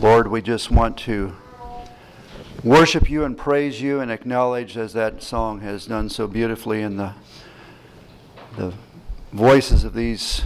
Lord, 0.00 0.28
we 0.28 0.40
just 0.40 0.70
want 0.70 0.96
to 1.00 1.36
worship 2.64 3.10
you 3.10 3.22
and 3.24 3.36
praise 3.36 3.82
you 3.82 4.00
and 4.00 4.10
acknowledge, 4.10 4.78
as 4.78 4.94
that 4.94 5.22
song 5.22 5.60
has 5.60 5.84
done 5.84 6.08
so 6.08 6.26
beautifully 6.26 6.80
in 6.80 6.96
the, 6.96 7.12
the 8.56 8.72
voices 9.30 9.84
of 9.84 9.92
these 9.92 10.40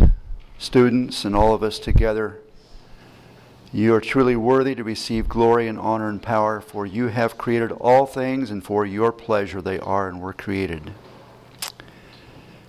students 0.59 1.25
and 1.25 1.37
all 1.37 1.55
of 1.55 1.63
us 1.63 1.79
together. 1.79 2.41
You 3.73 3.95
are 3.95 4.01
truly 4.01 4.35
worthy 4.35 4.75
to 4.75 4.83
receive 4.83 5.29
glory 5.29 5.69
and 5.69 5.79
honor 5.79 6.09
and 6.09 6.21
power, 6.21 6.61
for 6.61 6.85
you 6.85 7.07
have 7.07 7.39
created 7.39 7.71
all 7.71 8.07
things, 8.07 8.51
and 8.51 8.65
for 8.65 8.85
your 8.85 9.13
pleasure 9.13 9.63
they 9.63 9.79
are 9.79 10.09
and 10.09 10.21
were 10.21 10.33
created. 10.33 10.91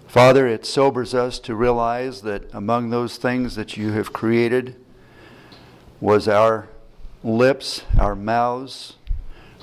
Father, 0.05 0.45
it 0.45 0.67
sobers 0.67 1.15
us 1.15 1.39
to 1.39 1.55
realize 1.55 2.21
that 2.21 2.43
among 2.53 2.91
those 2.91 3.17
things 3.17 3.55
that 3.55 3.75
you 3.75 3.93
have 3.93 4.13
created 4.13 4.75
was 5.99 6.27
our 6.27 6.67
lips, 7.25 7.81
our 7.99 8.15
mouths, 8.15 8.93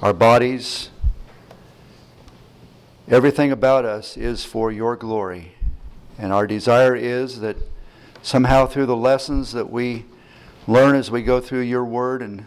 our 0.03 0.13
bodies. 0.13 0.91
Everything 3.09 3.53
about 3.53 3.85
us 3.85 4.17
is 4.17 4.45
for 4.45 4.73
your 4.73 4.97
glory. 4.97 5.55
And 6.19 6.33
our 6.33 6.47
desire 6.47 6.97
is 6.97 7.39
that 7.41 7.57
somehow 8.21 8.67
through 8.67 8.87
the 8.87 8.97
lessons 8.97 9.53
that 9.53 9.71
we 9.71 10.07
learn 10.67 10.97
as 10.97 11.11
we 11.11 11.23
go 11.23 11.41
through 11.41 11.61
your 11.61 11.85
word 11.85 12.21
and 12.21 12.47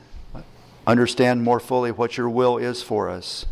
understand 0.86 1.44
more 1.44 1.62
fully 1.62 1.92
what 1.92 2.18
your 2.18 2.30
will 2.30 2.58
is 2.58 2.84
for 2.84 3.10
us, 3.10 3.46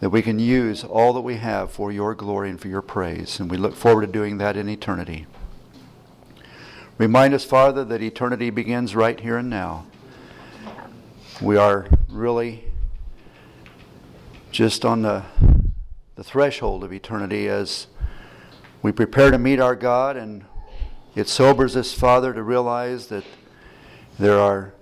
that 0.00 0.10
we 0.10 0.20
can 0.20 0.38
use 0.38 0.84
all 0.84 1.14
that 1.14 1.22
we 1.22 1.36
have 1.36 1.72
for 1.72 1.90
your 1.92 2.14
glory 2.14 2.50
and 2.50 2.60
for 2.60 2.68
your 2.68 2.82
praise. 2.82 3.40
And 3.40 3.50
we 3.50 3.56
look 3.56 3.74
forward 3.74 4.02
to 4.02 4.06
doing 4.06 4.36
that 4.36 4.54
in 4.54 4.68
eternity. 4.68 5.26
Remind 6.98 7.32
us, 7.32 7.44
Father, 7.44 7.84
that 7.86 8.02
eternity 8.02 8.50
begins 8.50 8.94
right 8.94 9.18
here 9.18 9.38
and 9.38 9.48
now. 9.48 9.86
We 11.42 11.56
are 11.56 11.88
really 12.08 12.62
just 14.52 14.84
on 14.84 15.02
the, 15.02 15.24
the 16.14 16.22
threshold 16.22 16.84
of 16.84 16.92
eternity 16.92 17.48
as 17.48 17.88
we 18.82 18.92
prepare 18.92 19.32
to 19.32 19.38
meet 19.38 19.58
our 19.58 19.74
God, 19.74 20.16
and 20.16 20.44
it 21.16 21.28
sobers 21.28 21.76
us, 21.76 21.92
Father, 21.92 22.32
to 22.32 22.42
realize 22.42 23.08
that 23.08 23.24
there 24.16 24.38
are 24.38 24.74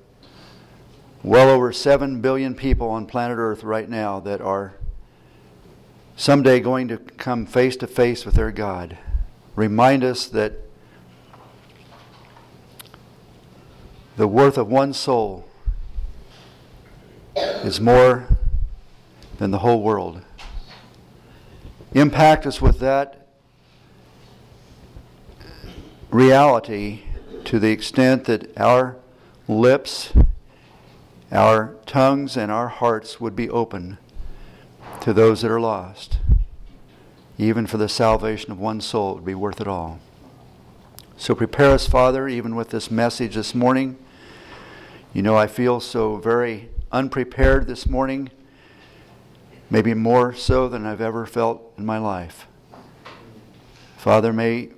well 1.23 1.49
over 1.49 1.73
7 1.73 2.21
billion 2.21 2.55
people 2.55 2.91
on 2.91 3.07
planet 3.07 3.39
Earth 3.39 3.65
right 3.65 3.89
now 3.89 4.21
that 4.21 4.43
are 4.43 4.75
someday 6.17 6.61
going 6.61 6.87
to 6.89 6.99
come 6.99 7.47
face 7.47 7.77
to 7.77 7.87
face 7.87 8.27
with 8.27 8.35
their 8.35 8.53
God. 8.53 8.99
Remind 9.57 10.05
us 10.05 10.27
that 10.27 10.53
the 14.19 14.29
worth 14.29 14.59
of 14.59 14.69
one 14.69 14.93
soul 14.93 15.49
is 17.37 17.81
more 17.81 18.27
than 19.39 19.51
the 19.51 19.59
whole 19.59 19.83
world. 19.83 20.23
Impact 21.93 22.47
us 22.47 22.61
with 22.61 22.79
that 22.81 23.27
reality 26.11 27.03
to 27.45 27.59
the 27.59 27.71
extent 27.71 28.25
that 28.25 28.57
our 28.59 28.97
lips, 29.49 30.13
our 31.31 31.77
tongues, 31.87 32.37
and 32.37 32.53
our 32.53 32.69
hearts 32.69 33.21
would 33.21 33.35
be 33.35 33.49
open 33.51 33.99
to 35.01 35.13
those 35.13 35.43
that 35.43 35.51
are 35.51 35.61
lost. 35.61 36.19
Even 37.39 37.67
for 37.67 37.79
the 37.79 37.89
salvation 37.89 38.53
of 38.53 38.59
one 38.59 38.81
soul, 38.81 39.13
it 39.13 39.15
would 39.17 39.25
be 39.25 39.35
worth 39.35 39.61
it 39.61 39.67
all. 39.67 39.99
So 41.17 41.35
prepare 41.35 41.71
us, 41.71 41.87
Father, 41.87 42.29
even 42.29 42.55
with 42.55 42.71
this 42.71 42.91
message 42.91 43.35
this 43.35 43.55
morning. 43.55 43.97
You 45.13 45.23
know, 45.23 45.37
I 45.37 45.47
feel 45.47 45.81
so 45.81 46.17
very 46.17 46.69
unprepared 46.93 47.67
this 47.67 47.89
morning, 47.89 48.31
maybe 49.71 49.95
more 49.95 50.35
so 50.35 50.69
than 50.69 50.85
I've 50.85 51.01
ever 51.01 51.25
felt 51.25 51.73
in 51.79 51.87
my 51.87 51.99
life. 51.99 52.47
Father, 53.97 54.33
may 54.33 54.69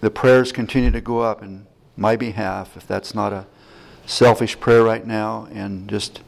the 0.00 0.10
prayers 0.10 0.52
continue 0.52 0.90
to 0.90 1.00
go 1.00 1.20
up 1.20 1.42
in 1.42 1.66
my 1.96 2.14
behalf, 2.14 2.76
if 2.76 2.86
that's 2.86 3.14
not 3.14 3.32
a 3.32 3.46
selfish 4.04 4.60
prayer 4.60 4.82
right 4.82 5.06
now, 5.06 5.48
and 5.52 5.88
just 5.88 6.20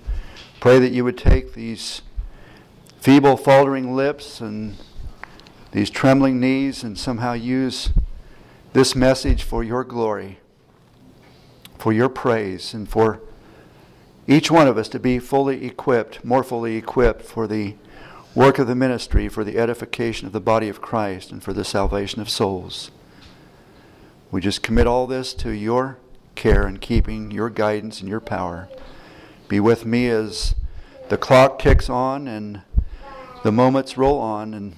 pray 0.60 0.78
that 0.78 0.92
you 0.92 1.04
would 1.04 1.18
take 1.18 1.52
these 1.52 2.00
feeble, 2.98 3.36
faltering 3.36 3.94
lips 3.94 4.40
and 4.40 4.76
these 5.72 5.90
trembling 5.90 6.40
knees 6.40 6.82
and 6.82 6.98
somehow 6.98 7.34
use 7.34 7.90
this 8.72 8.96
message 8.96 9.42
for 9.42 9.62
your 9.62 9.84
glory, 9.84 10.38
for 11.78 11.92
your 11.92 12.08
praise, 12.08 12.72
and 12.72 12.88
for 12.88 13.20
each 14.28 14.50
one 14.50 14.66
of 14.66 14.76
us 14.76 14.88
to 14.88 14.98
be 14.98 15.19
fully 15.19 15.64
equipped, 15.64 16.25
more 16.25 16.42
fully 16.42 16.76
equipped 16.76 17.22
for 17.22 17.47
the 17.47 17.75
work 18.34 18.59
of 18.59 18.66
the 18.66 18.75
ministry, 18.75 19.28
for 19.28 19.44
the 19.44 19.59
edification 19.59 20.26
of 20.26 20.32
the 20.32 20.41
body 20.41 20.69
of 20.69 20.81
Christ, 20.81 21.31
and 21.31 21.42
for 21.42 21.53
the 21.53 21.64
salvation 21.64 22.20
of 22.20 22.28
souls. 22.28 22.91
We 24.31 24.41
just 24.41 24.62
commit 24.62 24.86
all 24.86 25.06
this 25.06 25.32
to 25.34 25.50
your 25.50 25.98
care 26.34 26.66
and 26.66 26.81
keeping, 26.81 27.31
your 27.31 27.48
guidance 27.48 28.00
and 28.00 28.09
your 28.09 28.20
power. 28.20 28.69
Be 29.48 29.60
with 29.60 29.86
me 29.86 30.09
as 30.09 30.54
the 31.09 31.16
clock 31.16 31.59
ticks 31.60 31.88
on 31.88 32.26
and 32.26 32.62
the 33.44 33.53
moments 33.53 33.97
roll 33.97 34.19
on, 34.19 34.53
and 34.53 34.76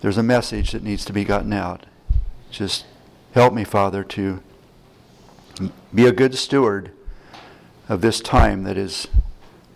there's 0.00 0.16
a 0.16 0.22
message 0.22 0.72
that 0.72 0.82
needs 0.82 1.04
to 1.04 1.12
be 1.12 1.24
gotten 1.24 1.52
out. 1.52 1.84
Just 2.50 2.86
help 3.32 3.52
me, 3.52 3.64
Father, 3.64 4.02
to 4.02 4.42
be 5.94 6.06
a 6.06 6.12
good 6.12 6.34
steward 6.34 6.90
of 7.88 8.00
this 8.00 8.20
time 8.20 8.64
that 8.64 8.76
is 8.76 9.06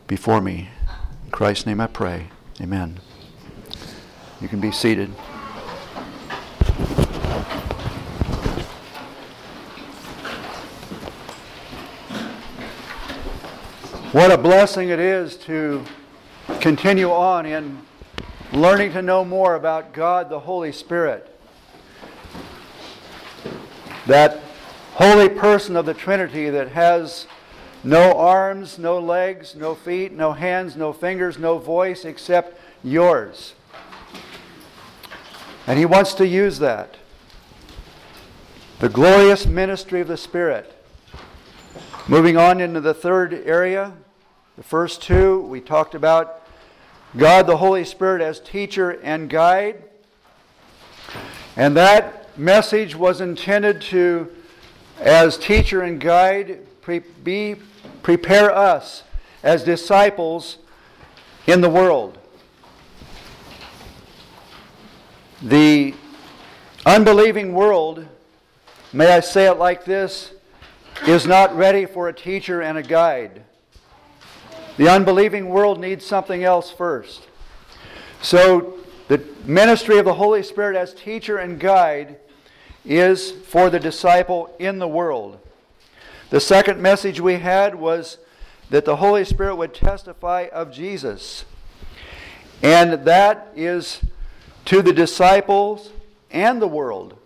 before 0.07 0.41
me. 0.41 0.69
In 1.25 1.31
Christ's 1.31 1.67
name 1.67 1.81
I 1.81 1.87
pray. 1.87 2.27
Amen. 2.61 2.99
You 4.41 4.49
can 4.49 4.61
be 4.61 4.73
seated. 4.73 5.11
What 14.13 14.33
a 14.33 14.39
blessing 14.39 14.89
it 14.89 14.99
is 14.99 15.37
to 15.37 15.85
continue 16.61 17.13
on 17.13 17.47
in 17.47 17.81
learning 18.53 18.93
to 18.95 19.03
know 19.03 19.25
more 19.25 19.55
about 19.55 19.93
God 19.93 20.29
the 20.29 20.41
Holy 20.41 20.73
Spirit. 20.73 21.39
That 24.07 24.41
holy 24.95 25.29
person 25.29 25.77
of 25.77 25.87
the 25.87 25.95
Trinity 25.95 26.51
that 26.51 26.71
has 26.71 27.29
no 27.83 28.13
arms, 28.13 28.79
no 28.79 28.99
legs, 28.99 29.55
no 29.57 29.75
feet, 29.75 30.13
no 30.13 30.33
hands, 30.33 30.77
no 30.77 30.93
fingers, 30.93 31.39
no 31.39 31.59
voice 31.59 32.05
except 32.05 32.61
yours. 32.85 33.55
And 35.67 35.79
He 35.79 35.87
wants 35.87 36.15
to 36.15 36.27
use 36.27 36.59
that. 36.59 36.97
The 38.81 38.89
glorious 38.89 39.47
ministry 39.47 40.01
of 40.01 40.09
the 40.09 40.17
Spirit. 40.17 40.75
Moving 42.09 42.37
on 42.37 42.61
into 42.61 42.81
the 42.81 42.95
third 42.95 43.35
area, 43.47 43.93
the 44.57 44.63
first 44.63 45.03
two, 45.03 45.43
we 45.43 45.61
talked 45.61 45.95
about 45.95 46.43
God 47.17 47.47
the 47.47 47.57
Holy 47.57 47.85
Spirit 47.85 48.23
as 48.23 48.41
teacher 48.41 48.91
and 49.03 49.29
guide. 49.29 49.83
And 51.57 51.77
that 51.77 52.39
message 52.39 52.95
was 52.95 53.21
intended 53.21 53.81
to, 53.83 54.31
as 54.99 55.37
teacher 55.37 55.83
and 55.83 56.01
guide, 56.01 56.61
be 57.23 57.57
prepare 58.03 58.55
us 58.55 59.05
as 59.43 59.65
disciples 59.65 60.59
in 61.47 61.61
the 61.61 61.71
world. 61.71 62.19
The 65.43 65.95
unbelieving 66.85 67.55
world, 67.55 68.07
may 68.93 69.13
I 69.13 69.21
say 69.21 69.47
it 69.47 69.59
like 69.59 69.85
this, 69.85 70.33
is 71.07 71.27
not 71.27 71.57
ready 71.57 71.87
for 71.87 72.09
a 72.09 72.13
teacher 72.13 72.61
and 72.61 72.77
a 72.77 72.83
guide. 72.83 73.43
The 74.77 74.89
unbelieving 74.89 75.49
world 75.49 75.81
needs 75.81 76.05
something 76.05 76.45
else 76.45 76.71
first. 76.71 77.27
So, 78.23 78.79
the 79.09 79.25
ministry 79.45 79.99
of 79.99 80.05
the 80.05 80.15
Holy 80.15 80.43
Spirit 80.43 80.77
as 80.77 80.95
teacher 80.95 81.39
and 81.39 81.59
guide 81.59 82.17
is 82.85 83.31
for 83.31 83.71
the 83.71 83.81
disciple 83.81 84.55
in 84.59 84.79
the 84.79 84.89
world. 84.89 85.39
The 86.31 86.41
second 86.41 86.81
message 86.81 87.21
we 87.21 87.35
had 87.35 87.75
was 87.75 88.19
that 88.71 88.85
the 88.85 88.97
Holy 88.97 89.25
Spirit 89.25 89.57
would 89.57 89.75
testify 89.75 90.47
of 90.53 90.71
Jesus. 90.71 91.45
And 92.63 93.05
that 93.05 93.53
is 93.57 94.01
to 94.67 94.81
the 94.81 94.93
disciples 94.93 95.91
and 96.31 96.63
the 96.63 96.69
world. 96.69 97.17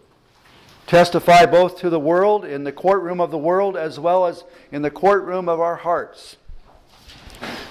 Testify 0.87 1.45
both 1.45 1.79
to 1.81 1.91
the 1.91 2.01
world, 2.01 2.47
in 2.47 2.65
the 2.65 2.73
courtroom 2.73 3.21
of 3.21 3.31
the 3.31 3.39
world, 3.39 3.77
as 3.77 4.01
well 4.01 4.25
as 4.25 4.45
in 4.73 4.81
the 4.81 4.91
courtroom 4.91 5.51
of 5.51 5.61
our 5.61 5.77
hearts. 5.77 6.37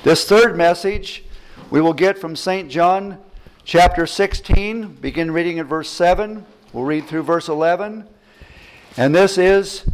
This 0.03 0.27
third 0.27 0.55
message 0.55 1.23
we 1.71 1.81
will 1.81 1.93
get 1.93 2.19
from 2.19 2.35
St. 2.35 2.69
John 2.69 3.17
chapter 3.63 4.05
16, 4.05 4.93
begin 4.95 5.31
reading 5.31 5.57
at 5.57 5.65
verse 5.65 5.89
7. 5.89 6.45
We'll 6.73 6.83
read 6.83 7.07
through 7.07 7.23
verse 7.23 7.49
11. 7.49 8.07
And 8.97 9.15
this 9.15 9.39
is 9.39 9.85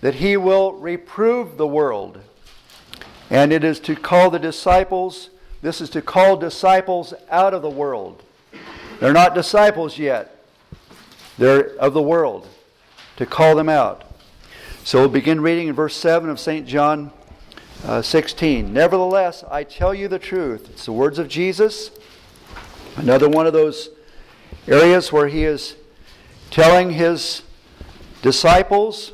that 0.00 0.16
he 0.16 0.36
will 0.36 0.72
reprove 0.74 1.56
the 1.56 1.66
world. 1.66 2.20
And 3.28 3.52
it 3.52 3.62
is 3.64 3.78
to 3.80 3.94
call 3.94 4.30
the 4.30 4.38
disciples, 4.38 5.30
this 5.62 5.80
is 5.80 5.90
to 5.90 6.02
call 6.02 6.36
disciples 6.36 7.14
out 7.30 7.54
of 7.54 7.62
the 7.62 7.70
world. 7.70 8.22
They're 8.98 9.12
not 9.12 9.34
disciples 9.34 9.98
yet, 9.98 10.44
they're 11.38 11.76
of 11.76 11.94
the 11.94 12.02
world, 12.02 12.48
to 13.16 13.26
call 13.26 13.54
them 13.54 13.68
out. 13.68 14.04
So 14.84 15.00
we'll 15.00 15.08
begin 15.08 15.40
reading 15.40 15.68
in 15.68 15.74
verse 15.74 15.94
7 15.96 16.28
of 16.28 16.40
St. 16.40 16.66
John 16.66 17.12
uh, 17.84 18.02
16. 18.02 18.72
Nevertheless, 18.72 19.44
I 19.50 19.64
tell 19.64 19.94
you 19.94 20.08
the 20.08 20.18
truth. 20.18 20.68
It's 20.70 20.86
the 20.86 20.92
words 20.92 21.18
of 21.18 21.28
Jesus. 21.28 21.90
Another 22.96 23.28
one 23.28 23.46
of 23.46 23.52
those 23.52 23.90
areas 24.66 25.12
where 25.12 25.28
he 25.28 25.44
is 25.44 25.76
telling 26.50 26.90
his 26.90 27.42
disciples 28.22 29.12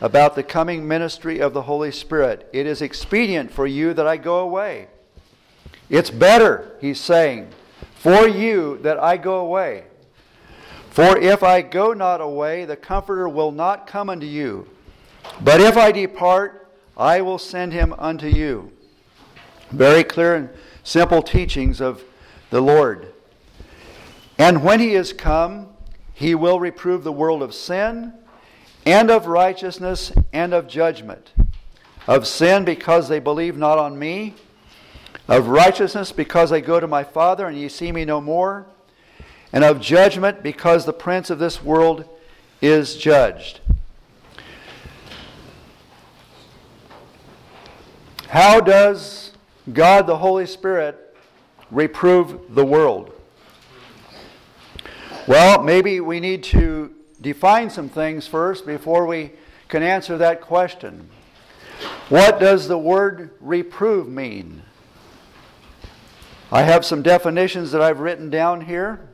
about 0.00 0.34
the 0.34 0.42
coming 0.42 0.86
ministry 0.86 1.40
of 1.40 1.52
the 1.52 1.62
Holy 1.62 1.90
Spirit. 1.90 2.48
It 2.52 2.66
is 2.66 2.82
expedient 2.82 3.50
for 3.50 3.66
you 3.66 3.94
that 3.94 4.06
I 4.06 4.16
go 4.16 4.38
away. 4.38 4.88
It's 5.88 6.10
better, 6.10 6.76
he's 6.80 7.00
saying, 7.00 7.50
for 7.94 8.28
you 8.28 8.78
that 8.78 8.98
I 8.98 9.16
go 9.16 9.36
away. 9.36 9.84
For 10.90 11.18
if 11.18 11.42
I 11.42 11.62
go 11.62 11.92
not 11.92 12.20
away, 12.20 12.64
the 12.64 12.76
Comforter 12.76 13.28
will 13.28 13.52
not 13.52 13.86
come 13.86 14.08
unto 14.08 14.26
you. 14.26 14.68
But 15.42 15.60
if 15.60 15.76
I 15.76 15.92
depart, 15.92 16.72
I 16.96 17.20
will 17.20 17.38
send 17.38 17.72
him 17.72 17.94
unto 17.98 18.26
you. 18.26 18.72
Very 19.70 20.04
clear 20.04 20.34
and 20.34 20.50
simple 20.82 21.22
teachings 21.22 21.80
of 21.80 22.02
the 22.50 22.60
Lord. 22.60 23.12
And 24.38 24.62
when 24.62 24.80
he 24.80 24.94
is 24.94 25.12
come, 25.12 25.68
he 26.14 26.34
will 26.34 26.60
reprove 26.60 27.04
the 27.04 27.12
world 27.12 27.42
of 27.42 27.54
sin, 27.54 28.14
and 28.86 29.10
of 29.10 29.26
righteousness, 29.26 30.12
and 30.32 30.54
of 30.54 30.68
judgment. 30.68 31.32
Of 32.06 32.24
sin, 32.24 32.64
because 32.64 33.08
they 33.08 33.18
believe 33.18 33.56
not 33.56 33.78
on 33.78 33.98
me. 33.98 34.34
Of 35.26 35.48
righteousness, 35.48 36.12
because 36.12 36.52
I 36.52 36.60
go 36.60 36.78
to 36.78 36.86
my 36.86 37.02
Father, 37.02 37.48
and 37.48 37.58
ye 37.58 37.68
see 37.68 37.90
me 37.90 38.04
no 38.04 38.20
more. 38.20 38.64
And 39.52 39.64
of 39.64 39.80
judgment, 39.80 40.44
because 40.44 40.86
the 40.86 40.92
prince 40.92 41.30
of 41.30 41.40
this 41.40 41.64
world 41.64 42.08
is 42.62 42.96
judged. 42.96 43.60
How 48.28 48.60
does 48.60 49.32
God 49.72 50.06
the 50.06 50.18
Holy 50.18 50.46
Spirit 50.46 51.16
reprove 51.72 52.54
the 52.54 52.64
world? 52.64 53.12
Well, 55.26 55.60
maybe 55.62 55.98
we 55.98 56.20
need 56.20 56.44
to 56.44 56.94
define 57.26 57.68
some 57.68 57.88
things 57.88 58.28
first 58.28 58.64
before 58.64 59.04
we 59.04 59.32
can 59.66 59.82
answer 59.82 60.16
that 60.16 60.40
question. 60.40 61.08
What 62.08 62.38
does 62.38 62.68
the 62.68 62.78
word 62.78 63.30
reprove 63.40 64.06
mean? 64.06 64.62
I 66.52 66.62
have 66.62 66.84
some 66.84 67.02
definitions 67.02 67.72
that 67.72 67.82
I've 67.82 67.98
written 67.98 68.30
down 68.30 68.60
here. 68.60 69.08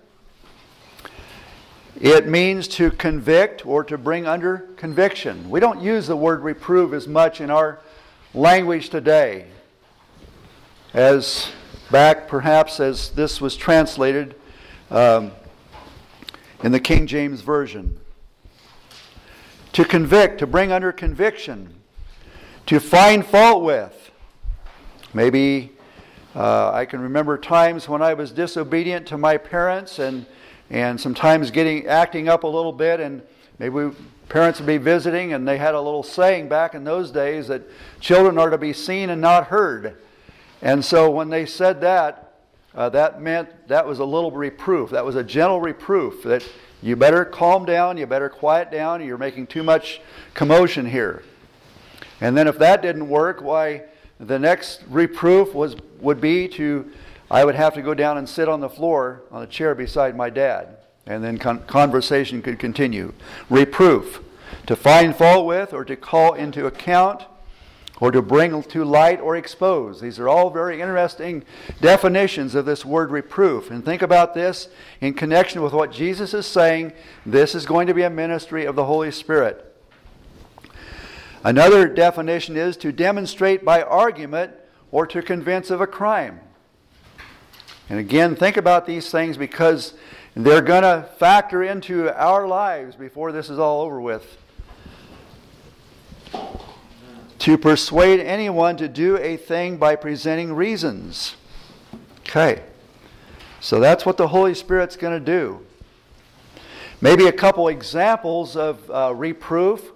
It 1.98 2.28
means 2.28 2.68
to 2.68 2.90
convict 2.90 3.64
or 3.64 3.82
to 3.84 3.96
bring 3.96 4.26
under 4.26 4.58
conviction. 4.76 5.48
We 5.48 5.58
don't 5.60 5.80
use 5.80 6.06
the 6.06 6.16
word 6.16 6.42
reprove 6.42 6.92
as 6.92 7.08
much 7.08 7.40
in 7.40 7.50
our 7.50 7.80
language 8.34 8.90
today, 8.90 9.46
as 10.92 11.50
back 11.90 12.28
perhaps 12.28 12.78
as 12.78 13.08
this 13.10 13.40
was 13.40 13.56
translated 13.56 14.34
um, 14.90 15.30
in 16.62 16.72
the 16.72 16.80
King 16.80 17.06
James 17.06 17.40
Version. 17.40 17.98
To 19.72 19.84
convict, 19.84 20.38
to 20.40 20.46
bring 20.46 20.70
under 20.70 20.92
conviction, 20.92 21.74
to 22.66 22.78
find 22.78 23.24
fault 23.24 23.62
with. 23.62 24.10
Maybe 25.14 25.72
uh, 26.34 26.70
I 26.72 26.84
can 26.84 27.00
remember 27.00 27.38
times 27.38 27.88
when 27.88 28.02
I 28.02 28.12
was 28.12 28.32
disobedient 28.32 29.06
to 29.08 29.19
my 29.19 29.38
parents 29.38 29.98
and, 29.98 30.26
and 30.69 31.00
sometimes 31.00 31.50
getting 31.50 31.86
acting 31.86 32.28
up 32.28 32.44
a 32.44 32.46
little 32.46 32.72
bit, 32.72 33.00
and 33.00 33.22
maybe 33.58 33.74
we, 33.74 33.90
parents 34.28 34.60
would 34.60 34.66
be 34.66 34.76
visiting, 34.76 35.32
and 35.32 35.48
they 35.48 35.56
had 35.56 35.74
a 35.74 35.80
little 35.80 36.02
saying 36.02 36.48
back 36.48 36.74
in 36.74 36.84
those 36.84 37.10
days 37.10 37.48
that 37.48 37.62
children 37.98 38.38
are 38.38 38.50
to 38.50 38.58
be 38.58 38.74
seen 38.74 39.08
and 39.08 39.20
not 39.22 39.46
heard. 39.46 39.96
And 40.60 40.84
so 40.84 41.10
when 41.10 41.30
they 41.30 41.46
said 41.46 41.80
that, 41.80 42.31
uh, 42.74 42.88
that 42.90 43.20
meant 43.20 43.69
that 43.69 43.86
was 43.86 43.98
a 43.98 44.04
little 44.04 44.30
reproof. 44.30 44.90
That 44.90 45.04
was 45.04 45.16
a 45.16 45.22
gentle 45.22 45.60
reproof 45.60 46.22
that 46.24 46.46
you 46.82 46.96
better 46.96 47.24
calm 47.24 47.64
down, 47.64 47.96
you 47.96 48.06
better 48.06 48.28
quiet 48.28 48.70
down, 48.70 49.04
you're 49.04 49.19
making 49.19 49.46
too 49.46 49.62
much 49.62 50.00
commotion 50.34 50.86
here. 50.86 51.22
And 52.20 52.36
then 52.36 52.48
if 52.48 52.58
that 52.58 52.82
didn't 52.82 53.08
work, 53.08 53.40
why, 53.40 53.84
the 54.19 54.38
next 54.38 54.82
reproof 54.88 55.54
was, 55.54 55.76
would 56.00 56.20
be 56.20 56.48
to, 56.48 56.90
I 57.30 57.44
would 57.44 57.54
have 57.54 57.74
to 57.74 57.82
go 57.82 57.94
down 57.94 58.19
and 58.19 58.28
sit 58.28 58.48
on 58.48 58.60
the 58.60 58.69
floor 58.69 59.22
on 59.30 59.42
a 59.42 59.46
chair 59.46 59.74
beside 59.74 60.16
my 60.16 60.30
dad 60.30 60.76
and 61.06 61.22
then 61.22 61.38
con- 61.38 61.64
conversation 61.66 62.42
could 62.42 62.58
continue. 62.58 63.12
Reproof, 63.50 64.20
to 64.66 64.76
find 64.76 65.16
fault 65.16 65.46
with 65.46 65.72
or 65.72 65.84
to 65.84 65.96
call 65.96 66.34
into 66.34 66.66
account 66.66 67.24
or 68.02 68.10
to 68.10 68.20
bring 68.20 68.64
to 68.64 68.84
light 68.84 69.20
or 69.20 69.37
expose. 69.37 70.00
These 70.00 70.19
are 70.19 70.28
all 70.28 70.50
very 70.50 70.81
interesting 70.81 71.44
definitions 71.81 72.56
of 72.56 72.64
this 72.64 72.84
word 72.84 73.12
reproof. 73.12 73.70
And 73.70 73.84
think 73.84 74.02
about 74.02 74.34
this 74.34 74.66
in 75.00 75.14
connection 75.14 75.62
with 75.62 75.72
what 75.72 75.93
Jesus 75.93 76.34
is 76.34 76.44
saying. 76.44 76.94
This 77.25 77.54
is 77.54 77.64
going 77.64 77.87
to 77.87 77.94
be 77.94 78.02
a 78.02 78.10
ministry 78.10 78.64
of 78.64 78.75
the 78.75 78.87
Holy 78.87 79.12
Spirit. 79.12 79.72
Another 81.44 81.87
definition 81.87 82.56
is 82.56 82.76
to 82.78 82.90
demonstrate 82.90 83.64
by 83.64 83.82
argument 83.82 84.50
or 84.90 85.06
to 85.06 85.22
convince 85.22 85.70
of 85.70 85.81
a 85.81 85.87
crime. 85.87 86.40
And 87.88 88.00
again, 88.00 88.34
think 88.34 88.56
about 88.56 88.84
these 88.84 89.12
things 89.12 89.37
because 89.37 89.94
they're 90.34 90.60
going 90.60 90.82
to 90.82 91.08
factor 91.19 91.62
into 91.62 92.12
our 92.20 92.48
lives 92.48 92.96
before 92.96 93.31
this 93.31 93.48
is 93.48 93.60
all 93.60 93.81
over 93.81 94.00
with. 94.00 94.38
To 97.42 97.58
persuade 97.58 98.20
anyone 98.20 98.76
to 98.76 98.86
do 98.86 99.16
a 99.16 99.36
thing 99.36 99.76
by 99.76 99.96
presenting 99.96 100.52
reasons. 100.52 101.34
Okay. 102.20 102.62
So 103.58 103.80
that's 103.80 104.06
what 104.06 104.16
the 104.16 104.28
Holy 104.28 104.54
Spirit's 104.54 104.94
going 104.94 105.18
to 105.18 105.24
do. 105.24 105.58
Maybe 107.00 107.26
a 107.26 107.32
couple 107.32 107.66
examples 107.66 108.54
of 108.54 108.88
uh, 108.88 109.12
reproof. 109.16 109.90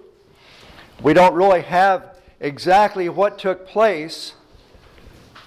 We 1.01 1.13
don't 1.13 1.33
really 1.35 1.61
have 1.61 2.17
exactly 2.41 3.07
what 3.07 3.39
took 3.39 3.65
place 3.65 4.33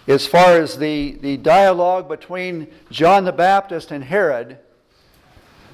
as 0.08 0.26
far 0.26 0.56
as 0.56 0.78
the, 0.78 1.18
the 1.20 1.36
dialogue 1.36 2.08
between 2.08 2.68
John 2.90 3.26
the 3.26 3.32
Baptist 3.32 3.90
and 3.90 4.04
Herod. 4.04 4.56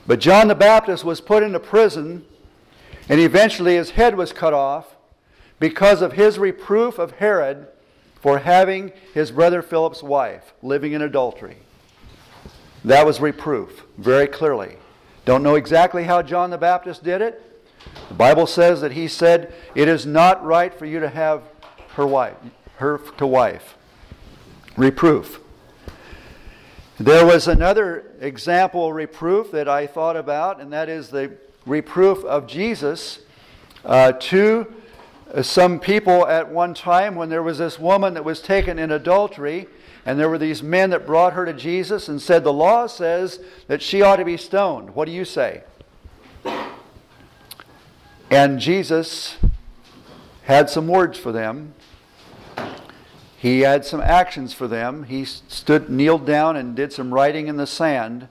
But 0.08 0.18
John 0.18 0.48
the 0.48 0.56
Baptist 0.56 1.04
was 1.04 1.20
put 1.20 1.44
into 1.44 1.60
prison, 1.60 2.24
and 3.08 3.20
eventually 3.20 3.76
his 3.76 3.90
head 3.90 4.16
was 4.16 4.32
cut 4.32 4.52
off 4.52 4.95
because 5.58 6.02
of 6.02 6.12
his 6.12 6.38
reproof 6.38 6.98
of 6.98 7.12
Herod 7.12 7.68
for 8.20 8.38
having 8.38 8.92
his 9.14 9.30
brother 9.30 9.62
Philip's 9.62 10.02
wife 10.02 10.52
living 10.62 10.92
in 10.92 11.02
adultery. 11.02 11.56
That 12.84 13.06
was 13.06 13.20
reproof, 13.20 13.84
very 13.98 14.26
clearly. 14.26 14.76
Don't 15.24 15.42
know 15.42 15.56
exactly 15.56 16.04
how 16.04 16.22
John 16.22 16.50
the 16.50 16.58
Baptist 16.58 17.02
did 17.02 17.20
it. 17.20 17.42
The 18.08 18.14
Bible 18.14 18.46
says 18.46 18.80
that 18.80 18.92
he 18.92 19.08
said, 19.08 19.52
It 19.74 19.88
is 19.88 20.06
not 20.06 20.44
right 20.44 20.72
for 20.72 20.86
you 20.86 21.00
to 21.00 21.08
have 21.08 21.42
her 21.94 22.06
wife, 22.06 22.36
her 22.76 22.98
to 23.16 23.26
wife. 23.26 23.76
Reproof. 24.76 25.40
There 26.98 27.26
was 27.26 27.48
another 27.48 28.12
example 28.20 28.92
reproof 28.92 29.50
that 29.52 29.68
I 29.68 29.86
thought 29.86 30.16
about, 30.16 30.60
and 30.60 30.72
that 30.72 30.88
is 30.88 31.08
the 31.08 31.32
reproof 31.66 32.24
of 32.24 32.46
Jesus 32.46 33.20
uh, 33.84 34.12
to 34.12 34.72
some 35.42 35.80
people 35.80 36.26
at 36.26 36.50
one 36.50 36.72
time 36.72 37.14
when 37.14 37.28
there 37.28 37.42
was 37.42 37.58
this 37.58 37.78
woman 37.78 38.14
that 38.14 38.24
was 38.24 38.40
taken 38.40 38.78
in 38.78 38.90
adultery, 38.90 39.66
and 40.04 40.18
there 40.18 40.28
were 40.28 40.38
these 40.38 40.62
men 40.62 40.90
that 40.90 41.04
brought 41.04 41.32
her 41.32 41.44
to 41.44 41.52
Jesus 41.52 42.08
and 42.08 42.22
said, 42.22 42.44
The 42.44 42.52
law 42.52 42.86
says 42.86 43.40
that 43.66 43.82
she 43.82 44.02
ought 44.02 44.16
to 44.16 44.24
be 44.24 44.36
stoned. 44.36 44.94
What 44.94 45.06
do 45.06 45.12
you 45.12 45.24
say? 45.24 45.64
And 48.30 48.58
Jesus 48.60 49.36
had 50.44 50.70
some 50.70 50.86
words 50.86 51.18
for 51.18 51.32
them. 51.32 51.74
He 53.36 53.60
had 53.60 53.84
some 53.84 54.00
actions 54.00 54.52
for 54.52 54.66
them. 54.66 55.04
He 55.04 55.24
stood, 55.24 55.90
kneeled 55.90 56.24
down, 56.24 56.56
and 56.56 56.74
did 56.74 56.92
some 56.92 57.12
writing 57.12 57.48
in 57.48 57.56
the 57.56 57.66
sand. 57.66 58.28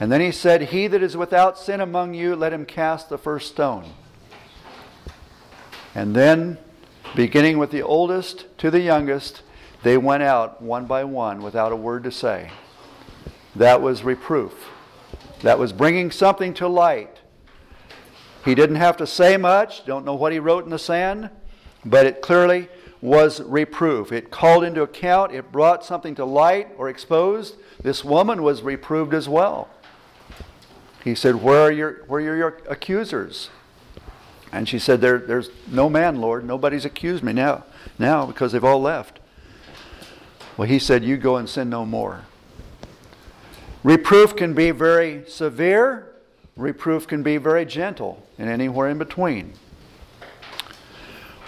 And 0.00 0.10
then 0.10 0.20
he 0.20 0.32
said, 0.32 0.62
He 0.62 0.86
that 0.88 1.02
is 1.02 1.16
without 1.16 1.58
sin 1.58 1.80
among 1.80 2.14
you, 2.14 2.34
let 2.34 2.52
him 2.52 2.64
cast 2.66 3.08
the 3.08 3.18
first 3.18 3.48
stone. 3.48 3.92
And 5.96 6.14
then, 6.14 6.58
beginning 7.14 7.56
with 7.56 7.70
the 7.70 7.80
oldest 7.80 8.44
to 8.58 8.70
the 8.70 8.80
youngest, 8.80 9.40
they 9.82 9.96
went 9.96 10.22
out 10.22 10.60
one 10.60 10.84
by 10.84 11.04
one 11.04 11.42
without 11.42 11.72
a 11.72 11.76
word 11.76 12.04
to 12.04 12.10
say. 12.10 12.50
That 13.54 13.80
was 13.80 14.04
reproof. 14.04 14.68
That 15.40 15.58
was 15.58 15.72
bringing 15.72 16.10
something 16.10 16.52
to 16.54 16.68
light. 16.68 17.20
He 18.44 18.54
didn't 18.54 18.76
have 18.76 18.98
to 18.98 19.06
say 19.06 19.38
much, 19.38 19.86
don't 19.86 20.04
know 20.04 20.14
what 20.14 20.32
he 20.32 20.38
wrote 20.38 20.64
in 20.64 20.70
the 20.70 20.78
sand, 20.78 21.30
but 21.82 22.04
it 22.04 22.20
clearly 22.20 22.68
was 23.00 23.40
reproof. 23.40 24.12
It 24.12 24.30
called 24.30 24.64
into 24.64 24.82
account, 24.82 25.32
it 25.32 25.50
brought 25.50 25.82
something 25.82 26.14
to 26.16 26.26
light 26.26 26.68
or 26.76 26.90
exposed. 26.90 27.56
This 27.82 28.04
woman 28.04 28.42
was 28.42 28.60
reproved 28.60 29.14
as 29.14 29.30
well. 29.30 29.70
He 31.02 31.14
said, 31.14 31.36
Where 31.36 31.62
are 31.62 31.72
your, 31.72 32.04
where 32.06 32.20
are 32.20 32.36
your 32.36 32.60
accusers? 32.68 33.48
And 34.52 34.68
she 34.68 34.78
said, 34.78 35.00
there, 35.00 35.18
There's 35.18 35.50
no 35.68 35.88
man, 35.88 36.20
Lord. 36.20 36.44
Nobody's 36.44 36.84
accused 36.84 37.22
me 37.22 37.32
now, 37.32 37.64
now 37.98 38.26
because 38.26 38.52
they've 38.52 38.64
all 38.64 38.80
left. 38.80 39.20
Well, 40.56 40.68
he 40.68 40.78
said, 40.78 41.04
You 41.04 41.16
go 41.16 41.36
and 41.36 41.48
sin 41.48 41.68
no 41.68 41.84
more. 41.84 42.22
Reproof 43.82 44.34
can 44.34 44.54
be 44.54 44.70
very 44.72 45.24
severe, 45.28 46.12
reproof 46.56 47.06
can 47.06 47.22
be 47.22 47.36
very 47.36 47.64
gentle, 47.64 48.26
and 48.38 48.48
anywhere 48.48 48.88
in 48.88 48.98
between. 48.98 49.52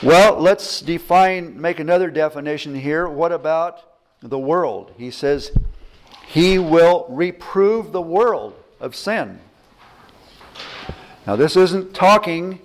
Well, 0.02 0.38
let's 0.38 0.80
define, 0.80 1.60
make 1.60 1.80
another 1.80 2.10
definition 2.10 2.76
here. 2.76 3.08
What 3.08 3.32
about 3.32 3.82
the 4.22 4.38
world? 4.38 4.92
He 4.96 5.10
says, 5.10 5.50
He 6.28 6.58
will 6.58 7.06
reprove 7.08 7.90
the 7.90 8.00
world 8.00 8.54
of 8.78 8.94
sin. 8.94 9.40
Now, 11.26 11.34
this 11.34 11.56
isn't 11.56 11.94
talking 11.94 12.60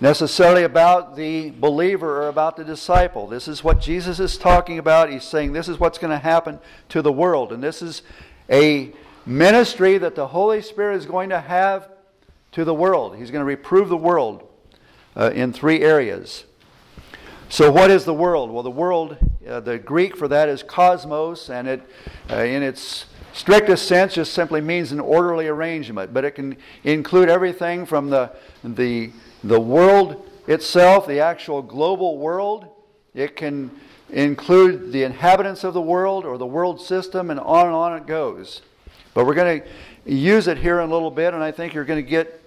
necessarily 0.00 0.62
about 0.62 1.16
the 1.16 1.50
believer 1.50 2.22
or 2.22 2.28
about 2.28 2.56
the 2.56 2.64
disciple. 2.64 3.26
This 3.26 3.48
is 3.48 3.64
what 3.64 3.80
Jesus 3.80 4.20
is 4.20 4.38
talking 4.38 4.78
about. 4.78 5.10
He's 5.10 5.24
saying 5.24 5.52
this 5.52 5.68
is 5.68 5.80
what's 5.80 5.98
going 5.98 6.12
to 6.12 6.18
happen 6.18 6.60
to 6.90 7.02
the 7.02 7.12
world. 7.12 7.52
And 7.52 7.62
this 7.62 7.82
is 7.82 8.02
a 8.50 8.92
ministry 9.26 9.98
that 9.98 10.14
the 10.14 10.28
Holy 10.28 10.62
Spirit 10.62 10.96
is 10.96 11.06
going 11.06 11.30
to 11.30 11.40
have 11.40 11.88
to 12.52 12.64
the 12.64 12.74
world. 12.74 13.16
He's 13.16 13.30
going 13.30 13.40
to 13.40 13.46
reprove 13.46 13.88
the 13.88 13.96
world 13.96 14.48
uh, 15.16 15.30
in 15.34 15.52
three 15.52 15.82
areas. 15.82 16.44
So, 17.50 17.72
what 17.72 17.90
is 17.90 18.04
the 18.04 18.14
world? 18.14 18.50
Well, 18.50 18.62
the 18.62 18.70
world, 18.70 19.16
uh, 19.48 19.60
the 19.60 19.78
Greek 19.78 20.16
for 20.16 20.28
that 20.28 20.50
is 20.50 20.62
cosmos, 20.62 21.48
and 21.48 21.66
it, 21.66 21.82
uh, 22.30 22.36
in 22.42 22.62
its 22.62 23.06
strictest 23.32 23.88
sense, 23.88 24.14
just 24.14 24.34
simply 24.34 24.60
means 24.60 24.92
an 24.92 25.00
orderly 25.00 25.48
arrangement. 25.48 26.12
But 26.12 26.26
it 26.26 26.32
can 26.32 26.58
include 26.84 27.30
everything 27.30 27.86
from 27.86 28.10
the, 28.10 28.32
the, 28.62 29.12
the 29.44 29.60
world 29.60 30.28
itself, 30.46 31.06
the 31.06 31.20
actual 31.20 31.62
global 31.62 32.18
world. 32.18 32.66
It 33.14 33.36
can 33.36 33.70
include 34.10 34.92
the 34.92 35.04
inhabitants 35.04 35.64
of 35.64 35.74
the 35.74 35.80
world 35.80 36.24
or 36.24 36.38
the 36.38 36.46
world 36.46 36.80
system, 36.80 37.30
and 37.30 37.38
on 37.40 37.66
and 37.66 37.74
on 37.74 37.96
it 37.96 38.06
goes. 38.06 38.62
But 39.14 39.26
we're 39.26 39.34
going 39.34 39.62
to 39.62 39.68
use 40.12 40.48
it 40.48 40.58
here 40.58 40.80
in 40.80 40.88
a 40.88 40.92
little 40.92 41.10
bit, 41.10 41.34
and 41.34 41.42
I 41.42 41.52
think 41.52 41.74
you're 41.74 41.84
going 41.84 42.02
to 42.02 42.08
get 42.08 42.42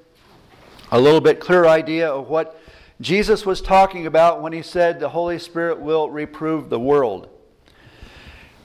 a 0.92 1.00
little 1.00 1.22
bit 1.22 1.40
clearer 1.40 1.68
idea 1.68 2.10
of 2.10 2.28
what 2.28 2.60
Jesus 3.00 3.46
was 3.46 3.62
talking 3.62 4.06
about 4.06 4.42
when 4.42 4.54
he 4.54 4.62
said 4.62 5.00
the 5.00 5.10
Holy 5.10 5.40
Spirit 5.40 5.80
will 5.80 6.10
reprove 6.10 6.70
the 6.70 6.80
world. 6.80 7.30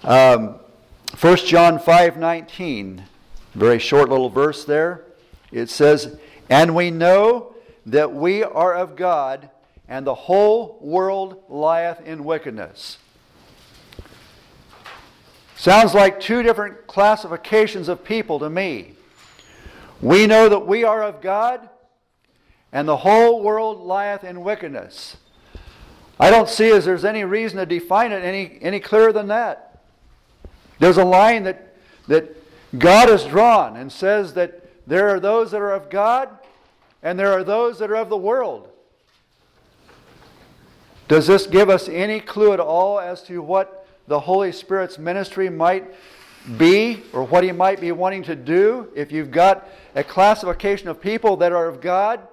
Um, 0.02 0.56
1 1.18 1.36
John 1.38 1.78
5 1.78 2.18
19, 2.18 3.04
very 3.54 3.78
short 3.78 4.08
little 4.08 4.28
verse 4.28 4.64
there. 4.64 5.04
It 5.50 5.70
says, 5.70 6.18
And 6.50 6.74
we 6.74 6.90
know 6.90 7.55
that 7.86 8.12
we 8.12 8.42
are 8.42 8.74
of 8.74 8.96
God, 8.96 9.48
and 9.88 10.04
the 10.04 10.14
whole 10.14 10.78
world 10.80 11.44
lieth 11.48 12.00
in 12.04 12.24
wickedness. 12.24 12.98
Sounds 15.54 15.94
like 15.94 16.20
two 16.20 16.42
different 16.42 16.86
classifications 16.86 17.88
of 17.88 18.04
people 18.04 18.40
to 18.40 18.50
me. 18.50 18.94
We 20.02 20.26
know 20.26 20.48
that 20.48 20.66
we 20.66 20.84
are 20.84 21.02
of 21.02 21.22
God, 21.22 21.68
and 22.72 22.86
the 22.86 22.98
whole 22.98 23.40
world 23.42 23.80
lieth 23.86 24.24
in 24.24 24.42
wickedness. 24.42 25.16
I 26.18 26.30
don't 26.30 26.48
see 26.48 26.70
as 26.70 26.84
there's 26.84 27.04
any 27.04 27.24
reason 27.24 27.58
to 27.58 27.66
define 27.66 28.10
it 28.10 28.24
any, 28.24 28.58
any 28.60 28.80
clearer 28.80 29.12
than 29.12 29.28
that. 29.28 29.80
There's 30.78 30.98
a 30.98 31.04
line 31.04 31.44
that, 31.44 31.74
that 32.08 32.36
God 32.78 33.08
has 33.08 33.24
drawn 33.24 33.76
and 33.76 33.90
says 33.92 34.34
that 34.34 34.62
there 34.86 35.08
are 35.08 35.20
those 35.20 35.52
that 35.52 35.60
are 35.60 35.72
of 35.72 35.88
God 35.88 36.28
and 37.06 37.16
there 37.16 37.32
are 37.32 37.44
those 37.44 37.78
that 37.78 37.88
are 37.88 37.96
of 37.96 38.08
the 38.08 38.16
world. 38.16 38.68
Does 41.06 41.28
this 41.28 41.46
give 41.46 41.70
us 41.70 41.88
any 41.88 42.18
clue 42.18 42.52
at 42.52 42.58
all 42.58 42.98
as 42.98 43.22
to 43.24 43.40
what 43.40 43.86
the 44.08 44.18
Holy 44.18 44.50
Spirit's 44.50 44.98
ministry 44.98 45.48
might 45.48 45.84
be 46.58 47.04
or 47.12 47.22
what 47.22 47.44
He 47.44 47.52
might 47.52 47.80
be 47.80 47.92
wanting 47.92 48.24
to 48.24 48.34
do 48.34 48.88
if 48.96 49.12
you've 49.12 49.30
got 49.30 49.68
a 49.94 50.02
classification 50.02 50.88
of 50.88 51.00
people 51.00 51.36
that 51.36 51.52
are 51.52 51.68
of 51.68 51.80
God 51.80 52.26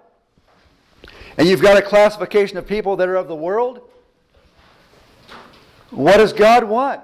and 1.38 1.48
you've 1.48 1.62
got 1.62 1.78
a 1.78 1.82
classification 1.84 2.58
of 2.58 2.66
people 2.66 2.96
that 2.96 3.08
are 3.08 3.16
of 3.16 3.28
the 3.28 3.36
world? 3.36 3.88
What 5.92 6.18
does 6.18 6.34
God 6.34 6.64
want? 6.64 7.00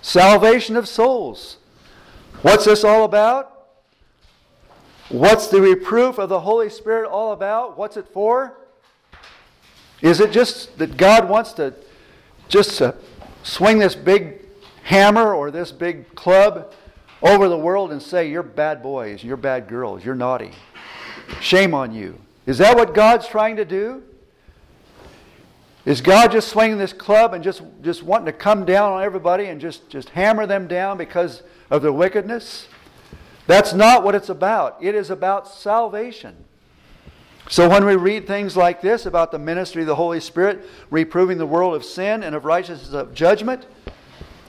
Salvation 0.00 0.76
of 0.76 0.86
souls. 0.86 1.56
What's 2.42 2.66
this 2.66 2.84
all 2.84 3.02
about? 3.02 3.55
What's 5.08 5.46
the 5.46 5.60
reproof 5.60 6.18
of 6.18 6.28
the 6.28 6.40
Holy 6.40 6.68
Spirit 6.68 7.08
all 7.08 7.32
about? 7.32 7.78
What's 7.78 7.96
it 7.96 8.08
for? 8.12 8.54
Is 10.02 10.20
it 10.20 10.32
just 10.32 10.76
that 10.78 10.96
God 10.96 11.28
wants 11.28 11.52
to 11.54 11.74
just 12.48 12.82
swing 13.42 13.78
this 13.78 13.94
big 13.94 14.40
hammer 14.82 15.32
or 15.32 15.50
this 15.50 15.70
big 15.72 16.14
club 16.14 16.72
over 17.22 17.48
the 17.48 17.56
world 17.56 17.92
and 17.92 18.02
say, 18.02 18.28
You're 18.28 18.42
bad 18.42 18.82
boys, 18.82 19.22
you're 19.22 19.36
bad 19.36 19.68
girls, 19.68 20.04
you're 20.04 20.14
naughty. 20.14 20.50
Shame 21.40 21.72
on 21.72 21.92
you. 21.92 22.20
Is 22.46 22.58
that 22.58 22.76
what 22.76 22.94
God's 22.94 23.26
trying 23.26 23.56
to 23.56 23.64
do? 23.64 24.02
Is 25.84 26.00
God 26.00 26.32
just 26.32 26.48
swinging 26.48 26.78
this 26.78 26.92
club 26.92 27.32
and 27.32 27.44
just, 27.44 27.62
just 27.80 28.02
wanting 28.02 28.26
to 28.26 28.32
come 28.32 28.64
down 28.64 28.92
on 28.92 29.04
everybody 29.04 29.46
and 29.46 29.60
just, 29.60 29.88
just 29.88 30.08
hammer 30.10 30.44
them 30.44 30.66
down 30.66 30.98
because 30.98 31.42
of 31.70 31.82
their 31.82 31.92
wickedness? 31.92 32.66
That's 33.46 33.72
not 33.72 34.02
what 34.02 34.14
it's 34.14 34.28
about. 34.28 34.82
It 34.82 34.94
is 34.94 35.10
about 35.10 35.48
salvation. 35.48 36.44
So 37.48 37.68
when 37.68 37.84
we 37.84 37.94
read 37.94 38.26
things 38.26 38.56
like 38.56 38.80
this 38.80 39.06
about 39.06 39.30
the 39.30 39.38
ministry 39.38 39.82
of 39.82 39.86
the 39.86 39.94
Holy 39.94 40.18
Spirit 40.18 40.66
reproving 40.90 41.38
the 41.38 41.46
world 41.46 41.74
of 41.74 41.84
sin 41.84 42.24
and 42.24 42.34
of 42.34 42.44
righteousness 42.44 42.92
of 42.92 43.14
judgment, 43.14 43.66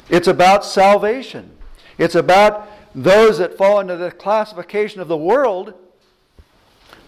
it's 0.10 0.28
about 0.28 0.66
salvation. 0.66 1.52
It's 2.00 2.16
about 2.16 2.68
those 2.96 3.38
that 3.38 3.56
fall 3.56 3.80
into 3.80 3.98
the 3.98 4.10
classification 4.10 5.00
of 5.00 5.08
the 5.08 5.18
world 5.18 5.76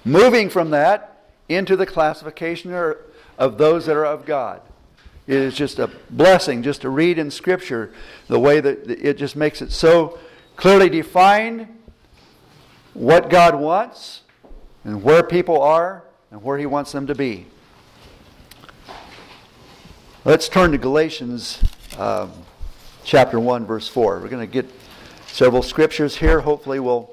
moving 0.06 0.50
from 0.50 0.70
that 0.70 1.32
into 1.48 1.76
the 1.76 1.86
classification 1.86 2.72
er, 2.72 3.06
of 3.40 3.58
those 3.58 3.88
that 3.88 3.96
are 3.96 4.06
of 4.06 4.26
God. 4.26 4.62
It 5.26 5.38
is 5.38 5.56
just 5.56 5.80
a 5.80 5.90
blessing 6.10 6.62
just 6.62 6.82
to 6.82 6.90
read 6.90 7.18
in 7.18 7.32
Scripture 7.32 7.92
the 8.28 8.40
way 8.40 8.60
that 8.60 8.90
it 8.90 9.18
just 9.18 9.36
makes 9.36 9.62
it 9.62 9.72
so 9.72 10.20
clearly 10.56 10.90
defined 10.90 11.68
what 13.00 13.30
God 13.30 13.56
wants 13.56 14.24
and 14.84 15.02
where 15.02 15.24
people 15.24 15.62
are 15.62 16.04
and 16.32 16.44
where 16.44 16.58
He 16.58 16.66
wants 16.66 16.92
them 16.92 17.08
to 17.08 17.16
be. 17.16 17.46
Let's 20.26 20.50
turn 20.50 20.74
to 20.74 20.78
Galatians 20.78 21.64
um, 21.98 22.30
chapter 23.06 23.40
1, 23.40 23.66
verse 23.66 23.88
4. 23.88 24.20
We're 24.20 24.28
going 24.28 24.46
to 24.46 24.52
get 24.52 24.70
several 25.28 25.64
scriptures 25.64 26.18
here. 26.18 26.42
Hopefully, 26.42 26.82
we'll 26.82 27.10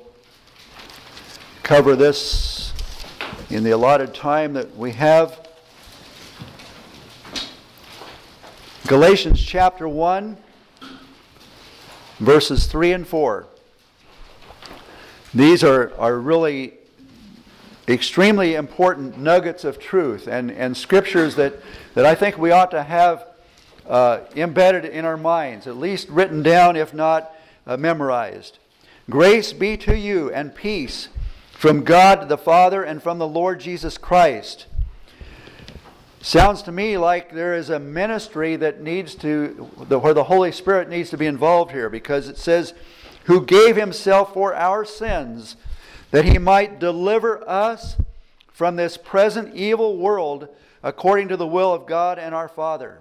cover 1.62 1.94
this 1.94 2.72
in 3.48 3.62
the 3.62 3.70
allotted 3.70 4.12
time 4.12 4.54
that 4.54 4.76
we 4.76 4.90
have. 4.90 5.48
Galatians 8.88 9.40
chapter 9.40 9.88
1, 9.88 10.36
verses 12.18 12.66
3 12.66 12.92
and 12.92 13.06
4. 13.06 13.46
These 15.36 15.62
are, 15.62 15.92
are 15.98 16.18
really 16.18 16.72
extremely 17.86 18.54
important 18.54 19.18
nuggets 19.18 19.64
of 19.64 19.78
truth 19.78 20.26
and, 20.26 20.50
and 20.50 20.74
scriptures 20.74 21.34
that, 21.36 21.52
that 21.92 22.06
I 22.06 22.14
think 22.14 22.38
we 22.38 22.52
ought 22.52 22.70
to 22.70 22.82
have 22.82 23.26
uh, 23.86 24.20
embedded 24.34 24.86
in 24.86 25.04
our 25.04 25.18
minds, 25.18 25.66
at 25.66 25.76
least 25.76 26.08
written 26.08 26.42
down, 26.42 26.74
if 26.74 26.94
not 26.94 27.32
uh, 27.66 27.76
memorized. 27.76 28.58
Grace 29.10 29.52
be 29.52 29.76
to 29.76 29.94
you 29.94 30.32
and 30.32 30.54
peace 30.54 31.08
from 31.52 31.84
God 31.84 32.30
the 32.30 32.38
Father 32.38 32.82
and 32.82 33.02
from 33.02 33.18
the 33.18 33.28
Lord 33.28 33.60
Jesus 33.60 33.98
Christ 33.98 34.64
Sounds 36.26 36.62
to 36.62 36.72
me 36.72 36.98
like 36.98 37.32
there 37.32 37.54
is 37.54 37.70
a 37.70 37.78
ministry 37.78 38.56
that 38.56 38.82
needs 38.82 39.14
to, 39.14 39.50
where 39.86 40.12
the 40.12 40.24
Holy 40.24 40.50
Spirit 40.50 40.88
needs 40.88 41.08
to 41.10 41.16
be 41.16 41.26
involved 41.26 41.70
here 41.70 41.88
because 41.88 42.28
it 42.28 42.36
says, 42.36 42.74
who 43.26 43.44
gave 43.44 43.76
himself 43.76 44.32
for 44.32 44.54
our 44.54 44.84
sins 44.84 45.56
that 46.10 46.24
he 46.24 46.38
might 46.38 46.78
deliver 46.78 47.48
us 47.48 47.96
from 48.52 48.76
this 48.76 48.96
present 48.96 49.54
evil 49.54 49.96
world 49.98 50.48
according 50.82 51.28
to 51.28 51.36
the 51.36 51.46
will 51.46 51.74
of 51.74 51.86
God 51.86 52.18
and 52.18 52.34
our 52.34 52.48
Father. 52.48 52.98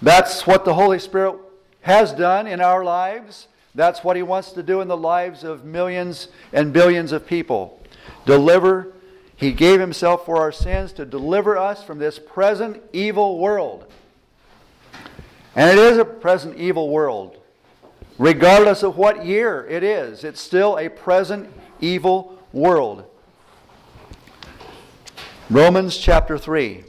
That's 0.00 0.46
what 0.46 0.64
the 0.64 0.74
Holy 0.74 0.98
Spirit 0.98 1.36
has 1.82 2.12
done 2.12 2.46
in 2.46 2.60
our 2.60 2.82
lives. 2.84 3.48
That's 3.74 4.02
what 4.02 4.16
he 4.16 4.22
wants 4.22 4.52
to 4.52 4.62
do 4.62 4.80
in 4.80 4.88
the 4.88 4.96
lives 4.96 5.44
of 5.44 5.64
millions 5.64 6.28
and 6.52 6.72
billions 6.72 7.12
of 7.12 7.26
people. 7.26 7.80
Deliver 8.24 8.92
He 9.36 9.52
gave 9.52 9.78
himself 9.78 10.24
for 10.24 10.38
our 10.38 10.50
sins 10.50 10.92
to 10.94 11.04
deliver 11.04 11.56
us 11.56 11.84
from 11.84 11.98
this 11.98 12.18
present 12.18 12.82
evil 12.92 13.38
world. 13.38 13.86
And 15.54 15.70
it 15.70 15.78
is 15.78 15.98
a 15.98 16.04
present 16.04 16.56
evil 16.56 16.88
world. 16.88 17.38
Regardless 18.18 18.82
of 18.82 18.96
what 18.96 19.24
year 19.24 19.64
it 19.68 19.84
is, 19.84 20.24
it's 20.24 20.40
still 20.40 20.76
a 20.76 20.88
present 20.88 21.48
evil 21.80 22.42
world. 22.52 23.04
Romans 25.48 25.96
chapter 25.96 26.36
3. 26.36 26.84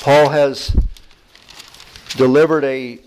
Paul 0.00 0.28
has 0.28 0.74
delivered 2.16 2.64
a 2.64 3.00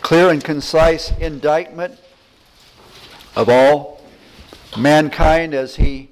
clear 0.00 0.30
and 0.30 0.42
concise 0.42 1.12
indictment 1.18 2.00
of 3.36 3.48
all 3.50 4.00
mankind 4.76 5.52
as 5.54 5.76
he 5.76 6.08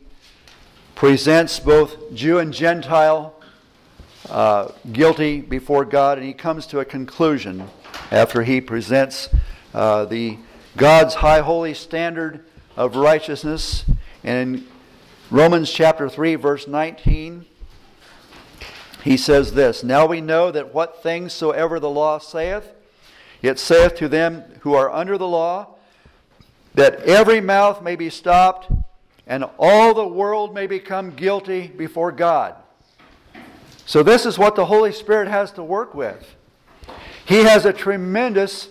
presents 1.01 1.59
both 1.59 2.13
Jew 2.13 2.41
and 2.41 2.53
Gentile 2.53 3.35
uh, 4.29 4.71
guilty 4.93 5.41
before 5.41 5.87
God, 5.87 6.19
and 6.19 6.27
he 6.27 6.35
comes 6.35 6.67
to 6.67 6.81
a 6.81 6.85
conclusion 6.85 7.67
after 8.11 8.43
he 8.43 8.61
presents 8.61 9.31
uh, 9.73 10.05
the 10.05 10.37
God's 10.77 11.15
high 11.15 11.41
holy 11.41 11.73
standard 11.73 12.45
of 12.77 12.97
righteousness. 12.97 13.87
And 14.23 14.57
in 14.57 14.67
Romans 15.31 15.73
chapter 15.73 16.07
3, 16.07 16.35
verse 16.35 16.69
19, 16.69 17.47
he 19.03 19.17
says 19.17 19.55
this 19.55 19.83
Now 19.83 20.05
we 20.05 20.21
know 20.21 20.51
that 20.51 20.75
what 20.75 21.03
things 21.03 21.33
soever 21.33 21.81
the 21.81 21.89
law 21.89 22.19
saith, 22.19 22.75
it 23.41 23.59
saith 23.59 23.95
to 23.95 24.07
them 24.07 24.45
who 24.61 24.75
are 24.75 24.93
under 24.93 25.17
the 25.17 25.27
law, 25.27 25.77
that 26.75 26.97
every 27.05 27.41
mouth 27.41 27.81
may 27.81 27.97
be 27.97 28.11
stopped, 28.11 28.71
and 29.31 29.45
all 29.61 29.95
the 29.95 30.07
world 30.07 30.53
may 30.53 30.67
become 30.67 31.13
guilty 31.13 31.69
before 31.69 32.11
God. 32.11 32.57
So, 33.87 34.03
this 34.03 34.27
is 34.27 34.37
what 34.37 34.57
the 34.57 34.67
Holy 34.67 34.93
Spirit 34.93 35.29
has 35.29 35.53
to 35.53 35.63
work 35.63 35.95
with. 35.95 36.35
He 37.25 37.45
has 37.45 37.65
a 37.65 37.73
tremendous 37.73 38.69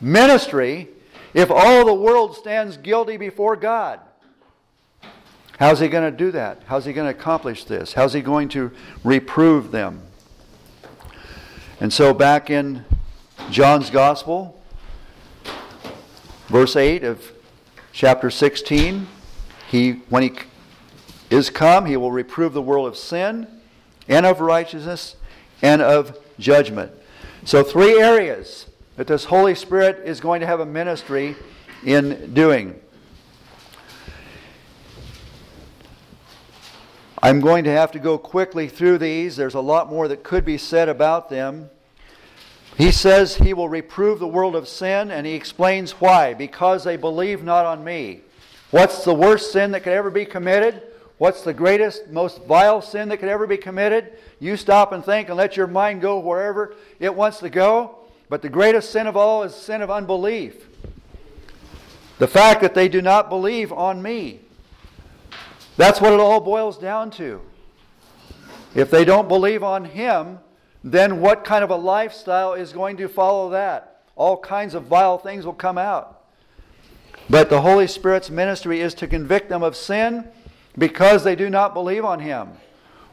ministry 0.00 0.88
if 1.34 1.52
all 1.52 1.86
the 1.86 1.94
world 1.94 2.34
stands 2.34 2.76
guilty 2.76 3.16
before 3.16 3.54
God. 3.54 4.00
How's 5.60 5.78
he 5.78 5.86
going 5.86 6.10
to 6.10 6.16
do 6.16 6.32
that? 6.32 6.62
How's 6.66 6.84
he 6.84 6.92
going 6.92 7.12
to 7.12 7.16
accomplish 7.16 7.64
this? 7.64 7.92
How's 7.92 8.12
he 8.12 8.22
going 8.22 8.48
to 8.50 8.72
reprove 9.04 9.70
them? 9.70 10.02
And 11.78 11.92
so, 11.92 12.12
back 12.12 12.50
in 12.50 12.84
John's 13.50 13.90
Gospel, 13.90 14.60
verse 16.48 16.74
8 16.74 17.04
of 17.04 17.32
chapter 17.92 18.32
16, 18.32 19.06
he, 19.68 19.92
when 20.08 20.22
he 20.22 20.32
is 21.30 21.50
come, 21.50 21.86
he 21.86 21.96
will 21.96 22.12
reprove 22.12 22.52
the 22.52 22.62
world 22.62 22.86
of 22.86 22.96
sin 22.96 23.46
and 24.08 24.24
of 24.24 24.40
righteousness 24.40 25.16
and 25.62 25.82
of 25.82 26.18
judgment. 26.38 26.92
So, 27.44 27.62
three 27.62 28.00
areas 28.00 28.66
that 28.96 29.06
this 29.06 29.24
Holy 29.24 29.54
Spirit 29.54 30.02
is 30.04 30.20
going 30.20 30.40
to 30.40 30.46
have 30.46 30.60
a 30.60 30.66
ministry 30.66 31.36
in 31.84 32.32
doing. 32.32 32.80
I'm 37.22 37.40
going 37.40 37.64
to 37.64 37.70
have 37.70 37.92
to 37.92 37.98
go 37.98 38.18
quickly 38.18 38.68
through 38.68 38.98
these. 38.98 39.36
There's 39.36 39.54
a 39.54 39.60
lot 39.60 39.88
more 39.90 40.06
that 40.08 40.22
could 40.22 40.44
be 40.44 40.58
said 40.58 40.88
about 40.88 41.28
them. 41.28 41.70
He 42.76 42.92
says 42.92 43.36
he 43.36 43.54
will 43.54 43.68
reprove 43.68 44.18
the 44.18 44.28
world 44.28 44.54
of 44.54 44.68
sin, 44.68 45.10
and 45.10 45.26
he 45.26 45.32
explains 45.32 45.92
why. 45.92 46.34
Because 46.34 46.84
they 46.84 46.96
believe 46.96 47.42
not 47.42 47.64
on 47.64 47.82
me. 47.82 48.20
What's 48.70 49.04
the 49.04 49.14
worst 49.14 49.52
sin 49.52 49.70
that 49.72 49.84
could 49.84 49.92
ever 49.92 50.10
be 50.10 50.24
committed? 50.24 50.82
What's 51.18 51.42
the 51.42 51.54
greatest, 51.54 52.08
most 52.08 52.44
vile 52.44 52.82
sin 52.82 53.08
that 53.08 53.18
could 53.18 53.28
ever 53.28 53.46
be 53.46 53.56
committed? 53.56 54.12
You 54.38 54.56
stop 54.56 54.92
and 54.92 55.04
think 55.04 55.28
and 55.28 55.36
let 55.36 55.56
your 55.56 55.66
mind 55.66 56.00
go 56.02 56.18
wherever 56.18 56.74
it 57.00 57.14
wants 57.14 57.38
to 57.38 57.48
go. 57.48 57.98
But 58.28 58.42
the 58.42 58.48
greatest 58.48 58.90
sin 58.90 59.06
of 59.06 59.16
all 59.16 59.44
is 59.44 59.54
sin 59.54 59.82
of 59.82 59.90
unbelief. 59.90 60.68
The 62.18 62.26
fact 62.26 62.60
that 62.62 62.74
they 62.74 62.88
do 62.88 63.00
not 63.00 63.28
believe 63.28 63.72
on 63.72 64.02
me. 64.02 64.40
That's 65.76 66.00
what 66.00 66.12
it 66.12 66.20
all 66.20 66.40
boils 66.40 66.78
down 66.78 67.10
to. 67.12 67.40
If 68.74 68.90
they 68.90 69.04
don't 69.04 69.28
believe 69.28 69.62
on 69.62 69.84
Him, 69.84 70.38
then 70.82 71.20
what 71.20 71.44
kind 71.44 71.62
of 71.62 71.70
a 71.70 71.76
lifestyle 71.76 72.54
is 72.54 72.72
going 72.72 72.96
to 72.98 73.08
follow 73.08 73.50
that? 73.50 74.02
All 74.16 74.38
kinds 74.38 74.74
of 74.74 74.84
vile 74.84 75.18
things 75.18 75.46
will 75.46 75.54
come 75.54 75.78
out. 75.78 76.15
But 77.28 77.50
the 77.50 77.60
Holy 77.60 77.86
Spirit's 77.86 78.30
ministry 78.30 78.80
is 78.80 78.94
to 78.94 79.06
convict 79.06 79.48
them 79.48 79.62
of 79.62 79.76
sin 79.76 80.28
because 80.78 81.24
they 81.24 81.34
do 81.34 81.50
not 81.50 81.74
believe 81.74 82.04
on 82.04 82.20
Him. 82.20 82.50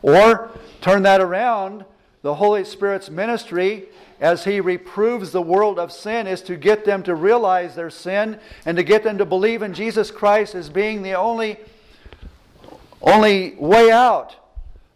Or 0.01 0.51
turn 0.81 1.03
that 1.03 1.21
around, 1.21 1.85
the 2.21 2.35
Holy 2.35 2.63
Spirit's 2.63 3.09
ministry, 3.09 3.85
as 4.19 4.43
He 4.43 4.59
reproves 4.59 5.31
the 5.31 5.41
world 5.41 5.79
of 5.79 5.91
sin, 5.91 6.27
is 6.27 6.41
to 6.43 6.55
get 6.55 6.85
them 6.85 7.03
to 7.03 7.15
realize 7.15 7.75
their 7.75 7.89
sin 7.89 8.39
and 8.65 8.77
to 8.77 8.83
get 8.83 9.03
them 9.03 9.17
to 9.17 9.25
believe 9.25 9.61
in 9.61 9.73
Jesus 9.73 10.11
Christ 10.11 10.55
as 10.55 10.69
being 10.69 11.01
the 11.01 11.13
only 11.13 11.57
only 13.01 13.53
way 13.55 13.91
out, 13.91 14.35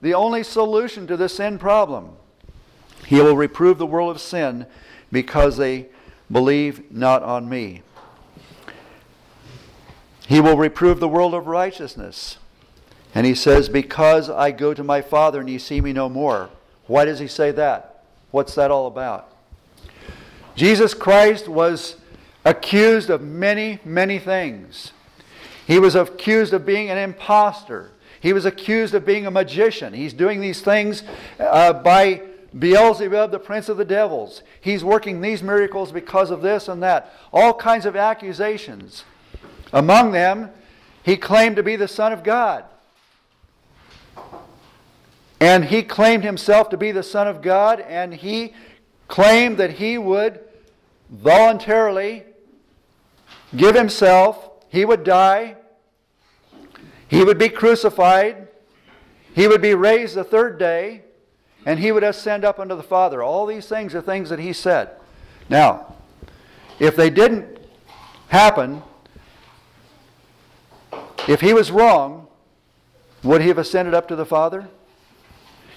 the 0.02 0.14
only 0.14 0.42
solution 0.42 1.08
to 1.08 1.18
the 1.18 1.28
sin 1.28 1.60
problem. 1.60 2.12
He 3.06 3.20
will 3.20 3.36
reprove 3.36 3.78
the 3.78 3.86
world 3.86 4.10
of 4.10 4.22
sin 4.22 4.66
because 5.12 5.58
they 5.58 5.88
believe 6.32 6.92
not 6.92 7.24
on 7.24 7.50
me. 7.50 7.82
He 10.28 10.42
will 10.42 10.58
reprove 10.58 11.00
the 11.00 11.08
world 11.08 11.34
of 11.34 11.48
righteousness. 11.48 12.38
And 13.16 13.26
he 13.26 13.34
says, 13.34 13.70
Because 13.70 14.30
I 14.30 14.52
go 14.52 14.74
to 14.74 14.84
my 14.84 15.02
Father 15.02 15.40
and 15.40 15.50
ye 15.50 15.58
see 15.58 15.80
me 15.80 15.94
no 15.94 16.10
more. 16.10 16.50
Why 16.86 17.06
does 17.06 17.20
he 17.20 17.28
say 17.28 17.52
that? 17.52 18.04
What's 18.32 18.54
that 18.56 18.70
all 18.70 18.88
about? 18.88 19.34
Jesus 20.56 20.94
Christ 20.94 21.48
was 21.48 21.96
accused 22.44 23.10
of 23.10 23.22
many, 23.22 23.80
many 23.86 24.20
things. 24.20 24.92
He 25.66 25.80
was 25.80 25.96
accused 25.96 26.54
of 26.54 26.66
being 26.66 26.90
an 26.90 26.98
impostor. 26.98 27.92
He 28.20 28.34
was 28.34 28.46
accused 28.46 28.94
of 28.94 29.06
being 29.06 29.26
a 29.26 29.32
magician. 29.32 29.94
He's 29.94 30.13
doing 30.13 30.42
these 30.42 30.62
things 30.62 31.04
uh, 31.40 31.72
by 31.72 32.22
Beelzebub, 32.58 33.32
the 33.32 33.40
prince 33.40 33.70
of 33.70 33.78
the 33.78 33.86
devils. 33.86 34.44
He's 34.60 34.84
working 34.84 35.22
these 35.22 35.42
miracles 35.42 35.92
because 35.92 36.32
of 36.32 36.42
this 36.42 36.68
and 36.68 36.84
that. 36.84 37.13
All 37.32 37.54
kinds 37.54 37.86
of 37.86 37.96
accusations. 37.96 39.06
Among 39.74 40.12
them, 40.12 40.52
he 41.04 41.18
claimed 41.18 41.56
to 41.56 41.64
be 41.64 41.76
the 41.76 41.88
Son 41.88 42.12
of 42.12 42.24
God. 42.24 42.66
And 45.40 45.66
he 45.66 45.84
claimed 45.84 46.24
himself 46.24 46.70
to 46.70 46.78
be 46.78 46.92
the 46.92 47.04
Son 47.04 47.28
of 47.28 47.42
God, 47.42 47.80
and 47.80 48.14
he 48.14 48.54
claimed 49.08 49.58
that 49.58 49.74
he 49.74 49.98
would 49.98 50.40
voluntarily 51.10 52.24
give 53.56 53.76
himself, 53.76 54.50
he 54.70 54.84
would 54.84 55.04
die, 55.04 55.56
he 57.08 57.24
would 57.24 57.38
be 57.38 57.50
crucified. 57.50 58.48
He 59.34 59.48
would 59.48 59.62
be 59.62 59.74
raised 59.74 60.16
the 60.16 60.24
third 60.24 60.60
day. 60.60 61.04
And 61.66 61.80
he 61.80 61.92
would 61.92 62.04
ascend 62.04 62.46
up 62.46 62.60
unto 62.60 62.76
the 62.76 62.84
Father. 62.84 63.22
All 63.22 63.46
these 63.46 63.68
things 63.68 63.94
are 63.96 64.02
things 64.02 64.30
that 64.30 64.40
he 64.40 64.54
said. 64.54 64.92
Now, 65.50 65.96
if 66.80 66.96
they 66.96 67.10
didn't 67.10 67.60
happen, 68.30 68.84
if 71.28 71.42
he 71.42 71.54
was 71.54 71.72
wrong, 71.72 72.28
would 73.24 73.42
he 73.42 73.48
have 73.50 73.58
ascended 73.58 73.94
up 73.94 74.08
to 74.08 74.16
the 74.16 74.26
Father? 74.26 74.68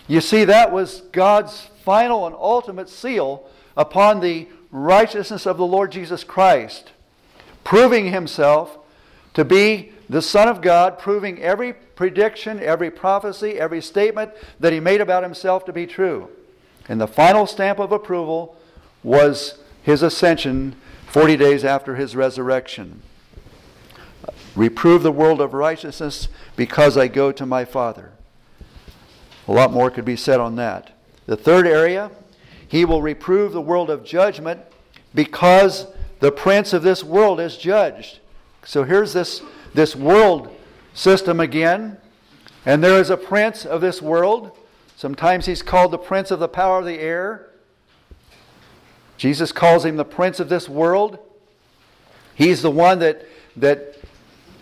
You 0.07 0.21
see, 0.21 0.45
that 0.45 0.73
was 0.73 1.03
God's 1.13 1.69
final 1.85 2.27
and 2.27 2.35
ultimate 2.35 2.89
seal 2.89 3.49
upon 3.77 4.21
the 4.21 4.49
righteousness 4.71 5.47
of 5.47 5.57
the 5.57 5.67
Lord 5.67 5.93
Jesus 5.93 6.25
Christ, 6.25 6.93
proving 7.65 8.13
himself 8.13 8.79
to 9.35 9.45
be 9.45 9.93
the 10.09 10.23
Son 10.23 10.49
of 10.49 10.61
God, 10.61 10.99
proving 10.99 11.41
every 11.41 11.73
prediction, 11.73 12.61
every 12.61 12.91
prophecy, 12.91 13.59
every 13.61 13.81
statement 13.81 14.33
that 14.59 14.73
he 14.73 14.81
made 14.81 15.01
about 15.01 15.23
himself 15.23 15.65
to 15.67 15.73
be 15.73 15.87
true. 15.87 16.29
And 16.89 17.01
the 17.01 17.07
final 17.07 17.47
stamp 17.47 17.79
of 17.79 17.93
approval 17.93 18.57
was 19.03 19.59
his 19.83 20.03
ascension 20.03 20.75
40 21.07 21.37
days 21.37 21.65
after 21.65 21.95
his 21.95 22.17
resurrection. 22.17 23.03
Reprove 24.57 25.03
the 25.03 25.13
world 25.13 25.41
of 25.41 25.55
righteousness 25.55 26.29
because 26.57 26.97
I 26.97 27.09
go 27.09 27.33
to 27.33 27.47
my 27.47 27.65
Father. 27.65 28.13
A 29.49 29.53
lot 29.53 29.73
more 29.73 29.91
could 29.91 30.05
be 30.05 30.17
said 30.17 30.41
on 30.41 30.57
that. 30.57 30.93
The 31.27 31.37
third 31.37 31.67
area, 31.67 32.11
he 32.67 32.85
will 32.85 33.03
reprove 33.03 33.53
the 33.53 33.61
world 33.61 33.91
of 33.91 34.05
judgment 34.05 34.61
because 35.15 35.87
the 36.21 36.33
prince 36.33 36.73
of 36.73 36.83
this 36.83 37.03
world 37.03 37.41
is 37.41 37.57
judged. 37.57 38.21
So 38.65 38.85
here's 38.85 39.13
this 39.13 39.43
this 39.75 39.95
world 39.95 40.55
system 40.95 41.41
again. 41.41 41.97
And 42.67 42.85
there 42.85 43.01
is 43.01 43.11
a 43.11 43.17
prince 43.17 43.65
of 43.65 43.81
this 43.81 44.03
world. 44.03 44.57
Sometimes 44.97 45.47
he's 45.47 45.63
called 45.63 45.93
the 45.93 45.99
prince 45.99 46.31
of 46.31 46.41
the 46.41 46.49
power 46.49 46.81
of 46.81 46.85
the 46.85 46.99
air. 46.99 47.49
Jesus 49.17 49.53
calls 49.53 49.85
him 49.85 49.97
the 49.97 50.05
prince 50.05 50.41
of 50.41 50.49
this 50.49 50.69
world. 50.69 51.19
He's 52.35 52.63
the 52.63 52.71
one 52.71 52.99
that, 52.99 53.27
that 53.57 53.97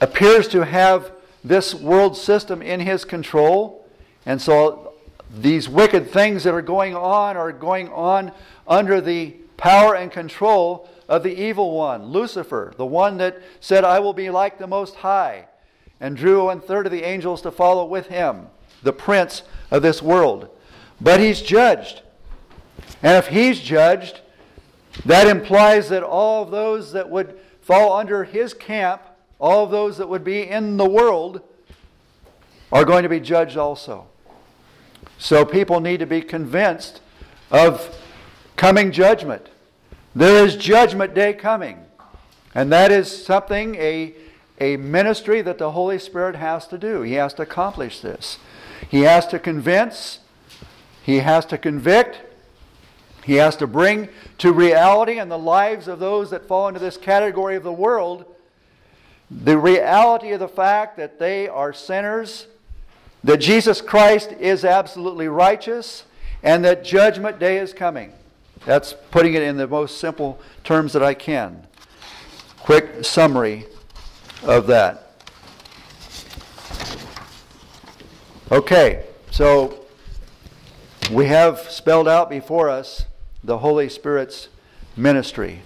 appears 0.01 0.49
to 0.49 0.65
have 0.65 1.13
this 1.45 1.75
world 1.75 2.17
system 2.17 2.63
in 2.63 2.81
his 2.81 3.05
control. 3.05 3.87
And 4.27 4.41
so 4.41 4.95
these 5.35 5.69
wicked 5.69 6.11
things 6.11 6.45
that 6.45 6.55
are 6.55 6.63
going 6.63 6.95
on 6.95 7.37
are 7.37 7.53
going 7.53 7.89
on 7.91 8.33
under 8.67 9.01
the 9.01 9.37
power 9.57 9.95
and 9.95 10.11
control 10.11 10.89
of 11.09 11.23
the 11.23 11.43
evil 11.43 11.77
one, 11.77 12.05
Lucifer, 12.07 12.73
the 12.77 12.87
one 12.87 13.17
that 13.19 13.41
said, 13.61 13.85
I 13.85 13.99
will 13.99 14.13
be 14.13 14.31
like 14.31 14.59
the 14.59 14.67
Most 14.67 14.97
High, 14.97 15.47
and 16.01 16.17
drew 16.17 16.45
one 16.45 16.61
third 16.61 16.87
of 16.87 16.93
the 16.93 17.03
angels 17.03 17.43
to 17.43 17.51
follow 17.51 17.85
with 17.87 18.09
him, 18.09 18.47
the 18.83 18.93
prince 18.93 19.43
of 19.71 19.83
this 19.83 20.03
world. 20.03 20.51
But 21.01 21.21
he's 21.21 21.41
judged. 21.41 22.03
And 23.03 23.17
if 23.17 23.29
he's 23.29 23.61
judged, 23.61 24.21
that 25.07 25.27
implies 25.27 25.89
that 25.89 26.03
all 26.03 26.43
of 26.43 26.51
those 26.51 26.93
that 26.93 27.09
would 27.09 27.39
fall 27.61 27.93
under 27.95 28.25
his 28.25 28.53
camp, 28.55 29.03
all 29.39 29.67
those 29.67 29.99
that 29.99 30.09
would 30.09 30.25
be 30.25 30.49
in 30.49 30.77
the 30.77 30.89
world, 30.89 31.41
are 32.71 32.85
going 32.85 33.03
to 33.03 33.09
be 33.09 33.21
judged 33.21 33.57
also. 33.57 34.07
So 35.19 35.45
people 35.45 35.81
need 35.81 36.01
to 36.01 36.07
be 36.07 36.21
convinced 36.21 37.01
of 37.51 37.97
coming 38.57 38.93
judgment. 38.93 39.49
There 40.15 40.45
is 40.45 40.57
judgment 40.57 41.15
day 41.15 41.33
coming. 41.33 41.85
And 42.55 42.73
that 42.73 42.91
is 42.91 43.25
something, 43.25 43.75
a, 43.77 44.15
a 44.61 44.77
ministry 44.77 45.43
that 45.43 45.59
the 45.59 45.71
Holy 45.73 45.99
Spirit 45.99 46.37
has 46.37 46.67
to 46.69 46.79
do. 46.79 47.03
He 47.03 47.15
has 47.15 47.35
to 47.35 47.43
accomplish 47.43 48.01
this. 48.01 48.39
He 48.89 49.03
has 49.03 49.27
to 49.29 49.39
convince, 49.39 50.21
he 51.03 51.19
has 51.19 51.45
to 51.47 51.59
convict, 51.59 52.21
he 53.25 53.35
has 53.35 53.57
to 53.57 53.67
bring 53.67 54.09
to 54.39 54.53
reality 54.53 55.19
in 55.19 55.29
the 55.29 55.39
lives 55.39 55.89
of 55.89 55.99
those 55.99 56.31
that 56.31 56.47
fall 56.47 56.69
into 56.69 56.81
this 56.81 56.97
category 56.97 57.57
of 57.57 57.63
the 57.63 57.73
world 57.73 58.25
the 59.31 59.59
reality 59.59 60.33
of 60.33 60.41
the 60.41 60.49
fact 60.49 60.97
that 60.97 61.19
they 61.19 61.49
are 61.49 61.73
sinners, 61.73 62.47
that 63.25 63.39
Jesus 63.39 63.81
Christ 63.81 64.33
is 64.33 64.65
absolutely 64.65 65.29
righteous, 65.29 66.05
and 66.43 66.65
that 66.65 66.85
judgment 66.85 67.39
day 67.39 67.59
is 67.59 67.73
coming. 67.73 68.13
That's 68.65 68.95
putting 69.11 69.35
it 69.35 69.43
in 69.43 69.57
the 69.57 69.67
most 69.67 69.99
simple 69.99 70.41
terms 70.65 70.93
that 70.93 71.03
I 71.03 71.15
can. 71.15 71.67
Quick 72.59 73.05
summary 73.05 73.67
of 74.43 74.67
that. 74.69 75.13
Okay, 78.51 79.05
so 79.31 79.85
we 81.13 81.27
have 81.27 81.59
spelled 81.71 82.09
out 82.09 82.31
before 82.31 82.71
us 82.71 83.05
the 83.45 83.59
Holy 83.59 83.89
Spirit's 83.89 84.49
ministry. 84.97 85.61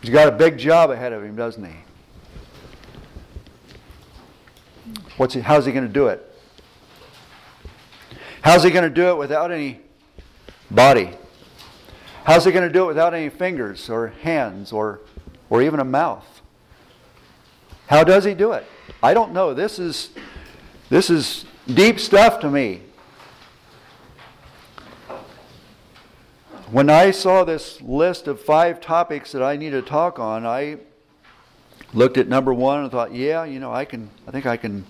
He's 0.00 0.10
got 0.10 0.28
a 0.28 0.32
big 0.32 0.56
job 0.56 0.90
ahead 0.90 1.12
of 1.12 1.22
him, 1.22 1.36
doesn't 1.36 1.64
he? 1.64 1.76
What's 5.20 5.34
he 5.34 5.40
how's 5.42 5.66
he 5.66 5.72
going 5.72 5.86
to 5.86 5.92
do 5.92 6.06
it? 6.06 6.34
How's 8.40 8.64
he 8.64 8.70
going 8.70 8.84
to 8.84 8.88
do 8.88 9.10
it 9.10 9.18
without 9.18 9.52
any 9.52 9.80
body? 10.70 11.10
How's 12.24 12.46
he 12.46 12.52
going 12.52 12.66
to 12.66 12.72
do 12.72 12.84
it 12.84 12.86
without 12.86 13.12
any 13.12 13.28
fingers 13.28 13.90
or 13.90 14.14
hands 14.22 14.72
or, 14.72 15.00
or 15.50 15.60
even 15.60 15.78
a 15.78 15.84
mouth? 15.84 16.40
How 17.88 18.02
does 18.02 18.24
he 18.24 18.32
do 18.32 18.52
it? 18.52 18.64
I 19.02 19.12
don't 19.12 19.34
know. 19.34 19.52
This 19.52 19.78
is, 19.78 20.08
this 20.88 21.10
is 21.10 21.44
deep 21.66 22.00
stuff 22.00 22.40
to 22.40 22.50
me. 22.50 22.80
When 26.70 26.88
I 26.88 27.10
saw 27.10 27.44
this 27.44 27.82
list 27.82 28.26
of 28.26 28.40
five 28.40 28.80
topics 28.80 29.32
that 29.32 29.42
I 29.42 29.58
need 29.58 29.72
to 29.72 29.82
talk 29.82 30.18
on, 30.18 30.46
I 30.46 30.78
looked 31.92 32.16
at 32.16 32.26
number 32.26 32.54
one 32.54 32.84
and 32.84 32.90
thought, 32.90 33.12
yeah, 33.12 33.44
you 33.44 33.60
know, 33.60 33.70
I 33.70 33.84
can, 33.84 34.08
I 34.26 34.30
think 34.30 34.46
I 34.46 34.56
can 34.56 34.86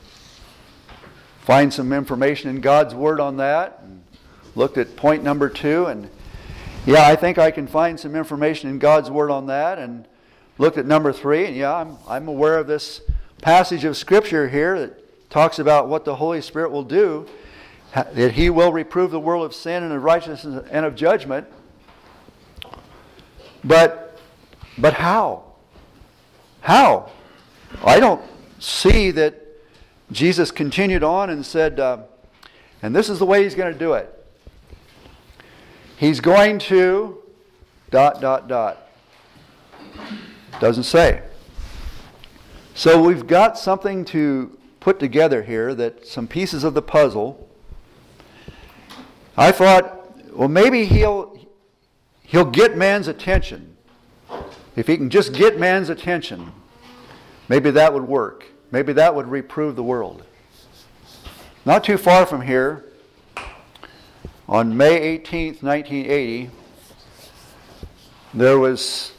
find 1.50 1.74
some 1.74 1.92
information 1.92 2.48
in 2.48 2.60
God's 2.60 2.94
Word 2.94 3.18
on 3.18 3.38
that. 3.38 3.80
And 3.82 4.04
looked 4.54 4.78
at 4.78 4.94
point 4.94 5.24
number 5.24 5.48
two, 5.48 5.86
and 5.86 6.08
yeah, 6.86 7.08
I 7.08 7.16
think 7.16 7.38
I 7.38 7.50
can 7.50 7.66
find 7.66 7.98
some 7.98 8.14
information 8.14 8.70
in 8.70 8.78
God's 8.78 9.10
Word 9.10 9.32
on 9.32 9.46
that. 9.48 9.76
And 9.76 10.06
looked 10.58 10.78
at 10.78 10.86
number 10.86 11.12
three, 11.12 11.46
and 11.46 11.56
yeah, 11.56 11.74
I'm, 11.74 11.96
I'm 12.08 12.28
aware 12.28 12.56
of 12.56 12.68
this 12.68 13.00
passage 13.42 13.84
of 13.84 13.96
Scripture 13.96 14.48
here 14.48 14.78
that 14.78 15.28
talks 15.28 15.58
about 15.58 15.88
what 15.88 16.04
the 16.04 16.14
Holy 16.14 16.40
Spirit 16.40 16.70
will 16.70 16.84
do, 16.84 17.26
that 17.94 18.30
He 18.30 18.48
will 18.48 18.72
reprove 18.72 19.10
the 19.10 19.18
world 19.18 19.44
of 19.44 19.52
sin 19.52 19.82
and 19.82 19.92
of 19.92 20.04
righteousness 20.04 20.64
and 20.70 20.86
of 20.86 20.94
judgment. 20.94 21.48
But, 23.64 24.20
but 24.78 24.94
how? 24.94 25.46
How? 26.60 27.10
I 27.84 27.98
don't 27.98 28.22
see 28.60 29.10
that 29.10 29.49
Jesus 30.12 30.50
continued 30.50 31.02
on 31.04 31.30
and 31.30 31.44
said, 31.44 31.78
uh, 31.78 31.98
and 32.82 32.94
this 32.94 33.08
is 33.08 33.18
the 33.18 33.26
way 33.26 33.42
he's 33.42 33.54
going 33.54 33.72
to 33.72 33.78
do 33.78 33.94
it. 33.94 34.16
He's 35.96 36.20
going 36.20 36.58
to 36.60 37.22
dot, 37.90 38.20
dot, 38.20 38.48
dot. 38.48 38.88
Doesn't 40.60 40.84
say. 40.84 41.22
So 42.74 43.02
we've 43.02 43.26
got 43.26 43.58
something 43.58 44.04
to 44.06 44.56
put 44.80 44.98
together 44.98 45.42
here 45.42 45.74
that 45.74 46.06
some 46.06 46.26
pieces 46.26 46.64
of 46.64 46.74
the 46.74 46.82
puzzle. 46.82 47.48
I 49.36 49.52
thought, 49.52 50.32
well, 50.32 50.48
maybe 50.48 50.86
he'll 50.86 51.30
He'll 52.30 52.44
get 52.44 52.76
man's 52.76 53.08
attention. 53.08 53.76
If 54.76 54.86
he 54.86 54.96
can 54.96 55.10
just 55.10 55.32
get 55.32 55.58
man's 55.58 55.88
attention, 55.88 56.52
maybe 57.48 57.72
that 57.72 57.92
would 57.92 58.04
work. 58.04 58.44
Maybe 58.72 58.92
that 58.92 59.14
would 59.14 59.28
reprove 59.28 59.76
the 59.76 59.83
world. 59.83 60.22
Not 61.64 61.85
too 61.85 61.98
far 61.98 62.24
from 62.24 62.42
here, 62.42 62.85
on 64.48 64.76
May 64.76 65.18
18th, 65.18 65.62
1980, 65.62 66.50
there 68.33 68.59
was 68.59 69.12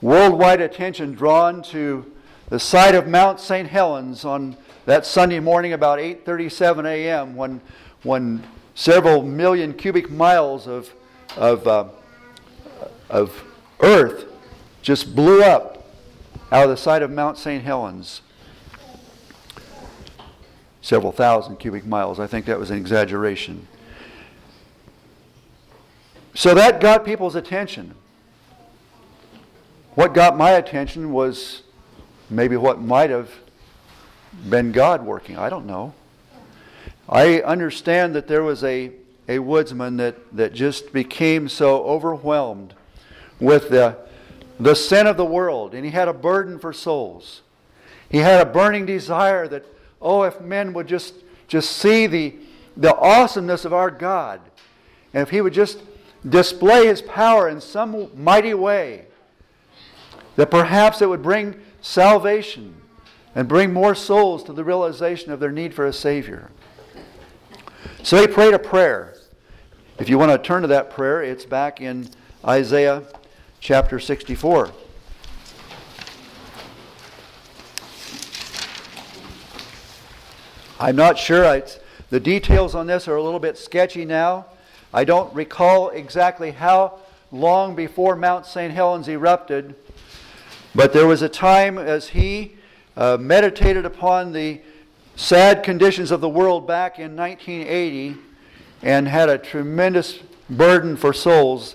worldwide 0.00 0.60
attention 0.60 1.14
drawn 1.14 1.62
to 1.62 2.10
the 2.48 2.58
site 2.58 2.94
of 2.94 3.06
Mount 3.06 3.40
St. 3.40 3.68
Helens 3.68 4.24
on 4.24 4.56
that 4.86 5.04
Sunday 5.04 5.40
morning 5.40 5.72
about 5.72 5.98
8:37 5.98 6.86
a.m. 6.86 7.36
when 7.36 7.60
when 8.04 8.42
several 8.74 9.22
million 9.22 9.74
cubic 9.74 10.10
miles 10.10 10.66
of 10.66 10.92
of, 11.36 11.66
uh, 11.66 11.84
of 13.10 13.44
earth 13.80 14.24
just 14.80 15.14
blew 15.14 15.42
up 15.42 15.84
out 16.50 16.64
of 16.64 16.70
the 16.70 16.76
site 16.76 17.02
of 17.02 17.10
Mount 17.10 17.36
St. 17.36 17.62
Helens. 17.62 18.22
Several 20.88 21.12
thousand 21.12 21.56
cubic 21.56 21.84
miles. 21.84 22.18
I 22.18 22.26
think 22.26 22.46
that 22.46 22.58
was 22.58 22.70
an 22.70 22.78
exaggeration. 22.78 23.68
So 26.32 26.54
that 26.54 26.80
got 26.80 27.04
people's 27.04 27.34
attention. 27.34 27.94
What 29.96 30.14
got 30.14 30.38
my 30.38 30.52
attention 30.52 31.12
was 31.12 31.60
maybe 32.30 32.56
what 32.56 32.80
might 32.80 33.10
have 33.10 33.30
been 34.48 34.72
God 34.72 35.04
working. 35.04 35.36
I 35.36 35.50
don't 35.50 35.66
know. 35.66 35.92
I 37.06 37.42
understand 37.42 38.14
that 38.14 38.26
there 38.26 38.42
was 38.42 38.64
a 38.64 38.92
a 39.28 39.40
woodsman 39.40 39.98
that, 39.98 40.16
that 40.34 40.54
just 40.54 40.94
became 40.94 41.50
so 41.50 41.84
overwhelmed 41.84 42.72
with 43.38 43.68
the, 43.68 43.94
the 44.58 44.74
sin 44.74 45.06
of 45.06 45.18
the 45.18 45.26
world, 45.26 45.74
and 45.74 45.84
he 45.84 45.90
had 45.90 46.08
a 46.08 46.14
burden 46.14 46.58
for 46.58 46.72
souls. 46.72 47.42
He 48.08 48.16
had 48.16 48.40
a 48.40 48.50
burning 48.50 48.86
desire 48.86 49.46
that, 49.48 49.66
oh, 50.00 50.22
if 50.22 50.40
men 50.40 50.72
would 50.72 50.86
just, 50.86 51.14
just 51.46 51.70
see 51.72 52.06
the, 52.06 52.34
the 52.76 52.96
awesomeness 52.96 53.64
of 53.64 53.72
our 53.72 53.90
God, 53.90 54.40
and 55.12 55.22
if 55.22 55.30
he 55.30 55.40
would 55.40 55.52
just 55.52 55.80
display 56.28 56.86
his 56.86 57.02
power 57.02 57.48
in 57.48 57.60
some 57.60 58.10
mighty 58.14 58.54
way, 58.54 59.06
that 60.36 60.50
perhaps 60.50 61.02
it 61.02 61.08
would 61.08 61.22
bring 61.22 61.60
salvation 61.80 62.74
and 63.34 63.48
bring 63.48 63.72
more 63.72 63.94
souls 63.94 64.42
to 64.44 64.52
the 64.52 64.64
realization 64.64 65.32
of 65.32 65.40
their 65.40 65.52
need 65.52 65.74
for 65.74 65.86
a 65.86 65.92
Savior. 65.92 66.50
So 68.02 68.20
he 68.20 68.26
prayed 68.26 68.54
a 68.54 68.58
prayer. 68.58 69.14
If 69.98 70.08
you 70.08 70.18
want 70.18 70.30
to 70.30 70.38
turn 70.38 70.62
to 70.62 70.68
that 70.68 70.90
prayer, 70.90 71.22
it's 71.22 71.44
back 71.44 71.80
in 71.80 72.08
Isaiah 72.44 73.02
chapter 73.60 73.98
64. 73.98 74.70
I'm 80.80 80.94
not 80.94 81.18
sure. 81.18 81.44
I, 81.44 81.64
the 82.10 82.20
details 82.20 82.76
on 82.76 82.86
this 82.86 83.08
are 83.08 83.16
a 83.16 83.22
little 83.22 83.40
bit 83.40 83.58
sketchy 83.58 84.04
now. 84.04 84.46
I 84.94 85.02
don't 85.02 85.34
recall 85.34 85.88
exactly 85.90 86.52
how 86.52 87.00
long 87.32 87.74
before 87.74 88.14
Mount 88.14 88.46
St. 88.46 88.72
Helens 88.72 89.08
erupted, 89.08 89.74
but 90.76 90.92
there 90.92 91.06
was 91.06 91.20
a 91.20 91.28
time 91.28 91.78
as 91.78 92.10
he 92.10 92.54
uh, 92.96 93.16
meditated 93.20 93.84
upon 93.86 94.32
the 94.32 94.60
sad 95.16 95.64
conditions 95.64 96.12
of 96.12 96.20
the 96.20 96.28
world 96.28 96.64
back 96.66 97.00
in 97.00 97.16
1980 97.16 98.16
and 98.82 99.08
had 99.08 99.28
a 99.28 99.36
tremendous 99.36 100.20
burden 100.48 100.96
for 100.96 101.12
souls 101.12 101.74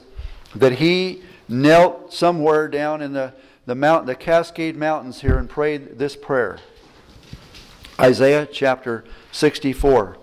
that 0.55 0.73
he 0.73 1.21
knelt 1.49 2.13
somewhere 2.13 2.69
down 2.69 3.01
in 3.01 3.11
the, 3.11 3.33
the 3.65 3.75
mountain, 3.75 4.07
the 4.07 4.15
Cascade 4.15 4.77
Mountains 4.77 5.19
here 5.19 5.37
and 5.37 5.49
prayed 5.49 5.99
this 5.99 6.15
prayer. 6.15 6.59
Isaiah 7.99 8.47
chapter 8.51 9.03
64. 9.31 10.17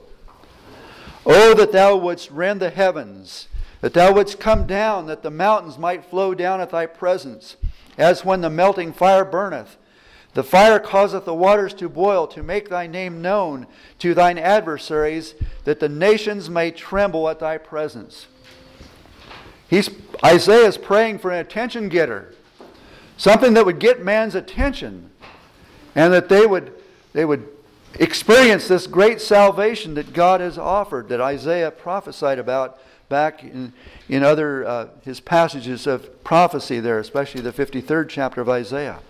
Oh, 1.25 1.55
that 1.55 1.73
thou 1.73 1.97
wouldst 1.97 2.31
rend 2.31 2.61
the 2.61 2.71
heavens, 2.71 3.49
that 3.81 3.95
thou 3.95 4.13
wouldst 4.13 4.41
come 4.41 4.67
down, 4.67 5.07
that 5.07 5.23
the 5.23 5.31
mountains 5.31 5.79
might 5.79 6.05
flow 6.05 6.35
down 6.35 6.61
at 6.61 6.71
thy 6.71 6.87
presence, 6.87 7.57
as 7.97 8.25
when 8.25 8.41
the 8.41 8.51
melting 8.51 8.93
fire 8.93 9.25
burneth. 9.25 9.77
The 10.35 10.43
fire 10.43 10.79
causeth 10.79 11.25
the 11.25 11.35
waters 11.35 11.75
to 11.75 11.89
boil, 11.89 12.27
to 12.29 12.43
make 12.43 12.69
thy 12.69 12.87
name 12.87 13.21
known 13.23 13.67
to 13.99 14.15
thine 14.15 14.39
adversaries, 14.39 15.35
that 15.65 15.81
the 15.81 15.89
nations 15.89 16.49
may 16.49 16.71
tremble 16.71 17.29
at 17.29 17.41
thy 17.41 17.59
presence. 17.59 18.27
He's, 19.69 19.91
Isaiah 20.25 20.67
is 20.67 20.79
praying 20.79 21.19
for 21.19 21.31
an 21.31 21.39
attention 21.39 21.89
getter, 21.89 22.35
something 23.17 23.55
that 23.55 23.67
would 23.67 23.79
get 23.79 24.05
man's 24.05 24.35
attention, 24.35 25.11
and 25.95 26.13
that 26.13 26.29
they 26.29 26.47
would, 26.47 26.73
they 27.13 27.25
would 27.25 27.49
experience 27.99 28.69
this 28.69 28.87
great 28.87 29.21
salvation 29.21 29.95
that 29.95 30.13
God 30.13 30.41
has 30.41 30.59
offered, 30.59 31.09
that 31.09 31.21
Isaiah 31.21 31.71
prophesied 31.71 32.39
about 32.39 32.79
back 33.09 33.43
in, 33.43 33.73
in 34.09 34.23
other 34.23 34.67
uh, 34.67 34.89
his 35.03 35.21
passages 35.21 35.87
of 35.87 36.23
prophecy 36.25 36.81
there, 36.81 36.99
especially 36.99 37.41
the 37.41 37.53
53rd 37.53 38.09
chapter 38.09 38.41
of 38.41 38.49
Isaiah. 38.49 39.01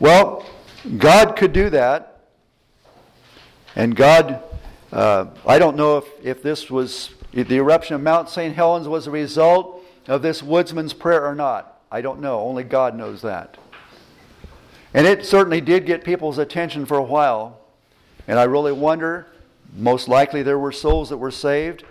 Well, 0.00 0.44
God 0.98 1.36
could 1.36 1.52
do 1.52 1.70
that. 1.70 2.10
And 3.76 3.96
God, 3.96 4.42
uh, 4.92 5.26
I 5.46 5.58
don't 5.58 5.76
know 5.76 5.98
if, 5.98 6.04
if 6.22 6.42
this 6.42 6.70
was, 6.70 7.10
if 7.32 7.48
the 7.48 7.56
eruption 7.56 7.94
of 7.94 8.02
Mount 8.02 8.28
St. 8.28 8.54
Helens 8.54 8.86
was 8.86 9.06
a 9.06 9.10
result 9.10 9.82
of 10.06 10.22
this 10.22 10.42
woodsman's 10.42 10.92
prayer 10.92 11.24
or 11.24 11.34
not. 11.34 11.80
I 11.90 12.00
don't 12.00 12.20
know. 12.20 12.40
Only 12.40 12.64
God 12.64 12.96
knows 12.96 13.22
that. 13.22 13.56
And 14.94 15.08
it 15.08 15.26
certainly 15.26 15.60
did 15.60 15.86
get 15.86 16.04
people's 16.04 16.38
attention 16.38 16.86
for 16.86 16.96
a 16.96 17.02
while. 17.02 17.60
And 18.28 18.38
I 18.38 18.44
really 18.44 18.72
wonder, 18.72 19.26
most 19.74 20.08
likely 20.08 20.42
there 20.44 20.58
were 20.58 20.72
souls 20.72 21.08
that 21.10 21.18
were 21.18 21.32
saved. 21.32 21.84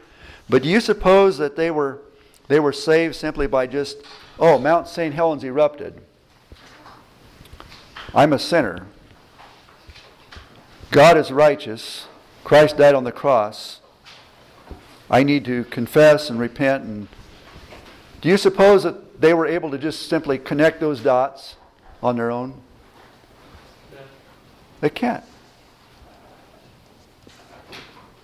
But 0.50 0.63
do 0.63 0.70
you 0.70 0.80
suppose 0.80 1.38
that 1.38 1.58
they 1.58 1.70
were, 1.70 2.00
they 2.48 2.62
were 2.62 2.72
saved 2.72 3.16
simply 3.16 3.46
by 3.46 3.68
just, 3.68 3.98
oh, 4.39 4.58
Mount 4.58 4.88
St. 4.88 5.13
Helens 5.13 5.44
erupted? 5.44 6.02
I'm 8.16 8.32
a 8.32 8.39
sinner. 8.39 8.88
God 10.89 11.18
is 11.18 11.32
righteous. 11.32 12.08
Christ 12.44 12.78
died 12.78 12.96
on 12.96 13.04
the 13.04 13.12
cross. 13.12 13.82
I 15.10 15.24
need 15.24 15.44
to 15.46 15.66
confess 15.66 16.30
and 16.30 16.39
repent. 16.39 16.84
And 16.86 17.08
do 18.22 18.30
you 18.30 18.38
suppose 18.38 18.84
that 18.84 19.20
they 19.20 19.34
were 19.34 19.46
able 19.46 19.72
to 19.72 19.78
just 19.78 20.08
simply 20.08 20.38
connect 20.38 20.80
those 20.80 21.02
dots 21.02 21.58
on 22.02 22.16
their 22.16 22.32
own? 22.32 22.62
They 24.84 24.89
can't. 24.89 25.24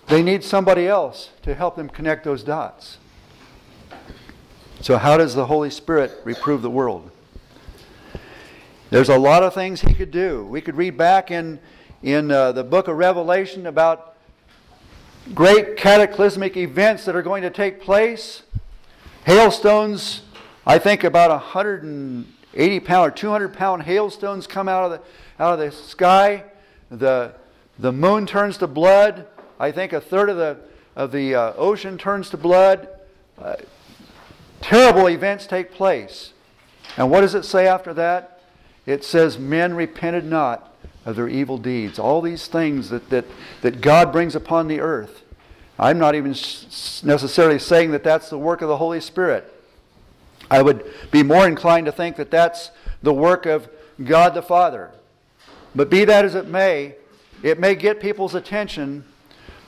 They 0.08 0.22
need 0.22 0.44
somebody 0.44 0.86
else 0.86 1.30
to 1.40 1.54
help 1.54 1.74
them 1.74 1.88
connect 1.88 2.22
those 2.22 2.42
dots. 2.42 2.98
So, 4.82 4.98
how 4.98 5.16
does 5.16 5.34
the 5.34 5.46
Holy 5.46 5.70
Spirit 5.70 6.12
reprove 6.22 6.60
the 6.60 6.68
world? 6.68 7.10
There's 8.90 9.08
a 9.08 9.18
lot 9.18 9.42
of 9.42 9.54
things 9.54 9.80
he 9.80 9.94
could 9.94 10.10
do. 10.10 10.44
We 10.44 10.60
could 10.60 10.76
read 10.76 10.98
back 10.98 11.30
in, 11.30 11.60
in 12.02 12.30
uh, 12.30 12.52
the 12.52 12.64
book 12.64 12.88
of 12.88 12.98
Revelation 12.98 13.66
about 13.66 14.16
great 15.32 15.78
cataclysmic 15.78 16.58
events 16.58 17.06
that 17.06 17.16
are 17.16 17.22
going 17.22 17.40
to 17.40 17.50
take 17.50 17.80
place. 17.80 18.42
Hailstones, 19.24 20.24
I 20.66 20.78
think 20.78 21.04
about 21.04 21.30
180 21.30 22.80
pound 22.80 23.08
or 23.08 23.10
200 23.10 23.54
pound 23.54 23.84
hailstones 23.84 24.46
come 24.46 24.68
out 24.68 24.84
of 24.84 24.90
the, 24.90 25.42
out 25.42 25.54
of 25.54 25.58
the 25.58 25.72
sky. 25.72 26.44
The, 26.90 27.34
the 27.78 27.92
moon 27.92 28.26
turns 28.26 28.58
to 28.58 28.66
blood. 28.66 29.26
I 29.58 29.70
think 29.70 29.92
a 29.92 30.00
third 30.00 30.28
of 30.28 30.36
the, 30.36 30.58
of 30.96 31.12
the 31.12 31.34
uh, 31.34 31.52
ocean 31.56 31.98
turns 31.98 32.30
to 32.30 32.36
blood. 32.36 32.88
Uh, 33.38 33.56
terrible 34.60 35.08
events 35.08 35.46
take 35.46 35.72
place. 35.72 36.32
And 36.96 37.10
what 37.10 37.20
does 37.20 37.34
it 37.34 37.44
say 37.44 37.66
after 37.66 37.94
that? 37.94 38.40
it 38.86 39.04
says, 39.04 39.38
Men 39.38 39.74
repented 39.74 40.24
not 40.24 40.74
of 41.04 41.16
their 41.16 41.28
evil 41.28 41.58
deeds. 41.58 41.98
All 41.98 42.20
these 42.20 42.46
things 42.46 42.90
that, 42.90 43.08
that, 43.10 43.24
that 43.62 43.80
God 43.80 44.12
brings 44.12 44.34
upon 44.34 44.68
the 44.68 44.80
earth. 44.80 45.22
I'm 45.78 45.98
not 45.98 46.14
even 46.14 46.32
necessarily 47.02 47.58
saying 47.58 47.92
that 47.92 48.04
that's 48.04 48.28
the 48.28 48.38
work 48.38 48.60
of 48.60 48.68
the 48.68 48.76
Holy 48.76 49.00
Spirit. 49.00 49.50
I 50.50 50.62
would 50.62 50.84
be 51.10 51.22
more 51.22 51.46
inclined 51.46 51.86
to 51.86 51.92
think 51.92 52.16
that 52.16 52.30
that's 52.30 52.70
the 53.02 53.14
work 53.14 53.46
of 53.46 53.68
God 54.02 54.34
the 54.34 54.42
Father. 54.42 54.90
But 55.74 55.90
be 55.90 56.04
that 56.04 56.24
as 56.24 56.34
it 56.34 56.48
may, 56.48 56.94
it 57.42 57.58
may 57.58 57.74
get 57.74 58.00
people's 58.00 58.34
attention. 58.34 59.04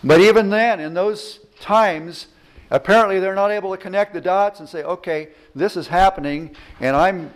But 0.04 0.20
even 0.20 0.50
then, 0.50 0.80
in 0.80 0.94
those 0.94 1.40
times, 1.60 2.26
apparently 2.70 3.20
they're 3.20 3.34
not 3.34 3.50
able 3.50 3.70
to 3.70 3.76
connect 3.76 4.12
the 4.12 4.20
dots 4.20 4.60
and 4.60 4.68
say, 4.68 4.82
okay, 4.82 5.28
this 5.54 5.76
is 5.76 5.86
happening, 5.86 6.56
and 6.80 6.96
I'm, 6.96 7.30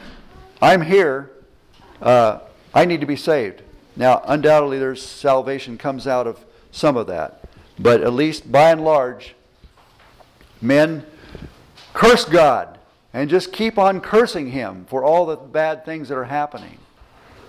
I'm 0.61 0.83
here 0.83 1.31
uh, 2.01 2.41
I 2.75 2.85
need 2.85 3.01
to 3.01 3.07
be 3.07 3.17
saved. 3.17 3.63
Now, 3.97 4.23
undoubtedly, 4.27 4.79
there's 4.79 5.05
salvation 5.05 5.79
comes 5.79 6.07
out 6.07 6.27
of 6.27 6.45
some 6.71 6.97
of 6.97 7.07
that, 7.07 7.45
but 7.79 8.03
at 8.03 8.13
least 8.13 8.51
by 8.51 8.71
and 8.71 8.85
large, 8.85 9.35
men 10.61 11.07
curse 11.95 12.25
God 12.25 12.79
and 13.15 13.31
just 13.31 13.53
keep 13.53 13.79
on 13.79 14.01
cursing 14.01 14.51
Him 14.51 14.85
for 14.89 15.03
all 15.03 15.25
the 15.25 15.37
bad 15.37 15.87
things 15.87 16.11
that 16.11 16.19
are 16.19 16.25
happening. 16.25 16.79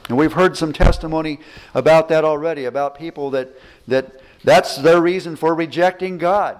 And 0.08 0.18
we've 0.18 0.34
heard 0.34 0.58
some 0.58 0.72
testimony 0.72 1.40
about 1.74 2.08
that 2.10 2.24
already, 2.24 2.66
about 2.66 2.98
people 2.98 3.30
that, 3.32 3.50
that 3.88 4.22
that's 4.44 4.78
their 4.78 5.02
reason 5.02 5.36
for 5.36 5.54
rejecting 5.54 6.18
God. 6.18 6.60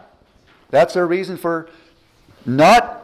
That's 0.70 0.94
their 0.94 1.08
reason 1.08 1.38
for 1.38 1.70
not 2.46 3.04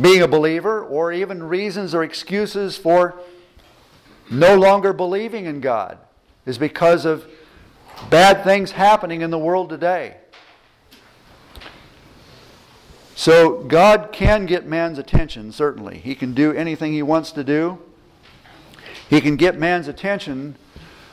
being 0.00 0.22
a 0.22 0.28
believer, 0.28 0.84
or 0.84 1.12
even 1.12 1.42
reasons 1.42 1.94
or 1.94 2.02
excuses 2.02 2.76
for 2.76 3.14
no 4.30 4.56
longer 4.56 4.92
believing 4.92 5.46
in 5.46 5.60
God 5.60 5.98
is 6.44 6.58
because 6.58 7.04
of 7.04 7.26
bad 8.10 8.44
things 8.44 8.72
happening 8.72 9.20
in 9.20 9.30
the 9.30 9.38
world 9.38 9.68
today. 9.68 10.16
So 13.14 13.62
God 13.62 14.10
can 14.12 14.44
get 14.44 14.66
man's 14.66 14.98
attention, 14.98 15.50
certainly. 15.50 15.98
He 15.98 16.14
can 16.14 16.34
do 16.34 16.52
anything 16.52 16.92
he 16.92 17.02
wants 17.02 17.32
to 17.32 17.42
do. 17.42 17.78
He 19.08 19.20
can 19.20 19.36
get 19.36 19.58
man's 19.58 19.88
attention, 19.88 20.56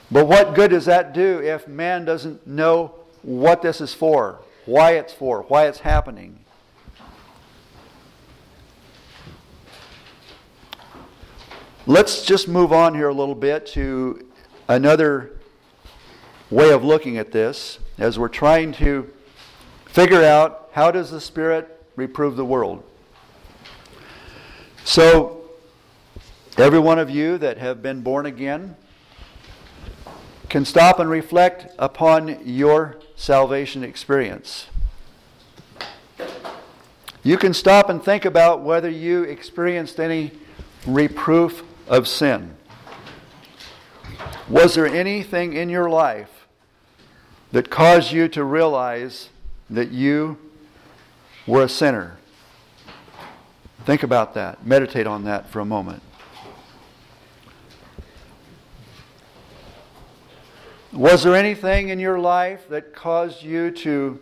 but 0.10 0.28
what 0.28 0.56
good 0.56 0.72
does 0.72 0.86
that 0.86 1.14
do 1.14 1.40
if 1.40 1.68
man 1.68 2.06
doesn't 2.06 2.48
know 2.48 2.96
what 3.22 3.62
this 3.62 3.82
is 3.82 3.94
for, 3.94 4.40
why 4.66 4.92
it's 4.92 5.14
for, 5.14 5.44
why 5.44 5.68
it's 5.68 5.80
happening? 5.80 6.40
Let's 11.86 12.26
just 12.26 12.48
move 12.48 12.72
on 12.72 12.96
here 12.96 13.10
a 13.10 13.14
little 13.14 13.36
bit 13.36 13.66
to 13.68 14.26
another 14.70 15.32
way 16.50 16.72
of 16.72 16.84
looking 16.84 17.18
at 17.18 17.32
this 17.32 17.80
as 17.98 18.18
we're 18.18 18.30
trying 18.30 18.72
to 18.74 19.12
figure 19.86 20.24
out 20.24 20.70
how 20.72 20.92
does 20.92 21.12
the 21.12 21.20
Spirit 21.20 21.84
reprove 21.96 22.36
the 22.36 22.46
world. 22.46 22.84
So, 24.86 25.43
every 26.58 26.80
one 26.80 27.00
of 27.00 27.10
you 27.10 27.38
that 27.38 27.58
have 27.58 27.82
been 27.82 28.02
born 28.02 28.26
again 28.26 28.76
can 30.50 30.66
stop 30.66 31.00
and 31.00 31.10
reflect 31.10 31.74
upon 31.80 32.46
your 32.46 33.00
salvation 33.16 33.84
experience. 33.84 34.68
You 37.24 37.38
can 37.38 37.54
stop 37.54 37.90
and 37.90 38.04
think 38.04 38.26
about 38.26 38.62
whether 38.62 38.90
you 38.90 39.24
experienced 39.24 40.00
any 40.00 40.32
reproof 40.86 41.64
of 41.88 42.08
sin. 42.08 42.56
Was 44.50 44.76
there 44.76 44.86
anything 44.86 45.54
in 45.54 45.70
your 45.70 45.90
life 45.90 46.48
that 47.52 47.70
caused 47.70 48.12
you 48.12 48.28
to 48.28 48.44
realize 48.44 49.30
that 49.70 49.92
you 49.92 50.38
were 51.48 51.64
a 51.64 51.70
sinner? 51.70 52.18
Think 53.86 54.04
about 54.04 54.34
that. 54.34 54.66
Meditate 54.66 55.08
on 55.08 55.24
that 55.24 55.50
for 55.50 55.60
a 55.62 55.66
moment. 55.66 56.04
Was 60.94 61.24
there 61.24 61.36
anything 61.36 61.90
in 61.90 61.98
your 61.98 62.20
life 62.20 62.70
that 62.70 62.94
caused 62.94 63.42
you 63.42 63.72
to 63.72 64.20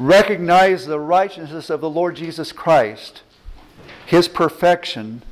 recognize 0.00 0.86
the 0.86 0.98
righteousness 0.98 1.70
of 1.70 1.80
the 1.80 1.88
Lord 1.88 2.16
Jesus 2.16 2.50
Christ 2.50 3.22
his 4.04 4.26
perfection, 4.26 5.22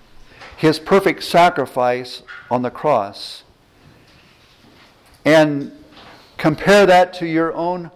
his 0.56 0.78
perfect 0.78 1.24
sacrifice 1.24 2.22
on 2.50 2.62
the 2.62 2.70
cross, 2.70 3.42
and 5.24 5.72
compare 6.38 6.86
that 6.86 7.12
to 7.14 7.26
your 7.26 7.52
own 7.54 7.90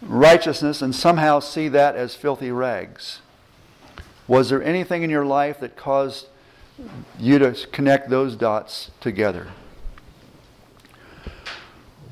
righteousness 0.00 0.80
and 0.80 0.94
somehow 0.94 1.38
see 1.38 1.68
that 1.68 1.96
as 1.96 2.14
filthy 2.14 2.50
rags. 2.50 3.20
Was 4.26 4.48
there 4.48 4.62
anything 4.62 5.02
in 5.02 5.10
your 5.10 5.26
life 5.26 5.60
that 5.60 5.76
caused 5.76 6.26
you 7.18 7.38
to 7.38 7.52
connect 7.72 8.08
those 8.08 8.36
dots 8.36 8.90
together? 9.00 9.48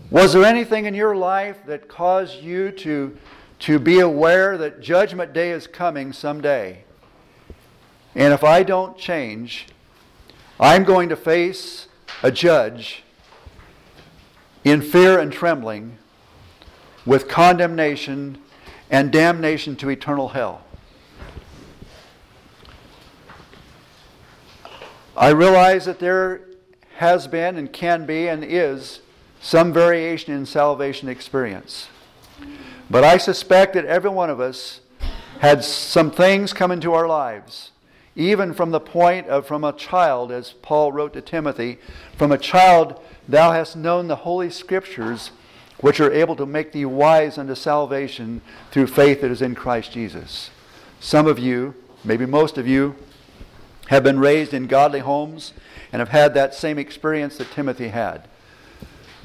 Was 0.09 0.35
there 0.35 0.45
anything 0.45 0.85
in 0.85 0.95
your 0.95 1.17
life 1.17 1.67
that 1.67 1.89
caused 1.89 2.41
you 2.41 2.71
to, 2.71 3.17
to 3.59 3.81
be 3.81 3.99
aware 3.99 4.57
that 4.57 4.81
Judgment 4.81 5.33
Day 5.33 5.51
is 5.51 5.67
coming 5.67 6.13
someday? 6.13 6.85
And 8.15 8.33
if 8.33 8.45
I 8.45 8.63
don't 8.63 8.97
change, 8.97 9.67
I'm 10.61 10.85
going 10.85 11.09
to 11.09 11.17
face 11.17 11.89
a 12.23 12.31
judge 12.31 13.03
in 14.63 14.81
fear 14.81 15.19
and 15.19 15.33
trembling 15.33 15.99
with 17.05 17.27
condemnation 17.27 18.39
and 18.89 19.11
damnation 19.11 19.75
to 19.77 19.89
eternal 19.89 20.29
hell. 20.29 20.63
I 25.17 25.31
realize 25.31 25.85
that 25.87 25.99
there 25.99 26.43
has 26.99 27.27
been 27.27 27.57
and 27.57 27.73
can 27.73 28.07
be 28.07 28.29
and 28.29 28.45
is 28.45 29.01
some 29.47 29.73
variation 29.73 30.35
in 30.35 30.45
salvation 30.45 31.09
experience. 31.09 31.89
But 32.91 33.05
I 33.05 33.17
suspect 33.17 33.75
that 33.75 33.85
every 33.85 34.11
one 34.11 34.31
of 34.31 34.41
us 34.41 34.81
had 35.39 35.63
some 35.63 36.11
things 36.11 36.53
come 36.53 36.73
into 36.73 36.93
our 36.93 37.07
lives 37.07 37.71
even 38.17 38.55
from 38.55 38.71
the 38.71 38.81
point 38.81 39.27
of 39.29 39.47
from 39.47 39.63
a 39.63 39.75
child, 39.75 40.33
as 40.33 40.55
Paul 40.63 40.91
wrote 40.91 41.13
to 41.13 41.21
Timothy, 41.21 41.79
from 42.17 42.33
a 42.33 42.39
child 42.39 42.99
thou 43.29 43.53
hast 43.53 43.77
known 43.77 44.09
the 44.09 44.17
holy 44.17 44.49
scriptures, 44.49 45.31
which 45.81 46.01
are 46.01 46.11
able 46.11 46.35
to 46.37 46.47
make 46.47 46.73
thee 46.73 46.87
wise 46.87 47.37
unto 47.37 47.55
salvation 47.55 48.41
through 48.71 48.87
faith 48.87 49.21
that 49.21 49.31
is 49.31 49.43
in 49.43 49.55
Christ 49.55 49.93
Jesus. 49.93 50.51
Some 50.99 51.27
of 51.27 51.39
you, 51.39 51.75
maybe 52.03 52.25
most 52.25 52.57
of 52.57 52.67
you, 52.67 52.97
have 53.89 54.03
been 54.03 54.19
raised 54.19 54.55
in 54.55 54.67
godly 54.67 55.01
homes 55.01 55.53
and 55.93 56.01
have 56.01 56.09
had 56.09 56.33
that 56.35 56.55
same 56.55 56.79
experience 56.79 57.37
that 57.37 57.51
Timothy 57.51 57.89
had. 57.89 58.27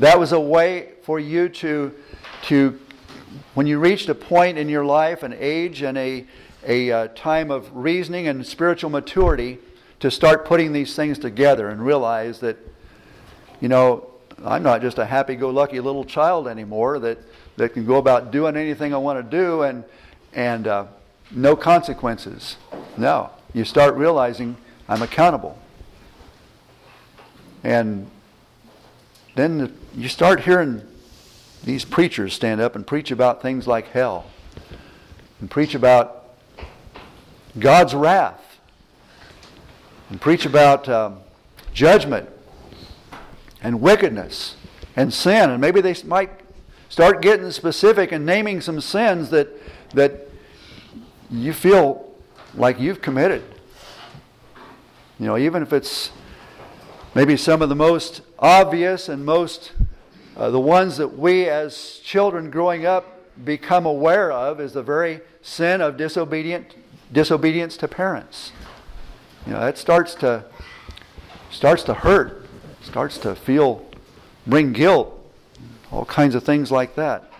That 0.02 0.20
was 0.20 0.32
a 0.32 0.40
way 0.40 0.94
for 1.04 1.20
you 1.20 1.48
to, 1.48 1.94
to 2.46 2.80
when 3.54 3.68
you 3.68 3.78
reached 3.78 4.10
a 4.10 4.16
point 4.16 4.58
in 4.58 4.68
your 4.68 4.84
life, 4.84 5.22
an 5.22 5.32
age, 5.38 5.84
and 5.84 5.96
a, 5.96 6.26
a 6.66 6.92
uh, 6.92 7.08
time 7.10 7.52
of 7.52 7.70
reasoning 7.72 8.28
and 8.28 8.44
spiritual 8.44 8.90
maturity 8.90 9.60
to 10.00 10.10
start 10.10 10.44
putting 10.44 10.74
these 10.74 10.96
things 10.96 11.20
together 11.20 11.70
and 11.70 11.86
realize 11.86 12.40
that, 12.40 12.58
you 13.60 13.68
know, 13.68 14.10
I'm 14.44 14.64
not 14.64 14.82
just 14.82 14.98
a 14.98 15.06
happy 15.06 15.36
go 15.36 15.52
lucky 15.52 15.80
little 15.80 16.04
child 16.04 16.48
anymore 16.48 16.98
that, 16.98 17.20
that 17.58 17.74
can 17.74 17.86
go 17.86 17.98
about 17.98 18.32
doing 18.32 18.58
anything 18.58 18.96
I 18.96 18.98
want 18.98 19.24
to 19.24 19.38
do 19.38 19.62
and, 19.62 19.84
and 20.34 20.66
uh, 20.66 20.86
no 21.30 21.56
consequences. 21.56 22.58
No. 22.98 23.30
You 23.54 23.66
start 23.66 23.94
realizing 23.94 24.58
I'm 24.90 25.04
accountable. 25.04 25.60
And 27.64 28.10
then 29.36 29.78
you 29.96 30.08
start 30.08 30.42
hearing 30.42 30.82
these 31.64 31.86
preachers 31.86 32.34
stand 32.34 32.60
up 32.60 32.76
and 32.76 32.86
preach 32.86 33.12
about 33.12 33.42
things 33.42 33.68
like 33.68 33.90
hell 33.90 34.26
and 35.40 35.50
preach 35.50 35.76
about 35.76 36.36
God's 37.58 37.94
wrath 37.94 38.60
and 40.10 40.20
preach 40.20 40.46
about 40.46 40.90
um, 40.90 41.20
judgment 41.74 42.30
and 43.62 43.82
wickedness 43.82 44.56
and 44.96 45.14
sin. 45.14 45.50
And 45.50 45.62
maybe 45.62 45.82
they 45.82 45.96
might 46.06 46.32
start 46.90 47.22
getting 47.22 47.50
specific 47.52 48.12
and 48.12 48.26
naming 48.26 48.60
some 48.60 48.82
sins 48.82 49.30
that, 49.30 49.48
that 49.94 50.28
you 51.30 51.54
feel 51.54 52.12
like 52.56 52.80
you've 52.80 53.02
committed. 53.02 53.44
You 55.20 55.28
know, 55.28 55.38
even 55.38 55.64
if 55.64 55.72
it's 55.72 56.12
maybe 57.14 57.36
some 57.36 57.62
of 57.62 57.70
the 57.70 57.76
most 57.76 58.22
obvious 58.40 59.10
and 59.10 59.26
most, 59.26 59.74
uh, 60.38 60.50
the 60.50 60.60
ones 60.60 60.98
that 60.98 61.18
we 61.18 61.48
as 61.50 62.00
children 62.04 62.50
growing 62.50 62.86
up 62.86 63.06
become 63.44 63.86
aware 63.86 64.32
of 64.32 64.60
is 64.60 64.74
the 64.74 64.84
very 64.84 65.22
sin 65.42 65.82
of 65.82 65.98
disobedient 65.98 66.76
disobedience 67.12 67.76
to 67.78 67.88
parents. 67.88 68.52
You 69.46 69.54
know, 69.54 69.60
that 69.60 69.78
starts 69.78 70.16
to 70.16 70.46
starts 71.50 71.84
to 71.84 71.94
hurt, 71.94 72.46
starts 72.82 73.18
to 73.20 73.36
feel 73.36 73.86
bring 74.48 74.72
guilt, 74.72 75.18
all 75.92 76.06
kinds 76.06 76.36
of 76.36 76.44
things 76.44 76.72
like 76.72 76.96
that. 76.96 77.32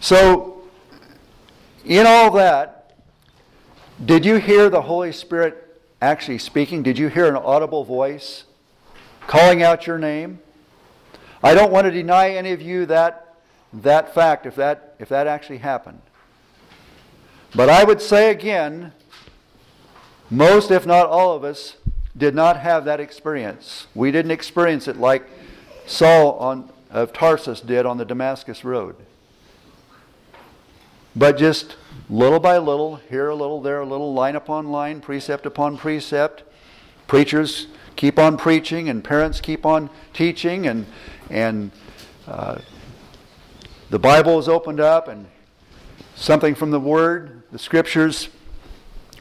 So 0.00 0.62
in 1.84 2.06
all 2.06 2.30
that, 2.32 2.94
did 4.04 4.24
you 4.24 4.36
hear 4.36 4.68
the 4.68 4.82
Holy 4.82 5.12
Spirit 5.12 5.65
actually 6.00 6.38
speaking? 6.38 6.82
Did 6.82 6.98
you 6.98 7.08
hear 7.08 7.26
an 7.26 7.36
audible 7.36 7.84
voice 7.84 8.44
calling 9.26 9.62
out 9.62 9.86
your 9.86 9.98
name? 9.98 10.40
I 11.42 11.54
don't 11.54 11.72
want 11.72 11.84
to 11.84 11.90
deny 11.90 12.30
any 12.30 12.52
of 12.52 12.62
you 12.62 12.86
that 12.86 13.22
that 13.72 14.14
fact 14.14 14.46
if 14.46 14.56
that 14.56 14.94
if 14.98 15.08
that 15.08 15.26
actually 15.26 15.58
happened. 15.58 16.00
But 17.54 17.68
I 17.68 17.84
would 17.84 18.02
say 18.02 18.30
again, 18.30 18.92
most, 20.30 20.70
if 20.70 20.86
not 20.86 21.06
all 21.06 21.34
of 21.34 21.44
us, 21.44 21.76
did 22.16 22.34
not 22.34 22.58
have 22.58 22.84
that 22.86 23.00
experience. 23.00 23.86
We 23.94 24.10
didn't 24.10 24.32
experience 24.32 24.88
it 24.88 24.96
like 24.96 25.28
Saul 25.86 26.32
on, 26.38 26.70
of 26.90 27.12
Tarsus 27.12 27.60
did 27.60 27.86
on 27.86 27.98
the 27.98 28.04
Damascus 28.04 28.64
Road. 28.64 28.96
But 31.16 31.38
just 31.38 31.76
little 32.10 32.38
by 32.38 32.58
little, 32.58 32.96
here 32.96 33.30
a 33.30 33.34
little, 33.34 33.62
there 33.62 33.80
a 33.80 33.86
little, 33.86 34.12
line 34.12 34.36
upon 34.36 34.70
line, 34.70 35.00
precept 35.00 35.46
upon 35.46 35.78
precept, 35.78 36.42
preachers 37.06 37.68
keep 37.96 38.18
on 38.18 38.36
preaching 38.36 38.90
and 38.90 39.02
parents 39.02 39.40
keep 39.40 39.64
on 39.64 39.88
teaching 40.12 40.66
and, 40.66 40.84
and 41.30 41.70
uh, 42.28 42.58
the 43.88 43.98
Bible 43.98 44.38
is 44.38 44.46
opened 44.46 44.78
up 44.78 45.08
and 45.08 45.26
something 46.14 46.54
from 46.54 46.70
the 46.70 46.80
Word, 46.80 47.42
the 47.50 47.58
Scriptures, 47.58 48.28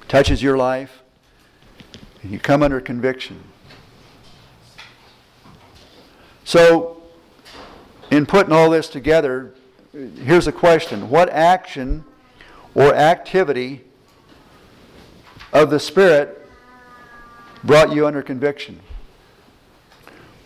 touches 0.09 0.43
your 0.43 0.57
life, 0.57 1.01
and 2.21 2.31
you 2.31 2.39
come 2.39 2.61
under 2.61 2.81
conviction. 2.81 3.41
So, 6.43 7.01
in 8.11 8.25
putting 8.25 8.51
all 8.51 8.69
this 8.69 8.87
together, 8.89 9.53
here's 9.95 10.47
a 10.47 10.51
question 10.51 11.09
What 11.09 11.29
action 11.29 12.03
or 12.73 12.93
activity 12.93 13.83
of 15.53 15.69
the 15.69 15.79
Spirit 15.79 16.45
brought 17.63 17.93
you 17.93 18.05
under 18.05 18.21
conviction? 18.21 18.79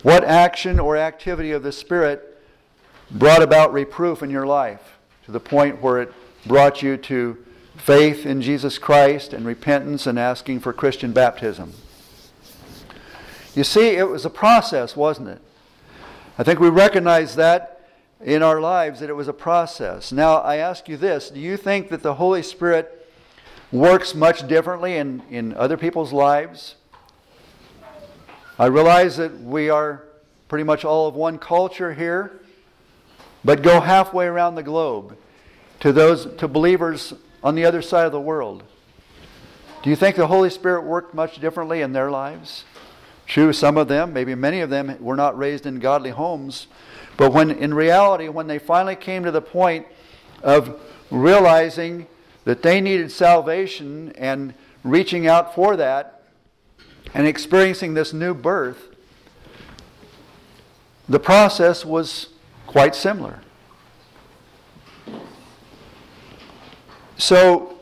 What 0.02 0.24
action 0.24 0.78
or 0.78 0.96
activity 0.96 1.50
of 1.50 1.62
the 1.62 1.72
Spirit 1.72 2.38
brought 3.10 3.42
about 3.42 3.72
reproof 3.72 4.22
in 4.22 4.30
your 4.30 4.46
life 4.46 4.98
to 5.24 5.32
the 5.32 5.40
point 5.40 5.82
where 5.82 6.00
it 6.00 6.12
brought 6.46 6.80
you 6.80 6.96
to 6.96 7.36
faith 7.76 8.24
in 8.24 8.40
Jesus 8.40 8.78
Christ 8.78 9.32
and 9.32 9.44
repentance 9.44 10.06
and 10.06 10.18
asking 10.18 10.60
for 10.60 10.72
Christian 10.72 11.12
baptism. 11.12 11.72
You 13.54 13.64
see, 13.64 13.90
it 13.90 14.08
was 14.08 14.24
a 14.24 14.30
process, 14.30 14.94
wasn't 14.94 15.28
it? 15.28 15.40
I 16.38 16.44
think 16.44 16.60
we 16.60 16.68
recognize 16.68 17.34
that 17.34 17.69
in 18.22 18.42
our 18.42 18.60
lives, 18.60 19.00
that 19.00 19.08
it 19.08 19.16
was 19.16 19.28
a 19.28 19.32
process. 19.32 20.12
Now, 20.12 20.36
I 20.36 20.56
ask 20.56 20.88
you 20.88 20.96
this 20.96 21.30
do 21.30 21.40
you 21.40 21.56
think 21.56 21.88
that 21.88 22.02
the 22.02 22.14
Holy 22.14 22.42
Spirit 22.42 23.08
works 23.72 24.14
much 24.14 24.46
differently 24.46 24.96
in, 24.96 25.22
in 25.30 25.54
other 25.54 25.76
people's 25.76 26.12
lives? 26.12 26.76
I 28.58 28.66
realize 28.66 29.16
that 29.16 29.40
we 29.40 29.70
are 29.70 30.04
pretty 30.48 30.64
much 30.64 30.84
all 30.84 31.08
of 31.08 31.14
one 31.14 31.38
culture 31.38 31.94
here, 31.94 32.42
but 33.42 33.62
go 33.62 33.80
halfway 33.80 34.26
around 34.26 34.54
the 34.54 34.62
globe 34.62 35.16
to 35.80 35.92
those 35.92 36.26
to 36.36 36.46
believers 36.46 37.14
on 37.42 37.54
the 37.54 37.64
other 37.64 37.80
side 37.80 38.04
of 38.04 38.12
the 38.12 38.20
world. 38.20 38.62
Do 39.82 39.88
you 39.88 39.96
think 39.96 40.16
the 40.16 40.26
Holy 40.26 40.50
Spirit 40.50 40.82
worked 40.82 41.14
much 41.14 41.40
differently 41.40 41.80
in 41.80 41.94
their 41.94 42.10
lives? 42.10 42.64
True, 43.26 43.52
some 43.52 43.78
of 43.78 43.88
them, 43.88 44.12
maybe 44.12 44.34
many 44.34 44.60
of 44.60 44.68
them, 44.68 44.94
were 45.00 45.16
not 45.16 45.38
raised 45.38 45.64
in 45.64 45.78
godly 45.78 46.10
homes. 46.10 46.66
But 47.20 47.34
when 47.34 47.50
in 47.50 47.74
reality, 47.74 48.28
when 48.28 48.46
they 48.46 48.58
finally 48.58 48.96
came 48.96 49.24
to 49.24 49.30
the 49.30 49.42
point 49.42 49.86
of 50.42 50.80
realizing 51.10 52.06
that 52.46 52.62
they 52.62 52.80
needed 52.80 53.12
salvation 53.12 54.10
and 54.16 54.54
reaching 54.84 55.26
out 55.26 55.54
for 55.54 55.76
that 55.76 56.22
and 57.12 57.26
experiencing 57.26 57.92
this 57.92 58.14
new 58.14 58.32
birth, 58.32 58.96
the 61.10 61.20
process 61.20 61.84
was 61.84 62.28
quite 62.66 62.94
similar. 62.94 63.40
So 67.18 67.78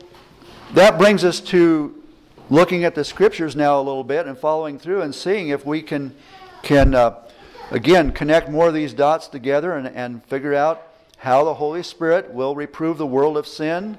that 0.73 0.97
brings 0.97 1.23
us 1.23 1.39
to 1.39 2.03
looking 2.49 2.83
at 2.83 2.93
the 2.93 3.05
scriptures 3.05 3.55
now 3.55 3.79
a 3.79 3.83
little 3.83 4.03
bit 4.03 4.27
and 4.27 4.37
following 4.37 4.77
through 4.77 5.01
and 5.01 5.15
seeing 5.15 5.47
if 5.47 5.65
we 5.65 5.81
can, 5.81 6.13
can 6.61 6.93
uh, 6.93 7.21
again, 7.71 8.11
connect 8.11 8.49
more 8.49 8.67
of 8.67 8.73
these 8.73 8.93
dots 8.93 9.27
together 9.27 9.73
and, 9.73 9.87
and 9.87 10.23
figure 10.25 10.53
out 10.53 10.83
how 11.17 11.43
the 11.43 11.55
Holy 11.55 11.83
Spirit 11.83 12.33
will 12.33 12.55
reprove 12.55 12.97
the 12.97 13.05
world 13.05 13.37
of 13.37 13.45
sin 13.45 13.97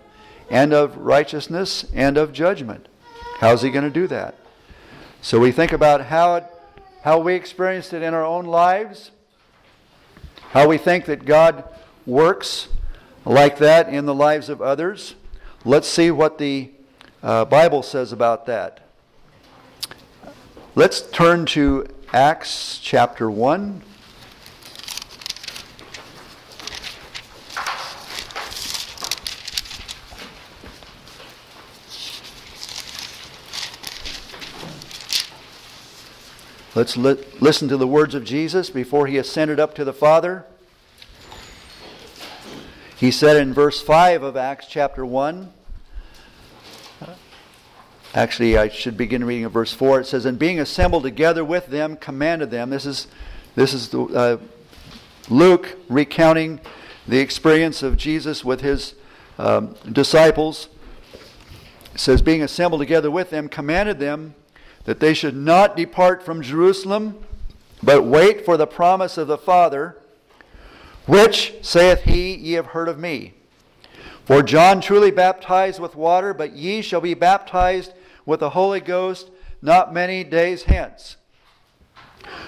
and 0.51 0.73
of 0.73 0.97
righteousness 0.97 1.85
and 1.95 2.17
of 2.17 2.33
judgment. 2.33 2.89
How's 3.39 3.63
he 3.63 3.71
going 3.71 3.85
to 3.85 3.91
do 3.91 4.07
that? 4.09 4.35
So 5.23 5.39
we 5.39 5.53
think 5.53 5.73
about 5.73 6.07
how, 6.07 6.37
it, 6.37 6.45
how 7.03 7.19
we 7.19 7.35
experienced 7.35 7.93
it 7.93 8.03
in 8.03 8.15
our 8.15 8.25
own 8.25 8.47
lives, 8.47 9.11
how 10.51 10.67
we 10.67 10.79
think 10.79 11.05
that 11.07 11.25
God 11.25 11.65
works 12.07 12.69
like 13.25 13.59
that 13.59 13.89
in 13.89 14.07
the 14.07 14.15
lives 14.15 14.49
of 14.49 14.63
others. 14.63 15.15
Let's 15.65 15.87
see 15.87 16.11
what 16.11 16.39
the 16.39 16.71
uh, 17.23 17.45
Bible 17.45 17.83
says 17.83 18.13
about 18.13 18.47
that. 18.47 18.81
Let's 20.75 21.03
turn 21.03 21.45
to 21.47 21.87
Acts 22.13 22.81
chapter 22.83 23.31
1. 23.31 23.83
Let's 36.75 36.97
li- 36.97 37.17
listen 37.39 37.69
to 37.69 37.77
the 37.77 37.87
words 37.87 38.17
of 38.17 38.25
Jesus 38.25 38.71
before 38.71 39.07
he 39.07 39.17
ascended 39.17 39.61
up 39.61 39.77
to 39.77 39.85
the 39.85 39.93
Father. 39.93 40.45
He 42.97 43.13
said 43.13 43.37
in 43.37 43.55
verse 43.55 43.81
5 43.81 44.25
of 44.25 44.37
Acts 44.37 44.67
chapter 44.67 45.07
1, 45.07 45.53
actually, 48.15 48.59
I 48.59 48.69
should 48.69 48.97
begin 48.97 49.25
reading 49.25 49.45
at 49.45 49.53
verse 49.53 49.73
4. 49.73 50.01
It 50.01 50.07
says, 50.07 50.25
And 50.25 50.39
being 50.39 50.59
assembled 50.59 51.03
together 51.03 51.45
with 51.45 51.69
them, 51.69 51.97
commanded 51.97 52.51
them. 52.51 52.71
This 52.71 52.87
is, 52.87 53.07
this 53.55 53.75
is 53.75 53.89
the, 53.91 54.03
uh, 54.03 54.39
Luke 55.29 55.77
recounting 55.89 56.61
the 57.07 57.19
experience 57.19 57.83
of 57.83 57.97
Jesus 57.97 58.45
with 58.45 58.61
his 58.61 58.95
um, 59.39 59.75
disciples. 59.91 60.69
It 61.95 62.01
says, 62.01 62.23
Being 62.23 62.43
assembled 62.43 62.81
together 62.81 63.11
with 63.11 63.31
them, 63.31 63.49
commanded 63.49 63.99
them 63.99 64.35
that 64.85 65.01
they 65.01 65.15
should 65.15 65.37
not 65.37 65.77
depart 65.77 66.23
from 66.23 66.43
Jerusalem, 66.43 67.19
but 67.83 68.05
wait 68.05 68.45
for 68.45 68.57
the 68.57 68.67
promise 68.67 69.19
of 69.19 69.29
the 69.29 69.39
Father, 69.39 69.97
which, 71.07 71.55
saith 71.63 72.03
he, 72.03 72.35
ye 72.35 72.53
have 72.53 72.67
heard 72.67 72.89
of 72.89 72.99
me. 72.99 73.35
For 74.25 74.43
John 74.43 74.81
truly 74.81 75.11
baptized 75.11 75.81
with 75.81 75.97
water, 75.97 76.33
but 76.33 76.53
ye 76.53 76.83
shall 76.83 77.01
be 77.01 77.15
baptized 77.15 77.93
with 78.31 78.41
the 78.41 78.51
Holy 78.51 78.81
Ghost 78.81 79.29
not 79.61 79.93
many 79.93 80.23
days 80.23 80.63
hence. 80.63 81.17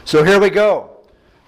So 0.04 0.22
here 0.22 0.40
we 0.40 0.48
go. 0.48 0.98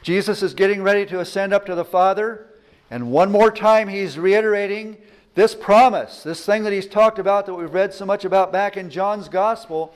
Jesus 0.03 0.43
is 0.43 0.55
getting 0.55 0.82
ready 0.82 1.07
to 1.07 1.20
ascend 1.20 1.55
up 1.55 1.64
to 1.66 1.74
the 1.76 1.85
Father, 1.85 2.49
and 2.91 3.12
one 3.12 3.30
more 3.30 3.51
time 3.51 3.87
he's 3.89 4.18
reiterating 4.18 4.97
this 5.37 5.55
promise, 5.55 6.24
this 6.24 6.45
thing 6.45 6.64
that 6.64 6.72
he's 6.72 6.89
talked 6.89 7.20
about 7.20 7.47
that 7.47 7.55
we've 7.55 7.72
read 7.72 7.95
so 7.95 8.05
much 8.05 8.24
about 8.24 8.53
back 8.53 8.76
in 8.76 8.91
John's 8.91 9.28
Gospel 9.28 9.95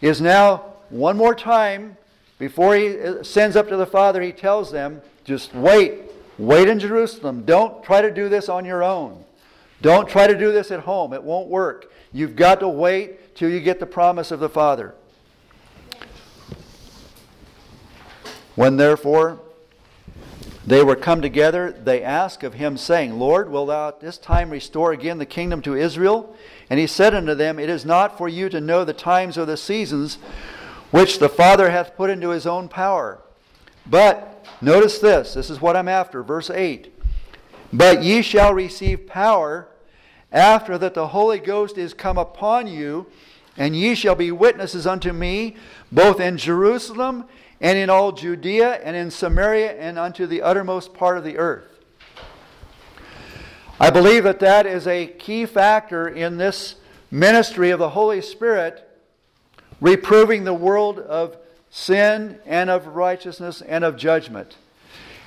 is 0.00 0.20
now 0.20 0.74
one 0.88 1.16
more 1.16 1.34
time 1.34 1.96
before 2.38 2.76
he 2.76 2.96
sends 3.22 3.56
up 3.56 3.68
to 3.68 3.76
the 3.76 3.86
Father, 3.86 4.22
he 4.22 4.32
tells 4.32 4.70
them, 4.70 5.02
just 5.24 5.52
wait, 5.52 5.94
wait 6.38 6.68
in 6.68 6.78
Jerusalem. 6.78 7.44
Don't 7.44 7.82
try 7.82 8.02
to 8.02 8.12
do 8.12 8.28
this 8.28 8.48
on 8.48 8.64
your 8.64 8.84
own. 8.84 9.24
Don't 9.82 10.08
try 10.08 10.26
to 10.26 10.38
do 10.38 10.52
this 10.52 10.70
at 10.70 10.80
home. 10.80 11.12
It 11.12 11.22
won't 11.22 11.48
work. 11.48 11.90
You've 12.12 12.36
got 12.36 12.60
to 12.60 12.68
wait 12.68 13.18
till 13.34 13.50
you 13.50 13.60
get 13.60 13.80
the 13.80 13.86
promise 13.86 14.30
of 14.30 14.40
the 14.40 14.48
Father. 14.48 14.94
When 18.54 18.76
therefore 18.76 19.40
they 20.66 20.82
were 20.82 20.96
come 20.96 21.20
together, 21.20 21.72
they 21.72 22.02
asked 22.02 22.42
of 22.42 22.54
him, 22.54 22.76
saying, 22.76 23.18
Lord, 23.18 23.50
wilt 23.50 23.68
thou 23.68 23.88
at 23.88 24.00
this 24.00 24.16
time 24.16 24.50
restore 24.50 24.92
again 24.92 25.18
the 25.18 25.26
kingdom 25.26 25.60
to 25.62 25.74
Israel? 25.74 26.34
And 26.70 26.80
he 26.80 26.86
said 26.86 27.14
unto 27.14 27.34
them, 27.34 27.58
It 27.58 27.68
is 27.68 27.84
not 27.84 28.16
for 28.16 28.28
you 28.28 28.48
to 28.48 28.60
know 28.60 28.84
the 28.84 28.94
times 28.94 29.36
or 29.36 29.44
the 29.44 29.56
seasons 29.56 30.16
which 30.90 31.18
the 31.18 31.28
Father 31.28 31.70
hath 31.70 31.96
put 31.96 32.08
into 32.08 32.30
his 32.30 32.46
own 32.46 32.68
power. 32.68 33.20
But, 33.86 34.46
notice 34.62 34.98
this, 35.00 35.34
this 35.34 35.50
is 35.50 35.60
what 35.60 35.76
I'm 35.76 35.88
after, 35.88 36.22
verse 36.22 36.48
8. 36.48 36.92
But 37.72 38.02
ye 38.02 38.22
shall 38.22 38.54
receive 38.54 39.06
power 39.06 39.68
after 40.34 40.76
that 40.76 40.94
the 40.94 41.08
Holy 41.08 41.38
Ghost 41.38 41.78
is 41.78 41.94
come 41.94 42.18
upon 42.18 42.66
you, 42.66 43.06
and 43.56 43.76
ye 43.76 43.94
shall 43.94 44.16
be 44.16 44.32
witnesses 44.32 44.86
unto 44.86 45.12
me, 45.12 45.56
both 45.92 46.18
in 46.18 46.36
Jerusalem 46.36 47.24
and 47.60 47.78
in 47.78 47.88
all 47.88 48.10
Judea 48.10 48.80
and 48.82 48.96
in 48.96 49.10
Samaria 49.10 49.78
and 49.78 49.96
unto 49.96 50.26
the 50.26 50.42
uttermost 50.42 50.92
part 50.92 51.16
of 51.16 51.24
the 51.24 51.38
earth. 51.38 51.78
I 53.78 53.90
believe 53.90 54.24
that 54.24 54.40
that 54.40 54.66
is 54.66 54.86
a 54.86 55.06
key 55.06 55.46
factor 55.46 56.08
in 56.08 56.36
this 56.36 56.76
ministry 57.10 57.70
of 57.70 57.78
the 57.78 57.90
Holy 57.90 58.20
Spirit, 58.20 58.88
reproving 59.80 60.42
the 60.42 60.54
world 60.54 60.98
of 60.98 61.36
sin 61.70 62.38
and 62.44 62.70
of 62.70 62.88
righteousness 62.88 63.62
and 63.62 63.84
of 63.84 63.96
judgment. 63.96 64.56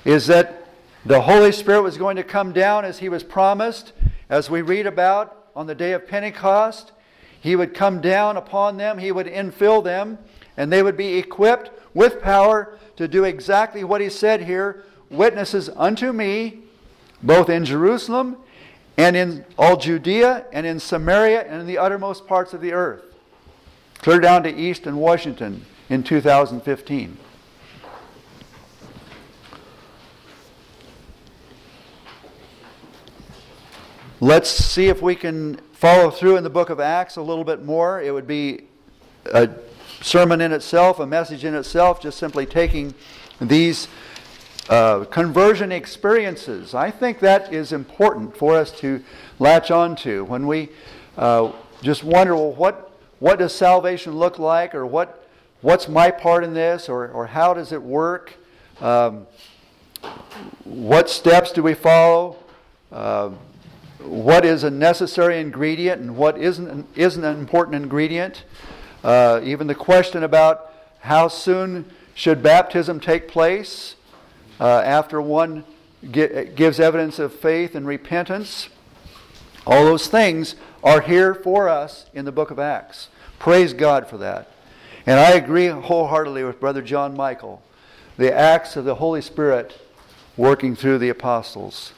Is 0.04 0.26
that 0.26 0.68
the 1.04 1.22
Holy 1.22 1.52
Spirit 1.52 1.82
was 1.82 1.96
going 1.96 2.16
to 2.16 2.24
come 2.24 2.52
down 2.52 2.84
as 2.84 2.98
he 2.98 3.08
was 3.08 3.22
promised, 3.22 3.92
as 4.28 4.50
we 4.50 4.62
read 4.62 4.86
about 4.86 5.48
on 5.54 5.66
the 5.66 5.74
day 5.74 5.92
of 5.92 6.06
Pentecost. 6.06 6.92
He 7.40 7.56
would 7.56 7.74
come 7.74 8.00
down 8.00 8.36
upon 8.36 8.76
them, 8.76 8.98
he 8.98 9.12
would 9.12 9.26
infill 9.26 9.82
them, 9.82 10.18
and 10.56 10.72
they 10.72 10.82
would 10.82 10.96
be 10.96 11.16
equipped 11.16 11.70
with 11.94 12.20
power 12.20 12.76
to 12.96 13.06
do 13.06 13.24
exactly 13.24 13.84
what 13.84 14.00
he 14.00 14.08
said 14.08 14.42
here 14.42 14.84
witnesses 15.10 15.70
unto 15.76 16.12
me 16.12 16.60
both 17.22 17.48
in 17.48 17.64
Jerusalem 17.64 18.36
and 18.96 19.16
in 19.16 19.44
all 19.56 19.76
Judea 19.76 20.46
and 20.52 20.66
in 20.66 20.80
Samaria 20.80 21.42
and 21.42 21.60
in 21.60 21.66
the 21.66 21.78
uttermost 21.78 22.26
parts 22.26 22.52
of 22.52 22.60
the 22.60 22.72
earth. 22.72 23.02
Clear 23.98 24.20
down 24.20 24.42
to 24.42 24.54
Eastern 24.54 24.96
Washington 24.96 25.64
in 25.88 26.02
2015. 26.02 27.16
Let's 34.20 34.50
see 34.50 34.88
if 34.88 35.00
we 35.00 35.14
can 35.14 35.60
follow 35.74 36.10
through 36.10 36.38
in 36.38 36.42
the 36.42 36.50
book 36.50 36.70
of 36.70 36.80
Acts 36.80 37.14
a 37.14 37.22
little 37.22 37.44
bit 37.44 37.64
more. 37.64 38.02
It 38.02 38.12
would 38.12 38.26
be 38.26 38.62
a 39.32 39.48
sermon 40.02 40.40
in 40.40 40.50
itself, 40.50 40.98
a 40.98 41.06
message 41.06 41.44
in 41.44 41.54
itself, 41.54 42.02
just 42.02 42.18
simply 42.18 42.44
taking 42.44 42.94
these 43.40 43.86
uh, 44.68 45.04
conversion 45.04 45.70
experiences. 45.70 46.74
I 46.74 46.90
think 46.90 47.20
that 47.20 47.54
is 47.54 47.70
important 47.70 48.36
for 48.36 48.56
us 48.56 48.72
to 48.80 49.04
latch 49.38 49.70
on 49.70 49.94
to 49.98 50.24
when 50.24 50.48
we 50.48 50.70
uh, 51.16 51.52
just 51.82 52.02
wonder, 52.02 52.34
well, 52.34 52.54
what, 52.54 52.90
what 53.20 53.38
does 53.38 53.54
salvation 53.54 54.16
look 54.16 54.40
like, 54.40 54.74
or 54.74 54.84
what, 54.84 55.28
what's 55.60 55.86
my 55.86 56.10
part 56.10 56.42
in 56.42 56.54
this, 56.54 56.88
or, 56.88 57.08
or 57.12 57.28
how 57.28 57.54
does 57.54 57.70
it 57.70 57.80
work? 57.80 58.34
Um, 58.80 59.28
what 60.64 61.08
steps 61.08 61.52
do 61.52 61.62
we 61.62 61.74
follow? 61.74 62.36
Uh, 62.90 63.30
what 63.98 64.44
is 64.44 64.64
a 64.64 64.70
necessary 64.70 65.40
ingredient 65.40 66.00
and 66.00 66.16
what 66.16 66.38
isn't, 66.38 66.86
isn't 66.94 67.24
an 67.24 67.38
important 67.38 67.76
ingredient? 67.76 68.44
Uh, 69.02 69.40
even 69.44 69.66
the 69.66 69.74
question 69.74 70.22
about 70.22 70.72
how 71.00 71.28
soon 71.28 71.84
should 72.14 72.42
baptism 72.42 73.00
take 73.00 73.28
place? 73.28 73.96
uh, 74.60 74.82
after 74.84 75.20
one 75.20 75.64
gives 76.10 76.78
evidence 76.78 77.18
of 77.18 77.34
faith 77.34 77.74
and 77.74 77.86
repentance. 77.86 78.68
All 79.66 79.84
those 79.84 80.08
things 80.08 80.54
are 80.82 81.00
here 81.00 81.34
for 81.34 81.68
us 81.68 82.06
in 82.14 82.24
the 82.24 82.32
book 82.32 82.50
of 82.50 82.58
Acts. 82.58 83.08
Praise 83.38 83.72
God 83.72 84.08
for 84.08 84.18
that. 84.18 84.48
And 85.06 85.18
I 85.18 85.30
agree 85.30 85.68
wholeheartedly 85.68 86.44
with 86.44 86.60
Brother 86.60 86.82
John 86.82 87.16
Michael. 87.16 87.62
The 88.16 88.32
acts 88.32 88.76
of 88.76 88.84
the 88.84 88.96
Holy 88.96 89.22
Spirit 89.22 89.80
working 90.36 90.74
through 90.76 90.98
the 90.98 91.08
apostles. 91.08 91.92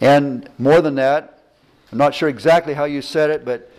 And 0.00 0.48
more 0.58 0.80
than 0.80 0.94
that, 0.96 1.42
I'm 1.90 1.98
not 1.98 2.14
sure 2.14 2.28
exactly 2.28 2.74
how 2.74 2.84
you 2.84 3.02
said 3.02 3.30
it, 3.30 3.44
but 3.44 3.70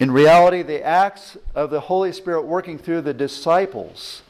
in 0.00 0.10
reality, 0.10 0.62
the 0.62 0.84
acts 0.84 1.36
of 1.54 1.70
the 1.70 1.80
Holy 1.80 2.12
Spirit 2.12 2.42
working 2.42 2.78
through 2.78 3.02
the 3.02 3.14
disciples. 3.14 4.22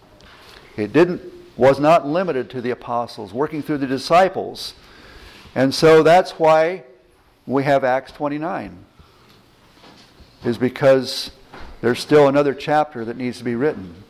It 0.76 0.92
didn't 0.92 1.22
was 1.56 1.78
not 1.78 2.06
limited 2.06 2.50
to 2.50 2.60
the 2.60 2.70
apostles, 2.70 3.32
working 3.32 3.62
through 3.62 3.78
the 3.78 3.86
disciples. 3.86 4.74
And 5.54 5.72
so 5.74 6.02
that's 6.02 6.32
why 6.32 6.82
we 7.46 7.62
have 7.64 7.84
Acts 7.84 8.12
29, 8.12 8.84
is 10.44 10.58
because 10.58 11.30
there's 11.80 12.00
still 12.00 12.26
another 12.26 12.54
chapter 12.54 13.04
that 13.04 13.16
needs 13.16 13.38
to 13.38 13.44
be 13.44 13.54
written, 13.54 14.02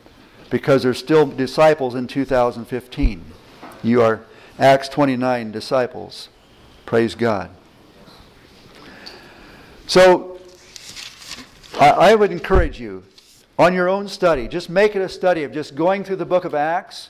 because 0.49 0.83
there's 0.83 0.97
still 0.97 1.27
disciples 1.27 1.93
in 1.93 2.07
2015. 2.07 3.23
You 3.83 4.01
are 4.01 4.21
Acts 4.57 4.89
29 4.89 5.51
disciples. 5.51 6.29
Praise 6.85 7.15
God. 7.15 7.49
So 9.87 10.39
I, 11.79 11.89
I 11.89 12.15
would 12.15 12.31
encourage 12.31 12.79
you 12.79 13.03
on 13.57 13.73
your 13.73 13.89
own 13.89 14.07
study. 14.07 14.47
Just 14.47 14.69
make 14.69 14.95
it 14.95 15.01
a 15.01 15.09
study 15.09 15.43
of 15.43 15.51
just 15.51 15.75
going 15.75 16.03
through 16.03 16.17
the 16.17 16.25
book 16.25 16.45
of 16.45 16.53
Acts 16.53 17.09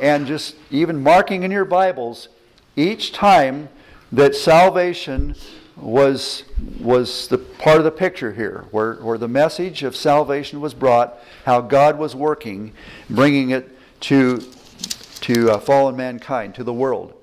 and 0.00 0.26
just 0.26 0.56
even 0.72 1.00
marking 1.00 1.44
in 1.44 1.52
your 1.52 1.64
Bibles 1.64 2.28
each 2.74 3.12
time 3.12 3.68
that 4.10 4.34
salvation 4.34 5.36
was, 5.76 6.42
was 6.80 7.28
the 7.28 7.38
part 7.38 7.78
of 7.78 7.84
the 7.84 7.90
picture 7.92 8.32
here, 8.32 8.66
where, 8.72 8.94
where 8.96 9.18
the 9.18 9.28
message 9.28 9.84
of 9.84 9.94
salvation 9.94 10.60
was 10.60 10.74
brought, 10.74 11.16
how 11.44 11.60
God 11.60 11.96
was 11.96 12.16
working, 12.16 12.72
bringing 13.08 13.50
it 13.50 13.70
to, 14.00 14.42
to 15.20 15.52
uh, 15.52 15.58
fallen 15.60 15.94
mankind, 15.94 16.56
to 16.56 16.64
the 16.64 16.74
world. 16.74 17.14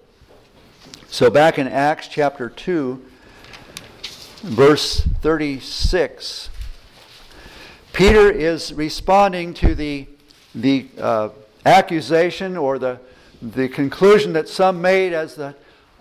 So 1.11 1.31
back 1.31 1.57
in 1.57 1.67
Acts 1.67 2.07
chapter 2.07 2.49
2, 2.49 3.03
verse 4.43 5.01
36, 5.01 6.49
Peter 7.93 8.29
is 8.29 8.71
responding 8.73 9.55
to 9.55 9.73
the, 9.73 10.05
the 10.53 10.85
uh, 10.99 11.29
accusation 11.65 12.55
or 12.55 12.77
the, 12.77 12.99
the 13.41 13.67
conclusion 13.69 14.33
that 14.33 14.47
some 14.47 14.83
made 14.83 15.13
as 15.13 15.33
the 15.33 15.55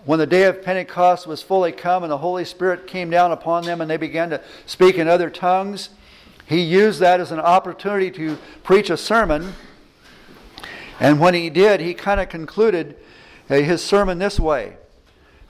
when 0.05 0.19
the 0.19 0.27
day 0.27 0.43
of 0.43 0.63
Pentecost 0.63 1.25
was 1.25 1.41
fully 1.41 1.71
come 1.71 2.03
and 2.03 2.11
the 2.11 2.19
Holy 2.19 2.45
Spirit 2.45 2.85
came 2.85 3.09
down 3.09 3.31
upon 3.31 3.63
them 3.63 3.81
and 3.81 3.89
they 3.89 3.97
began 3.97 4.29
to 4.29 4.41
speak 4.67 4.99
in 4.99 5.07
other 5.07 5.31
tongues, 5.31 5.89
he 6.45 6.61
used 6.61 6.99
that 6.99 7.19
as 7.19 7.31
an 7.31 7.39
opportunity 7.39 8.11
to 8.11 8.37
preach 8.63 8.91
a 8.91 8.97
sermon. 8.97 9.53
And 10.99 11.19
when 11.19 11.33
he 11.33 11.49
did, 11.49 11.79
he 11.79 11.95
kind 11.95 12.19
of 12.19 12.29
concluded 12.29 12.95
his 13.47 13.83
sermon 13.83 14.19
this 14.19 14.39
way. 14.39 14.77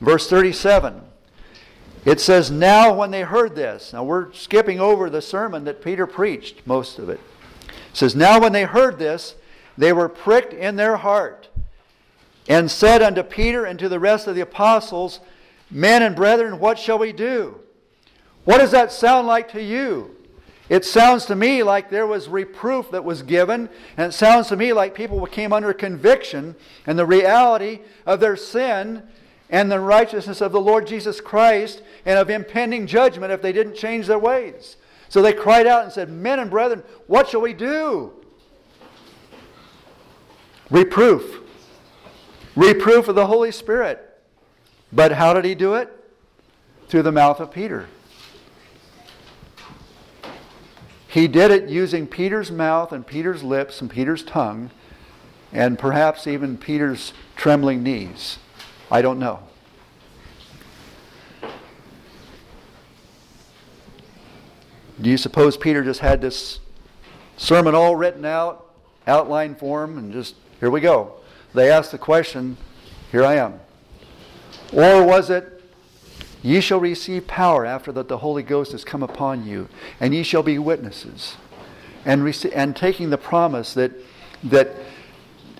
Verse 0.02 0.30
37. 0.30 1.02
It 2.06 2.22
says, 2.22 2.50
Now 2.50 2.94
when 2.94 3.12
they 3.12 3.22
heard 3.22 3.56
this, 3.56 3.94
now 3.94 4.04
we're 4.04 4.32
skipping 4.34 4.80
over 4.80 5.10
the 5.10 5.22
sermon 5.22 5.66
that 5.66 5.84
Peter 5.84 6.08
preached, 6.08 6.66
most 6.66 6.98
of 6.98 7.10
it. 7.10 7.20
It 7.68 7.74
says, 7.98 8.16
Now 8.16 8.40
when 8.40 8.54
they 8.54 8.64
heard 8.64 8.98
this, 8.98 9.36
they 9.78 9.94
were 9.94 10.10
pricked 10.10 10.54
in 10.54 10.76
their 10.76 10.98
heart 10.98 11.50
and 12.48 12.72
said 12.72 13.02
unto 13.02 13.24
Peter 13.24 13.66
and 13.66 13.78
to 13.80 13.90
the 13.90 14.00
rest 14.00 14.28
of 14.28 14.36
the 14.36 14.42
apostles, 14.42 15.20
Men 15.72 16.02
and 16.02 16.16
brethren, 16.16 16.60
what 16.60 16.80
shall 16.80 16.98
we 16.98 17.14
do? 17.14 17.60
What 18.44 18.58
does 18.58 18.72
that 18.72 18.92
sound 18.92 19.28
like 19.28 19.52
to 19.52 19.62
you? 19.62 20.16
It 20.68 20.86
sounds 20.86 21.26
to 21.26 21.36
me 21.36 21.64
like 21.64 21.90
there 21.90 22.08
was 22.08 22.28
reproof 22.28 22.92
that 22.92 23.04
was 23.04 23.24
given, 23.24 23.70
and 23.98 24.08
it 24.12 24.16
sounds 24.16 24.48
to 24.48 24.56
me 24.56 24.72
like 24.72 24.94
people 24.94 25.24
came 25.26 25.52
under 25.52 25.74
conviction 25.74 26.56
and 26.86 26.98
the 26.98 27.06
reality 27.06 27.82
of 28.06 28.20
their 28.20 28.36
sin 28.36 29.04
and 29.50 29.72
the 29.72 29.80
righteousness 29.80 30.42
of 30.42 30.52
the 30.52 30.62
Lord 30.62 30.86
Jesus 30.86 31.22
Christ 31.22 31.82
and 32.06 32.20
of 32.20 32.30
impending 32.30 32.88
judgment 32.88 33.32
if 33.32 33.42
they 33.42 33.52
didn't 33.52 33.76
change 33.76 34.08
their 34.08 34.20
ways. 34.20 34.78
So 35.10 35.22
they 35.22 35.34
cried 35.34 35.66
out 35.66 35.84
and 35.84 35.92
said, 35.92 36.10
Men 36.10 36.40
and 36.40 36.52
brethren, 36.52 36.84
what 37.08 37.30
shall 37.30 37.42
we 37.42 37.54
do? 37.54 38.14
Reproof 40.70 41.40
reproof 42.60 43.08
of 43.08 43.16
the 43.16 43.28
Holy 43.28 43.52
Spirit. 43.52 44.06
But 44.92 45.14
how 45.14 45.34
did 45.34 45.46
he 45.46 45.56
do 45.56 45.76
it? 45.76 45.90
Through 46.90 47.04
the 47.04 47.12
mouth 47.12 47.40
of 47.40 47.52
Peter. 47.52 47.88
He 51.08 51.28
did 51.28 51.52
it 51.52 51.70
using 51.70 52.06
Peter's 52.06 52.52
mouth 52.52 52.92
and 52.92 53.08
Peter's 53.08 53.44
lips 53.44 53.82
and 53.82 53.90
Peter's 53.90 54.24
tongue 54.24 54.72
and 55.52 55.80
perhaps 55.80 56.28
even 56.28 56.58
Peter's 56.58 57.14
trembling 57.36 57.82
knees. 57.82 58.38
I 58.92 59.02
don't 59.02 59.20
know. 59.20 59.40
Do 65.02 65.10
you 65.10 65.18
suppose 65.18 65.56
Peter 65.56 65.84
just 65.84 66.02
had 66.02 66.22
this 66.22 66.60
sermon 67.38 67.74
all 67.74 67.96
written 67.96 68.26
out, 68.26 68.74
outline 69.08 69.56
form, 69.56 69.98
and 69.98 70.12
just, 70.12 70.36
here 70.60 70.70
we 70.70 70.82
go? 70.82 71.14
they 71.54 71.72
asked 71.72 71.92
the 71.92 71.98
question, 71.98 72.58
Here 73.12 73.24
I 73.24 73.36
am. 73.36 73.60
Or 74.74 75.04
was 75.04 75.30
it, 75.30 75.60
Ye 76.42 76.62
shall 76.62 76.80
receive 76.80 77.28
power 77.28 77.66
after 77.66 77.92
that 77.92 78.08
the 78.08 78.20
Holy 78.20 78.44
Ghost 78.44 78.72
has 78.72 78.86
come 78.86 79.04
upon 79.04 79.46
you, 79.46 79.68
and 80.00 80.14
ye 80.14 80.24
shall 80.24 80.44
be 80.44 80.58
witnesses. 80.58 81.36
And, 82.06 82.34
and 82.54 82.76
taking 82.76 83.10
the 83.10 83.18
promise 83.18 83.74
that, 83.74 83.92
that 84.44 84.72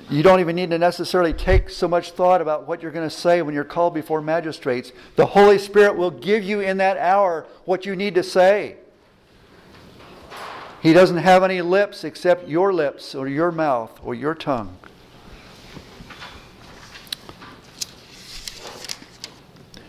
you 0.10 0.24
don't 0.24 0.40
even 0.40 0.56
need 0.56 0.72
to 0.72 0.80
necessarily 0.80 1.34
take 1.34 1.70
so 1.70 1.88
much 1.88 2.12
thought 2.12 2.42
about 2.42 2.68
what 2.68 2.82
you're 2.82 2.92
going 2.92 3.08
to 3.08 3.16
say 3.16 3.44
when 3.44 3.54
you're 3.54 3.64
called 3.64 3.94
before 3.94 4.22
magistrates. 4.22 4.92
The 5.16 5.28
Holy 5.28 5.60
Spirit 5.60 5.96
will 5.96 6.10
give 6.10 6.44
you 6.44 6.62
in 6.62 6.78
that 6.78 6.98
hour 6.98 7.46
what 7.66 7.86
you 7.86 7.96
need 7.96 8.16
to 8.16 8.24
say. 8.24 8.78
He 10.82 10.94
doesn't 10.94 11.18
have 11.18 11.44
any 11.44 11.62
lips 11.62 12.04
except 12.04 12.48
your 12.48 12.74
lips 12.74 13.14
or 13.14 13.28
your 13.28 13.52
mouth 13.52 14.00
or 14.04 14.16
your 14.16 14.34
tongue. 14.34 14.78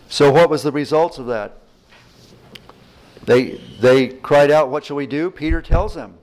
So, 0.07 0.31
what 0.31 0.49
was 0.49 0.61
the 0.61 0.73
results 0.73 1.17
of 1.17 1.27
that? 1.27 1.57
They, 3.23 3.61
they 3.79 4.09
cried 4.09 4.51
out, 4.51 4.69
What 4.69 4.85
shall 4.85 4.97
we 4.97 5.07
do? 5.07 5.31
Peter 5.31 5.61
tells 5.61 5.95
them. 5.95 6.17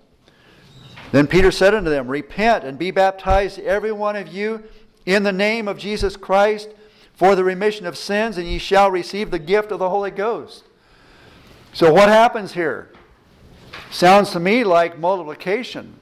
Then 1.11 1.27
Peter 1.27 1.51
said 1.51 1.75
unto 1.75 1.91
them, 1.91 2.09
Repent 2.09 2.65
and 2.65 2.79
be 2.79 2.91
baptized, 2.91 3.59
every 3.61 3.93
one 3.93 4.17
of 4.17 4.29
you, 4.29 4.65
in 5.07 5.23
the 5.23 5.33
name 5.33 5.69
of 5.69 5.79
Jesus 5.79 6.17
Christ, 6.17 6.69
for 7.15 7.35
the 7.35 7.45
remission 7.45 7.87
of 7.87 7.97
sins, 7.97 8.37
and 8.37 8.47
ye 8.47 8.59
shall 8.59 8.91
receive 8.91 9.31
the 9.31 9.39
gift 9.39 9.73
of 9.73 9.79
the 9.79 9.89
Holy 9.89 10.11
Ghost. 10.11 10.65
So, 11.73 11.93
what 11.93 12.09
happens 12.09 12.53
here? 12.53 12.91
Sounds 13.91 14.31
to 14.33 14.41
me 14.41 14.65
like 14.65 14.99
multiplication. 14.99 15.99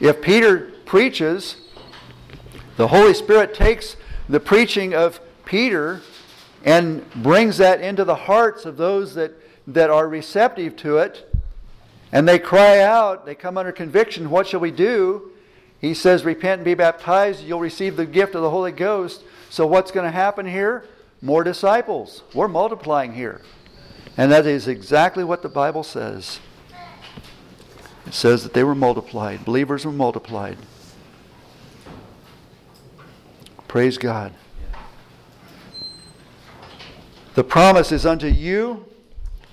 If 0.00 0.22
Peter 0.22 0.72
preaches, 0.86 1.56
the 2.76 2.88
Holy 2.88 3.12
Spirit 3.12 3.54
takes 3.54 3.96
the 4.28 4.40
preaching 4.40 4.94
of 4.94 5.20
Peter 5.44 6.00
and 6.64 7.08
brings 7.22 7.58
that 7.58 7.80
into 7.80 8.04
the 8.04 8.14
hearts 8.14 8.64
of 8.64 8.76
those 8.76 9.14
that, 9.14 9.32
that 9.66 9.90
are 9.90 10.08
receptive 10.08 10.76
to 10.76 10.98
it. 10.98 11.27
And 12.10 12.26
they 12.26 12.38
cry 12.38 12.80
out, 12.80 13.26
they 13.26 13.34
come 13.34 13.58
under 13.58 13.72
conviction, 13.72 14.30
what 14.30 14.46
shall 14.46 14.60
we 14.60 14.70
do? 14.70 15.32
He 15.80 15.94
says, 15.94 16.24
Repent 16.24 16.60
and 16.60 16.64
be 16.64 16.74
baptized, 16.74 17.44
you'll 17.44 17.60
receive 17.60 17.96
the 17.96 18.06
gift 18.06 18.34
of 18.34 18.42
the 18.42 18.50
Holy 18.50 18.72
Ghost. 18.72 19.22
So, 19.50 19.66
what's 19.66 19.90
going 19.90 20.06
to 20.06 20.10
happen 20.10 20.46
here? 20.46 20.84
More 21.20 21.44
disciples. 21.44 22.22
We're 22.34 22.48
multiplying 22.48 23.14
here. 23.14 23.42
And 24.16 24.32
that 24.32 24.46
is 24.46 24.68
exactly 24.68 25.24
what 25.24 25.42
the 25.42 25.48
Bible 25.48 25.82
says. 25.82 26.40
It 28.06 28.14
says 28.14 28.42
that 28.42 28.54
they 28.54 28.64
were 28.64 28.74
multiplied, 28.74 29.44
believers 29.44 29.84
were 29.84 29.92
multiplied. 29.92 30.56
Praise 33.68 33.98
God. 33.98 34.32
The 37.34 37.44
promise 37.44 37.92
is 37.92 38.06
unto 38.06 38.26
you 38.26 38.86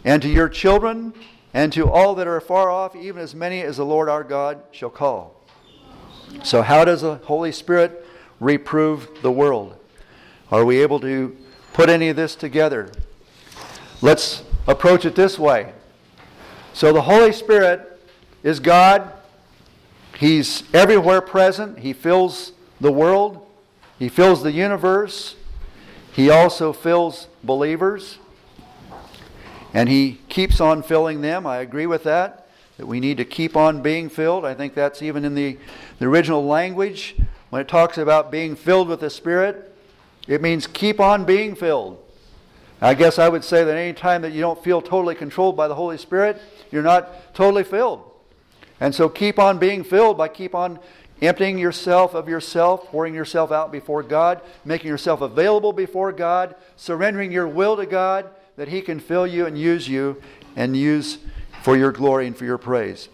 and 0.05 0.21
to 0.21 0.29
your 0.29 0.47
children 0.47 1.13
and 1.55 1.71
to 1.71 1.89
all 1.89 2.15
that 2.15 2.27
are 2.27 2.41
far 2.41 2.69
off, 2.69 2.97
even 2.97 3.21
as 3.21 3.33
many 3.33 3.61
as 3.61 3.77
the 3.77 3.85
Lord 3.85 4.09
our 4.09 4.25
God 4.25 4.61
shall 4.71 4.89
call. 4.89 5.41
So, 6.43 6.61
how 6.61 6.83
does 6.83 7.01
the 7.01 7.15
Holy 7.15 7.53
Spirit 7.53 8.05
reprove 8.41 9.07
the 9.21 9.31
world? 9.31 9.77
Are 10.51 10.65
we 10.65 10.81
able 10.81 10.99
to 10.99 11.33
put 11.71 11.87
any 11.87 12.09
of 12.09 12.17
this 12.17 12.35
together? 12.35 12.91
Let's 14.01 14.43
approach 14.67 15.05
it 15.05 15.15
this 15.15 15.39
way. 15.39 15.71
So, 16.73 16.91
the 16.91 17.03
Holy 17.03 17.31
Spirit 17.31 18.01
is 18.43 18.59
God. 18.59 19.13
He's 20.17 20.63
everywhere 20.73 21.21
present. 21.21 21.79
He 21.79 21.93
fills 21.93 22.51
the 22.81 22.91
world, 22.91 23.47
He 23.97 24.09
fills 24.09 24.43
the 24.43 24.51
universe. 24.51 25.37
He 26.11 26.29
also 26.29 26.73
fills 26.73 27.29
believers, 27.45 28.17
and 29.75 29.89
He 29.89 30.19
keeps 30.29 30.61
on 30.61 30.81
filling 30.81 31.19
them. 31.19 31.45
I 31.45 31.57
agree 31.57 31.85
with 31.85 32.03
that, 32.03 32.47
that 32.77 32.87
we 32.87 33.01
need 33.01 33.17
to 33.17 33.25
keep 33.25 33.57
on 33.57 33.81
being 33.81 34.07
filled. 34.07 34.45
I 34.45 34.53
think 34.53 34.73
that's 34.73 35.01
even 35.01 35.25
in 35.25 35.35
the, 35.35 35.57
the 35.99 36.05
original 36.05 36.45
language. 36.45 37.15
When 37.49 37.61
it 37.61 37.67
talks 37.67 37.97
about 37.97 38.31
being 38.31 38.55
filled 38.55 38.87
with 38.87 39.01
the 39.01 39.09
Spirit, 39.09 39.75
it 40.29 40.41
means 40.41 40.65
keep 40.65 41.01
on 41.01 41.25
being 41.25 41.55
filled. 41.55 42.01
I 42.81 42.93
guess 42.93 43.19
I 43.19 43.27
would 43.27 43.43
say 43.43 43.65
that 43.65 43.77
any 43.77 43.91
time 43.91 44.21
that 44.21 44.31
you 44.31 44.39
don't 44.39 44.63
feel 44.63 44.81
totally 44.81 45.13
controlled 45.13 45.57
by 45.57 45.67
the 45.67 45.75
Holy 45.75 45.97
Spirit, 45.97 46.41
you're 46.71 46.81
not 46.81 47.35
totally 47.35 47.65
filled. 47.65 48.09
And 48.79 48.95
so 48.95 49.09
keep 49.09 49.37
on 49.39 49.59
being 49.59 49.83
filled 49.83 50.17
by 50.17 50.29
keep 50.29 50.55
on 50.55 50.79
emptying 51.21 51.57
yourself 51.57 52.13
of 52.13 52.29
yourself, 52.29 52.85
pouring 52.85 53.13
yourself 53.13 53.51
out 53.51 53.73
before 53.73 54.03
God, 54.03 54.41
making 54.63 54.87
yourself 54.87 55.19
available 55.19 55.73
before 55.73 56.13
God, 56.13 56.55
surrendering 56.77 57.33
your 57.33 57.47
will 57.47 57.75
to 57.75 57.85
God 57.85 58.29
that 58.55 58.67
He 58.67 58.81
can 58.81 58.99
fill 58.99 59.27
you 59.27 59.45
and 59.45 59.57
use 59.57 59.87
you 59.87 60.21
and 60.55 60.75
use 60.75 61.19
for 61.63 61.77
your 61.77 61.91
glory 61.91 62.27
and 62.27 62.37
for 62.37 62.45
your 62.45 62.57
praise. 62.57 63.09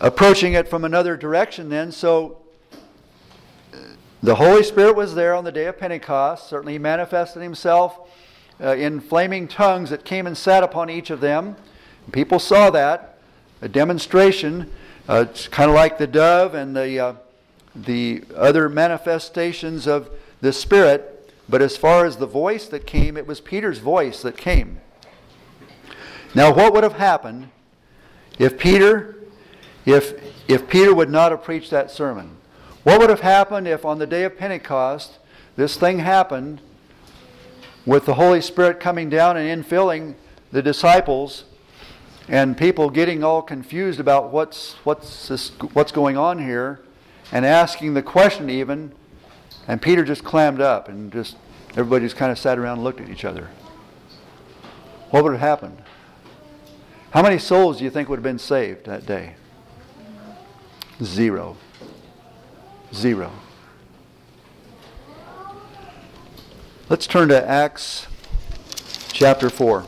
Approaching 0.00 0.54
it 0.54 0.68
from 0.68 0.84
another 0.84 1.16
direction, 1.16 1.68
then, 1.68 1.92
so 1.92 2.38
the 4.22 4.34
Holy 4.34 4.62
Spirit 4.62 4.96
was 4.96 5.14
there 5.14 5.34
on 5.34 5.44
the 5.44 5.52
day 5.52 5.66
of 5.66 5.78
Pentecost. 5.78 6.48
Certainly, 6.48 6.74
He 6.74 6.78
manifested 6.78 7.42
Himself 7.42 8.10
uh, 8.60 8.74
in 8.74 9.00
flaming 9.00 9.48
tongues 9.48 9.90
that 9.90 10.04
came 10.04 10.26
and 10.26 10.36
sat 10.36 10.62
upon 10.62 10.90
each 10.90 11.10
of 11.10 11.20
them. 11.20 11.56
People 12.10 12.38
saw 12.38 12.70
that, 12.70 13.18
a 13.60 13.68
demonstration 13.68 14.70
uh, 15.08 15.26
it's 15.28 15.48
kind 15.48 15.68
of 15.68 15.74
like 15.74 15.98
the 15.98 16.06
dove 16.06 16.54
and 16.54 16.76
the, 16.76 16.98
uh, 16.98 17.14
the 17.74 18.22
other 18.36 18.68
manifestations 18.68 19.88
of 19.88 20.08
the 20.40 20.52
Spirit. 20.52 21.11
But 21.48 21.62
as 21.62 21.76
far 21.76 22.04
as 22.04 22.16
the 22.16 22.26
voice 22.26 22.68
that 22.68 22.86
came, 22.86 23.16
it 23.16 23.26
was 23.26 23.40
Peter's 23.40 23.78
voice 23.78 24.22
that 24.22 24.36
came. 24.36 24.80
Now, 26.34 26.52
what 26.52 26.72
would 26.72 26.82
have 26.82 26.94
happened 26.94 27.50
if 28.38 28.58
Peter, 28.58 29.16
if, 29.84 30.14
if 30.48 30.68
Peter 30.68 30.94
would 30.94 31.10
not 31.10 31.30
have 31.30 31.42
preached 31.42 31.70
that 31.70 31.90
sermon? 31.90 32.36
What 32.84 33.00
would 33.00 33.10
have 33.10 33.20
happened 33.20 33.68
if 33.68 33.84
on 33.84 33.98
the 33.98 34.06
day 34.06 34.24
of 34.24 34.38
Pentecost 34.38 35.18
this 35.56 35.76
thing 35.76 35.98
happened 35.98 36.60
with 37.84 38.06
the 38.06 38.14
Holy 38.14 38.40
Spirit 38.40 38.80
coming 38.80 39.10
down 39.10 39.36
and 39.36 39.64
infilling 39.64 40.14
the 40.50 40.62
disciples 40.62 41.44
and 42.28 42.56
people 42.56 42.88
getting 42.88 43.22
all 43.22 43.42
confused 43.42 44.00
about 44.00 44.32
what's, 44.32 44.74
what's, 44.84 45.28
this, 45.28 45.50
what's 45.72 45.92
going 45.92 46.16
on 46.16 46.38
here 46.38 46.80
and 47.30 47.44
asking 47.44 47.94
the 47.94 48.02
question 48.02 48.48
even, 48.48 48.92
and 49.68 49.80
Peter 49.80 50.04
just 50.04 50.24
clammed 50.24 50.60
up 50.60 50.88
and 50.88 51.12
just 51.12 51.36
everybody 51.70 52.04
just 52.04 52.16
kind 52.16 52.32
of 52.32 52.38
sat 52.38 52.58
around 52.58 52.78
and 52.78 52.84
looked 52.84 53.00
at 53.00 53.08
each 53.08 53.24
other. 53.24 53.48
What 55.10 55.24
would 55.24 55.32
have 55.32 55.40
happened? 55.40 55.82
How 57.10 57.22
many 57.22 57.38
souls 57.38 57.78
do 57.78 57.84
you 57.84 57.90
think 57.90 58.08
would 58.08 58.16
have 58.16 58.24
been 58.24 58.38
saved 58.38 58.86
that 58.86 59.04
day? 59.04 59.34
Zero. 61.02 61.56
Zero. 62.94 63.30
Let's 66.88 67.06
turn 67.06 67.28
to 67.28 67.48
Acts 67.48 68.06
chapter 69.12 69.50
4. 69.50 69.84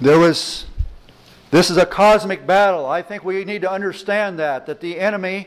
There 0.00 0.18
was, 0.18 0.66
this 1.54 1.70
is 1.70 1.76
a 1.76 1.86
cosmic 1.86 2.48
battle. 2.48 2.84
I 2.84 3.00
think 3.00 3.24
we 3.24 3.44
need 3.44 3.62
to 3.62 3.70
understand 3.70 4.40
that, 4.40 4.66
that 4.66 4.80
the 4.80 4.98
enemy 4.98 5.46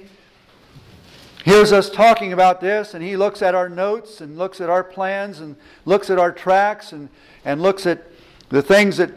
hears 1.43 1.73
us 1.73 1.89
talking 1.89 2.31
about 2.31 2.61
this 2.61 2.93
and 2.93 3.03
he 3.03 3.17
looks 3.17 3.41
at 3.41 3.53
our 3.53 3.67
notes 3.67 4.21
and 4.21 4.37
looks 4.37 4.61
at 4.61 4.69
our 4.69 4.85
plans 4.85 5.41
and 5.41 5.57
looks 5.83 6.09
at 6.09 6.17
our 6.17 6.31
tracts 6.31 6.93
and, 6.93 7.09
and 7.43 7.61
looks 7.61 7.85
at 7.85 8.05
the 8.47 8.61
things 8.61 8.95
that 8.95 9.11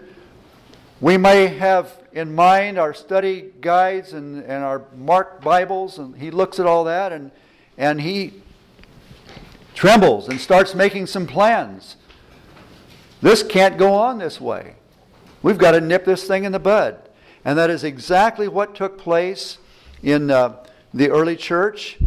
we 1.00 1.16
may 1.16 1.46
have 1.46 1.96
in 2.10 2.34
mind, 2.34 2.76
our 2.76 2.92
study 2.92 3.52
guides 3.60 4.12
and, 4.12 4.42
and 4.42 4.64
our 4.64 4.82
marked 4.96 5.44
Bibles, 5.44 5.96
and 5.96 6.16
he 6.16 6.32
looks 6.32 6.58
at 6.58 6.66
all 6.66 6.82
that 6.82 7.12
and, 7.12 7.30
and 7.78 8.00
he 8.00 8.32
trembles 9.74 10.28
and 10.28 10.40
starts 10.40 10.74
making 10.74 11.06
some 11.06 11.28
plans. 11.28 11.94
This 13.22 13.44
can't 13.44 13.78
go 13.78 13.94
on 13.94 14.18
this 14.18 14.40
way. 14.40 14.74
We've 15.42 15.58
got 15.58 15.72
to 15.72 15.80
nip 15.80 16.04
this 16.04 16.26
thing 16.26 16.44
in 16.44 16.52
the 16.52 16.58
bud. 16.58 16.96
And 17.44 17.56
that 17.58 17.70
is 17.70 17.84
exactly 17.84 18.48
what 18.48 18.74
took 18.74 18.98
place 18.98 19.58
in 20.02 20.30
uh, 20.30 20.64
the 20.92 21.10
early 21.10 21.36
church. 21.36 21.98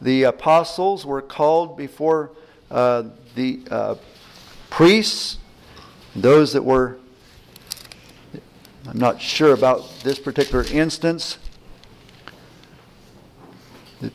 The 0.00 0.24
apostles 0.24 1.04
were 1.04 1.22
called 1.22 1.76
before 1.76 2.30
uh, 2.70 3.04
the 3.34 3.60
uh, 3.70 3.94
priests, 4.70 5.38
those 6.14 6.52
that 6.52 6.62
were, 6.62 6.98
I'm 8.86 8.98
not 8.98 9.20
sure 9.20 9.52
about 9.52 9.90
this 10.04 10.20
particular 10.20 10.64
instance. 10.64 11.38
The 14.00 14.12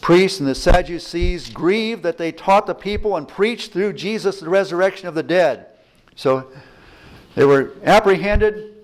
priests 0.00 0.40
and 0.40 0.48
the 0.48 0.54
Sadducees 0.54 1.50
grieved 1.50 2.02
that 2.04 2.16
they 2.16 2.32
taught 2.32 2.66
the 2.66 2.74
people 2.74 3.16
and 3.16 3.28
preached 3.28 3.72
through 3.72 3.92
Jesus 3.92 4.40
the 4.40 4.48
resurrection 4.48 5.08
of 5.08 5.14
the 5.14 5.22
dead. 5.22 5.66
So 6.16 6.50
they 7.34 7.44
were 7.44 7.72
apprehended. 7.84 8.74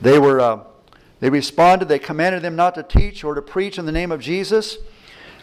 They 0.00 0.18
were. 0.18 0.40
Uh, 0.40 0.60
they 1.20 1.30
responded. 1.30 1.88
They 1.88 1.98
commanded 1.98 2.42
them 2.42 2.56
not 2.56 2.74
to 2.76 2.82
teach 2.82 3.24
or 3.24 3.34
to 3.34 3.42
preach 3.42 3.78
in 3.78 3.86
the 3.86 3.92
name 3.92 4.12
of 4.12 4.20
Jesus. 4.20 4.78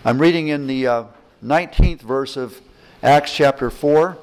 I'm 0.05 0.19
reading 0.19 0.47
in 0.47 0.67
the 0.67 0.87
uh, 0.87 1.03
19th 1.43 2.01
verse 2.01 2.37
of 2.37 2.61
Acts 3.03 3.33
chapter 3.33 3.69
4. 3.69 4.17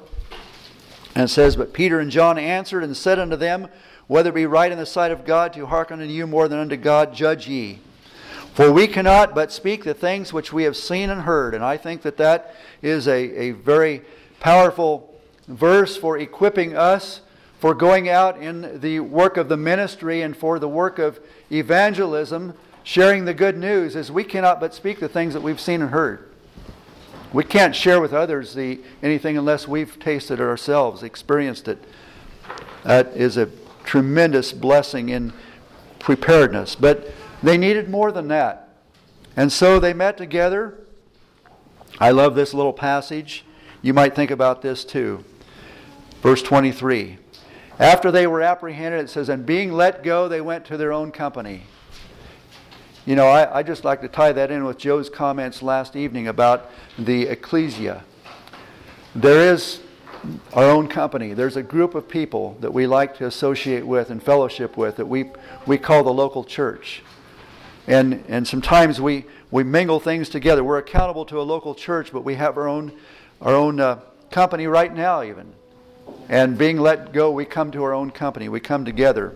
And 1.15 1.25
it 1.25 1.27
says, 1.27 1.55
But 1.55 1.73
Peter 1.73 1.99
and 1.99 2.09
John 2.09 2.37
answered 2.37 2.83
and 2.83 2.97
said 2.97 3.19
unto 3.19 3.35
them, 3.35 3.67
Whether 4.07 4.29
it 4.29 4.35
be 4.35 4.45
right 4.45 4.71
in 4.71 4.79
the 4.79 4.85
sight 4.85 5.11
of 5.11 5.25
God 5.25 5.53
to 5.53 5.67
hearken 5.67 6.01
unto 6.01 6.11
you 6.11 6.25
more 6.25 6.47
than 6.47 6.59
unto 6.59 6.77
God, 6.77 7.13
judge 7.13 7.47
ye. 7.47 7.79
For 8.55 8.71
we 8.71 8.87
cannot 8.87 9.33
but 9.35 9.51
speak 9.51 9.83
the 9.83 9.93
things 9.93 10.31
which 10.31 10.53
we 10.53 10.63
have 10.63 10.77
seen 10.77 11.09
and 11.09 11.21
heard. 11.21 11.53
And 11.53 11.63
I 11.63 11.77
think 11.77 12.01
that 12.03 12.17
that 12.17 12.55
is 12.81 13.07
a, 13.07 13.13
a 13.13 13.51
very 13.51 14.01
powerful 14.39 15.13
verse 15.47 15.97
for 15.97 16.17
equipping 16.17 16.75
us 16.75 17.21
for 17.63 17.73
going 17.73 18.09
out 18.09 18.37
in 18.41 18.81
the 18.81 18.99
work 18.99 19.37
of 19.37 19.47
the 19.47 19.55
ministry 19.55 20.21
and 20.21 20.35
for 20.35 20.59
the 20.59 20.67
work 20.67 20.99
of 20.99 21.17
evangelism, 21.49 22.53
sharing 22.83 23.23
the 23.23 23.33
good 23.33 23.57
news, 23.57 23.95
is 23.95 24.11
we 24.11 24.21
cannot 24.25 24.59
but 24.59 24.73
speak 24.73 24.99
the 24.99 25.07
things 25.07 25.33
that 25.33 25.39
we've 25.39 25.61
seen 25.61 25.81
and 25.81 25.91
heard. 25.91 26.29
We 27.31 27.45
can't 27.45 27.73
share 27.73 28.01
with 28.01 28.11
others 28.11 28.53
the, 28.53 28.81
anything 29.01 29.37
unless 29.37 29.65
we've 29.65 29.97
tasted 29.97 30.41
it 30.41 30.43
ourselves, 30.43 31.03
experienced 31.03 31.69
it. 31.69 31.81
That 32.83 33.15
is 33.15 33.37
a 33.37 33.47
tremendous 33.85 34.51
blessing 34.51 35.07
in 35.07 35.31
preparedness. 35.99 36.75
But 36.75 37.13
they 37.41 37.57
needed 37.57 37.89
more 37.89 38.11
than 38.11 38.27
that. 38.27 38.75
And 39.37 39.49
so 39.49 39.79
they 39.79 39.93
met 39.93 40.17
together. 40.17 40.79
I 41.97 42.11
love 42.11 42.35
this 42.35 42.53
little 42.53 42.73
passage. 42.73 43.45
You 43.81 43.93
might 43.93 44.15
think 44.15 44.31
about 44.31 44.61
this 44.61 44.83
too. 44.83 45.23
Verse 46.21 46.43
23. 46.43 47.19
After 47.79 48.11
they 48.11 48.27
were 48.27 48.41
apprehended, 48.41 49.05
it 49.05 49.09
says, 49.09 49.29
and 49.29 49.45
being 49.45 49.71
let 49.71 50.03
go, 50.03 50.27
they 50.27 50.41
went 50.41 50.65
to 50.65 50.77
their 50.77 50.93
own 50.93 51.11
company. 51.11 51.63
You 53.05 53.15
know, 53.15 53.27
I, 53.27 53.59
I 53.59 53.63
just 53.63 53.83
like 53.83 54.01
to 54.01 54.07
tie 54.07 54.31
that 54.31 54.51
in 54.51 54.63
with 54.63 54.77
Joe's 54.77 55.09
comments 55.09 55.61
last 55.61 55.95
evening 55.95 56.27
about 56.27 56.69
the 56.97 57.23
ecclesia. 57.23 58.03
There 59.15 59.53
is 59.53 59.81
our 60.53 60.69
own 60.69 60.87
company. 60.87 61.33
There's 61.33 61.57
a 61.57 61.63
group 61.63 61.95
of 61.95 62.07
people 62.07 62.57
that 62.61 62.71
we 62.71 62.87
like 62.87 63.17
to 63.17 63.25
associate 63.25 63.85
with 63.85 64.09
and 64.09 64.21
fellowship 64.21 64.77
with 64.77 64.95
that 64.97 65.05
we, 65.05 65.31
we 65.65 65.77
call 65.77 66.03
the 66.03 66.13
local 66.13 66.43
church. 66.43 67.03
And, 67.87 68.23
and 68.29 68.47
sometimes 68.47 69.01
we, 69.01 69.25
we 69.51 69.63
mingle 69.63 69.99
things 69.99 70.29
together. 70.29 70.63
We're 70.63 70.77
accountable 70.77 71.25
to 71.25 71.41
a 71.41 71.43
local 71.43 71.75
church, 71.75 72.13
but 72.13 72.23
we 72.23 72.35
have 72.35 72.57
our 72.57 72.67
own, 72.67 72.93
our 73.41 73.53
own 73.53 73.79
uh, 73.79 73.99
company 74.31 74.67
right 74.67 74.93
now, 74.93 75.23
even. 75.23 75.53
And 76.29 76.57
being 76.57 76.77
let 76.77 77.13
go, 77.13 77.31
we 77.31 77.45
come 77.45 77.71
to 77.71 77.83
our 77.83 77.93
own 77.93 78.11
company. 78.11 78.49
We 78.49 78.59
come 78.59 78.85
together. 78.85 79.35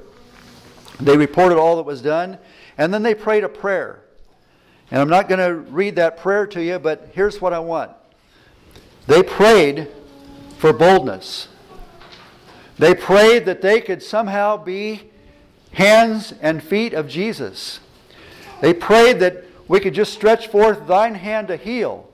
They 0.99 1.17
reported 1.17 1.57
all 1.57 1.75
that 1.75 1.83
was 1.83 2.01
done, 2.01 2.37
and 2.77 2.93
then 2.93 3.03
they 3.03 3.13
prayed 3.13 3.43
a 3.43 3.49
prayer. 3.49 4.01
And 4.89 5.01
I'm 5.01 5.09
not 5.09 5.27
going 5.27 5.39
to 5.39 5.55
read 5.71 5.95
that 5.97 6.17
prayer 6.17 6.47
to 6.47 6.63
you, 6.63 6.79
but 6.79 7.09
here's 7.13 7.41
what 7.41 7.53
I 7.53 7.59
want. 7.59 7.91
They 9.05 9.21
prayed 9.21 9.89
for 10.57 10.73
boldness. 10.73 11.49
They 12.77 12.95
prayed 12.95 13.45
that 13.45 13.61
they 13.61 13.81
could 13.81 14.01
somehow 14.01 14.57
be 14.57 15.09
hands 15.73 16.33
and 16.41 16.63
feet 16.63 16.93
of 16.93 17.07
Jesus. 17.07 17.79
They 18.61 18.73
prayed 18.73 19.19
that 19.19 19.43
we 19.67 19.79
could 19.79 19.93
just 19.93 20.13
stretch 20.13 20.47
forth 20.47 20.87
thine 20.87 21.15
hand 21.15 21.49
to 21.49 21.57
heal. 21.57 22.09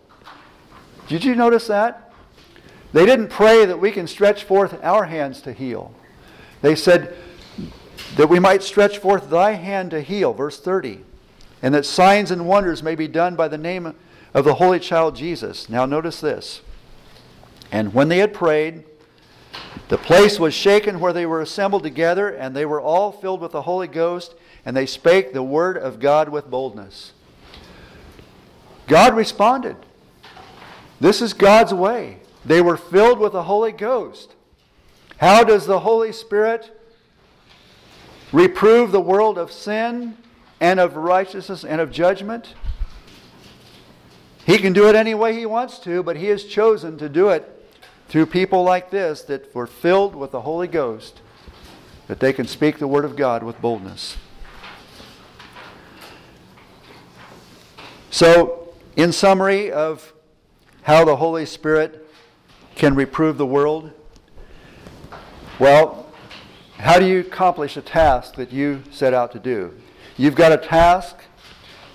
Did 1.07 1.23
you 1.23 1.35
notice 1.35 1.67
that? 1.67 2.12
They 2.93 3.05
didn't 3.05 3.29
pray 3.29 3.65
that 3.65 3.79
we 3.79 3.91
can 3.91 4.07
stretch 4.07 4.43
forth 4.43 4.81
our 4.83 5.05
hands 5.05 5.41
to 5.41 5.51
heal. 5.51 5.93
They 6.61 6.75
said 6.75 7.15
that 8.15 8.29
we 8.29 8.39
might 8.39 8.63
stretch 8.63 8.99
forth 8.99 9.29
thy 9.29 9.53
hand 9.53 9.91
to 9.91 10.01
heal, 10.01 10.33
verse 10.33 10.59
30, 10.59 11.03
and 11.61 11.73
that 11.73 11.85
signs 11.85 12.29
and 12.29 12.47
wonders 12.47 12.83
may 12.83 12.95
be 12.95 13.07
done 13.07 13.35
by 13.35 13.47
the 13.47 13.57
name 13.57 13.95
of 14.33 14.45
the 14.45 14.55
Holy 14.55 14.79
Child 14.79 15.15
Jesus. 15.15 15.67
Now, 15.69 15.85
notice 15.85 16.21
this. 16.21 16.61
And 17.71 17.93
when 17.93 18.09
they 18.09 18.19
had 18.19 18.33
prayed, 18.33 18.83
the 19.89 19.97
place 19.97 20.39
was 20.39 20.53
shaken 20.53 20.99
where 20.99 21.13
they 21.13 21.25
were 21.25 21.41
assembled 21.41 21.83
together, 21.83 22.29
and 22.29 22.55
they 22.55 22.65
were 22.65 22.79
all 22.81 23.11
filled 23.11 23.41
with 23.41 23.51
the 23.51 23.63
Holy 23.63 23.87
Ghost, 23.87 24.35
and 24.65 24.77
they 24.77 24.85
spake 24.85 25.33
the 25.33 25.43
word 25.43 25.77
of 25.77 25.99
God 25.99 26.29
with 26.29 26.49
boldness. 26.49 27.13
God 28.87 29.15
responded. 29.15 29.77
This 30.99 31.21
is 31.21 31.33
God's 31.33 31.73
way. 31.73 32.19
They 32.45 32.61
were 32.61 32.77
filled 32.77 33.19
with 33.19 33.33
the 33.33 33.43
Holy 33.43 33.71
Ghost. 33.71 34.33
How 35.17 35.43
does 35.43 35.65
the 35.65 35.79
Holy 35.79 36.11
Spirit 36.11 36.77
reprove 38.31 38.91
the 38.91 38.99
world 38.99 39.37
of 39.37 39.51
sin 39.51 40.17
and 40.59 40.79
of 40.79 40.95
righteousness 40.95 41.63
and 41.63 41.79
of 41.79 41.91
judgment? 41.91 42.55
He 44.45 44.57
can 44.57 44.73
do 44.73 44.89
it 44.89 44.95
any 44.95 45.13
way 45.13 45.33
he 45.37 45.45
wants 45.45 45.79
to, 45.79 46.03
but 46.03 46.17
he 46.17 46.25
has 46.25 46.43
chosen 46.43 46.97
to 46.97 47.07
do 47.07 47.29
it 47.29 47.49
through 48.09 48.25
people 48.25 48.63
like 48.63 48.89
this 48.89 49.21
that 49.23 49.55
were 49.55 49.67
filled 49.67 50.15
with 50.15 50.31
the 50.31 50.41
Holy 50.41 50.67
Ghost, 50.67 51.21
that 52.07 52.19
they 52.19 52.33
can 52.33 52.45
speak 52.45 52.77
the 52.77 52.87
Word 52.87 53.05
of 53.05 53.15
God 53.15 53.43
with 53.43 53.61
boldness. 53.61 54.17
So, 58.11 58.73
in 58.95 59.11
summary 59.11 59.71
of 59.71 60.13
how 60.83 61.05
the 61.05 61.15
Holy 61.15 61.45
Spirit 61.45 62.02
can 62.75 62.95
reprove 62.95 63.37
the 63.37 63.45
world? 63.45 63.91
Well, 65.59 66.11
how 66.77 66.99
do 66.99 67.05
you 67.05 67.19
accomplish 67.19 67.77
a 67.77 67.81
task 67.81 68.35
that 68.35 68.51
you 68.51 68.83
set 68.91 69.13
out 69.13 69.31
to 69.33 69.39
do? 69.39 69.73
You've 70.17 70.35
got 70.35 70.51
a 70.51 70.57
task, 70.57 71.17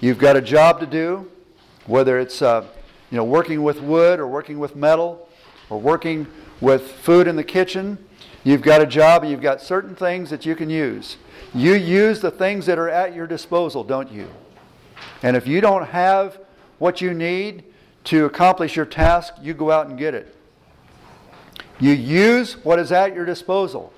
You've 0.01 0.19
got 0.19 0.37
a 0.37 0.41
job 0.41 0.79
to 0.79 0.87
do, 0.87 1.29
whether 1.87 2.21
it's 2.21 2.41
uh, 2.41 2.65
you 3.11 3.17
know 3.17 3.25
working 3.25 3.65
with 3.65 3.81
wood 3.81 4.21
or 4.21 4.29
working 4.29 4.61
with 4.61 4.77
metal 4.77 5.29
or 5.71 5.81
working 5.81 6.29
with 6.61 6.93
food 6.93 7.27
in 7.27 7.35
the 7.35 7.43
kitchen. 7.43 7.99
You've 8.45 8.63
got 8.63 8.81
a 8.81 8.87
job 8.87 9.23
and 9.23 9.31
you've 9.33 9.43
got 9.43 9.61
certain 9.61 9.97
things 9.97 10.31
that 10.31 10.47
you 10.47 10.55
can 10.55 10.71
use. 10.71 11.17
You 11.53 11.75
use 11.75 12.21
the 12.21 12.31
things 12.31 12.67
that 12.67 12.79
are 12.79 12.89
at 12.89 13.13
your 13.13 13.27
disposal, 13.27 13.83
don't 13.83 14.11
you? 14.13 14.29
And 15.25 15.37
if 15.37 15.49
you 15.49 15.61
don't 15.61 15.87
have 15.87 16.39
what 16.79 17.01
you 17.01 17.13
need 17.13 17.65
to 18.05 18.25
accomplish 18.25 18.77
your 18.77 18.87
task, 18.87 19.35
you 19.43 19.53
go 19.53 19.73
out 19.73 19.89
and 19.89 19.99
get 19.99 20.15
it. 20.15 20.37
You 21.81 21.93
use 21.93 22.55
what 22.65 22.79
is 22.79 22.91
at 22.91 23.15
your 23.15 23.25
disposal. 23.25 23.93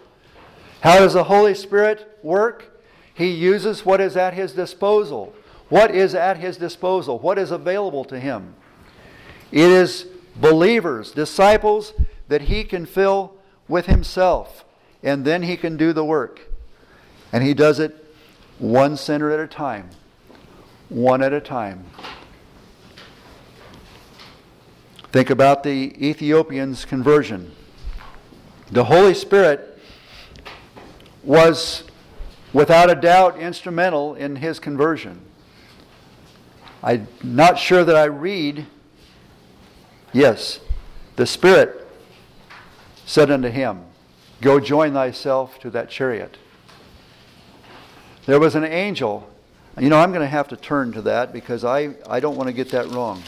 How 0.83 0.99
does 0.99 1.15
the 1.15 1.25
Holy 1.25 1.55
Spirit 1.55 2.19
work? 2.23 2.83
He 3.15 3.31
uses 3.31 3.85
what 3.85 4.01
is 4.01 4.17
at 4.17 4.35
his 4.35 4.53
disposal. 4.53 5.35
What 5.69 5.95
is 5.95 6.15
at 6.15 6.39
his 6.39 6.57
disposal? 6.57 7.19
What 7.19 7.39
is 7.39 7.51
available 7.51 8.05
to 8.07 8.19
him? 8.19 8.55
It 9.53 9.71
is 9.71 10.07
believers, 10.37 11.13
disciples 11.13 11.93
that 12.29 12.43
he 12.43 12.65
can 12.65 12.87
fill 12.87 13.35
with 13.69 13.87
himself, 13.87 14.65
and 15.03 15.25
then 15.25 15.43
he 15.43 15.57
can 15.57 15.77
do 15.77 15.93
the 15.93 16.05
work. 16.05 16.49
And 17.33 17.45
he 17.45 17.55
does 17.55 17.79
it 17.79 18.05
one 18.59 18.97
sinner 18.97 19.31
at 19.31 19.41
a 19.41 19.47
time, 19.47 19.91
one 20.89 21.23
at 21.23 21.33
a 21.33 21.41
time. 21.41 21.85
Think 25.13 25.31
about 25.31 25.63
the 25.63 25.95
Ethiopian's 26.05 26.85
conversion. 26.85 27.53
The 28.73 28.85
Holy 28.85 29.15
Spirit 29.15 29.79
was 31.23 31.85
without 32.53 32.91
a 32.91 32.95
doubt 32.95 33.39
instrumental 33.39 34.15
in 34.15 34.37
his 34.37 34.59
conversion. 34.59 35.21
I'm 36.83 37.09
not 37.23 37.59
sure 37.59 37.85
that 37.85 37.97
I 37.97 38.05
read, 38.05 38.67
yes, 40.13 40.61
the 41.17 41.27
Spirit 41.27 41.87
said 43.05 43.31
unto 43.31 43.49
him, 43.49 43.85
Go 44.41 44.59
join 44.59 44.95
thyself 44.95 45.59
to 45.61 45.71
that 45.71 45.91
chariot. 45.91 46.39
There 48.25 48.41
was 48.41 48.55
an 48.55 48.65
angel. 48.65 49.29
You 49.79 49.91
know, 49.91 49.99
I'm 49.99 50.13
going 50.13 50.23
to 50.23 50.29
have 50.29 50.49
to 50.49 50.57
turn 50.57 50.93
to 50.93 51.03
that 51.03 51.33
because 51.33 51.65
I, 51.65 51.91
I 52.09 52.21
don't 52.21 52.37
want 52.37 52.47
to 52.47 52.53
get 52.53 52.71
that 52.71 52.89
wrong. 52.89 53.23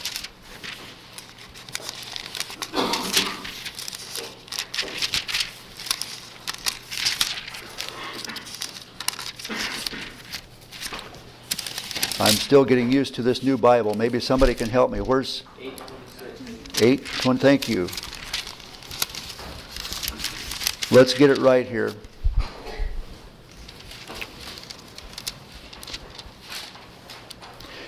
I'm 12.23 12.35
still 12.35 12.63
getting 12.63 12.89
used 12.89 13.15
to 13.15 13.21
this 13.21 13.43
new 13.43 13.57
Bible. 13.57 13.95
Maybe 13.95 14.21
somebody 14.21 14.53
can 14.53 14.69
help 14.69 14.89
me. 14.89 15.01
Where's 15.01 15.43
8? 16.79 17.25
One, 17.25 17.37
Thank 17.37 17.67
you. 17.67 17.89
Let's 20.89 21.13
get 21.13 21.29
it 21.29 21.37
right 21.39 21.67
here. 21.67 21.93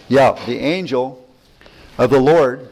Yeah, 0.10 0.38
the 0.46 0.60
angel 0.60 1.26
of 1.98 2.10
the 2.10 2.20
Lord, 2.20 2.68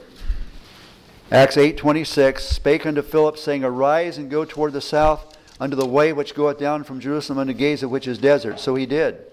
Acts 1.32 1.56
8:26, 1.56 2.42
spake 2.42 2.86
unto 2.86 3.02
Philip, 3.02 3.38
saying, 3.38 3.64
Arise 3.64 4.18
and 4.18 4.30
go 4.30 4.44
toward 4.44 4.74
the 4.74 4.82
south 4.82 5.38
unto 5.62 5.78
the 5.78 5.88
way 5.88 6.12
which 6.12 6.36
goeth 6.36 6.60
down 6.60 6.84
from 6.84 7.00
Jerusalem 7.00 7.40
unto 7.40 7.54
Gaza, 7.54 7.88
which 7.88 8.06
is 8.06 8.18
desert. 8.18 8.60
So 8.60 8.76
he 8.76 8.86
did. 8.86 9.28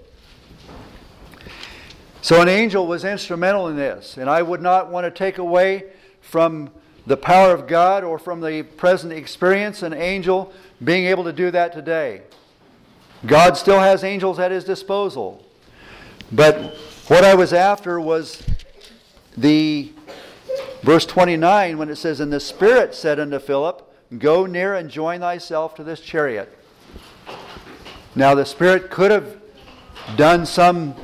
So 2.22 2.42
an 2.42 2.48
angel 2.48 2.86
was 2.86 3.04
instrumental 3.04 3.68
in 3.68 3.76
this, 3.76 4.18
and 4.18 4.28
I 4.28 4.42
would 4.42 4.60
not 4.60 4.90
want 4.90 5.04
to 5.04 5.10
take 5.10 5.38
away 5.38 5.84
from 6.20 6.70
the 7.06 7.16
power 7.16 7.52
of 7.52 7.66
God 7.66 8.04
or 8.04 8.18
from 8.18 8.40
the 8.40 8.62
present 8.62 9.12
experience 9.12 9.82
an 9.82 9.94
angel 9.94 10.52
being 10.84 11.06
able 11.06 11.24
to 11.24 11.32
do 11.32 11.50
that 11.50 11.72
today. 11.72 12.22
God 13.26 13.56
still 13.56 13.80
has 13.80 14.04
angels 14.04 14.38
at 14.38 14.50
his 14.50 14.64
disposal. 14.64 15.44
But 16.30 16.76
what 17.08 17.24
I 17.24 17.34
was 17.34 17.52
after 17.52 18.00
was 18.00 18.46
the 19.36 19.92
verse 20.82 21.06
29 21.06 21.78
when 21.78 21.88
it 21.88 21.96
says, 21.96 22.20
And 22.20 22.32
the 22.32 22.40
Spirit 22.40 22.94
said 22.94 23.18
unto 23.18 23.38
Philip, 23.38 23.86
Go 24.18 24.44
near 24.44 24.74
and 24.74 24.90
join 24.90 25.20
thyself 25.20 25.74
to 25.76 25.84
this 25.84 26.00
chariot. 26.00 26.56
Now 28.14 28.34
the 28.34 28.44
Spirit 28.44 28.90
could 28.90 29.10
have 29.10 29.40
done 30.16 30.44
some 30.44 30.94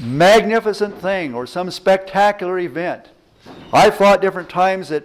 magnificent 0.00 1.00
thing 1.00 1.34
or 1.34 1.46
some 1.46 1.70
spectacular 1.70 2.58
event. 2.58 3.08
I've 3.72 3.96
thought 3.96 4.20
different 4.20 4.48
times 4.48 4.88
that, 4.90 5.04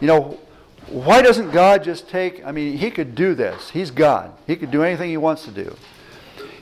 you 0.00 0.06
know, 0.06 0.38
why 0.88 1.22
doesn't 1.22 1.50
God 1.50 1.82
just 1.82 2.08
take, 2.08 2.44
I 2.44 2.52
mean, 2.52 2.76
He 2.76 2.90
could 2.90 3.14
do 3.14 3.34
this. 3.34 3.70
He's 3.70 3.90
God. 3.90 4.32
He 4.46 4.56
could 4.56 4.70
do 4.70 4.82
anything 4.82 5.10
He 5.10 5.16
wants 5.16 5.44
to 5.44 5.50
do. 5.50 5.76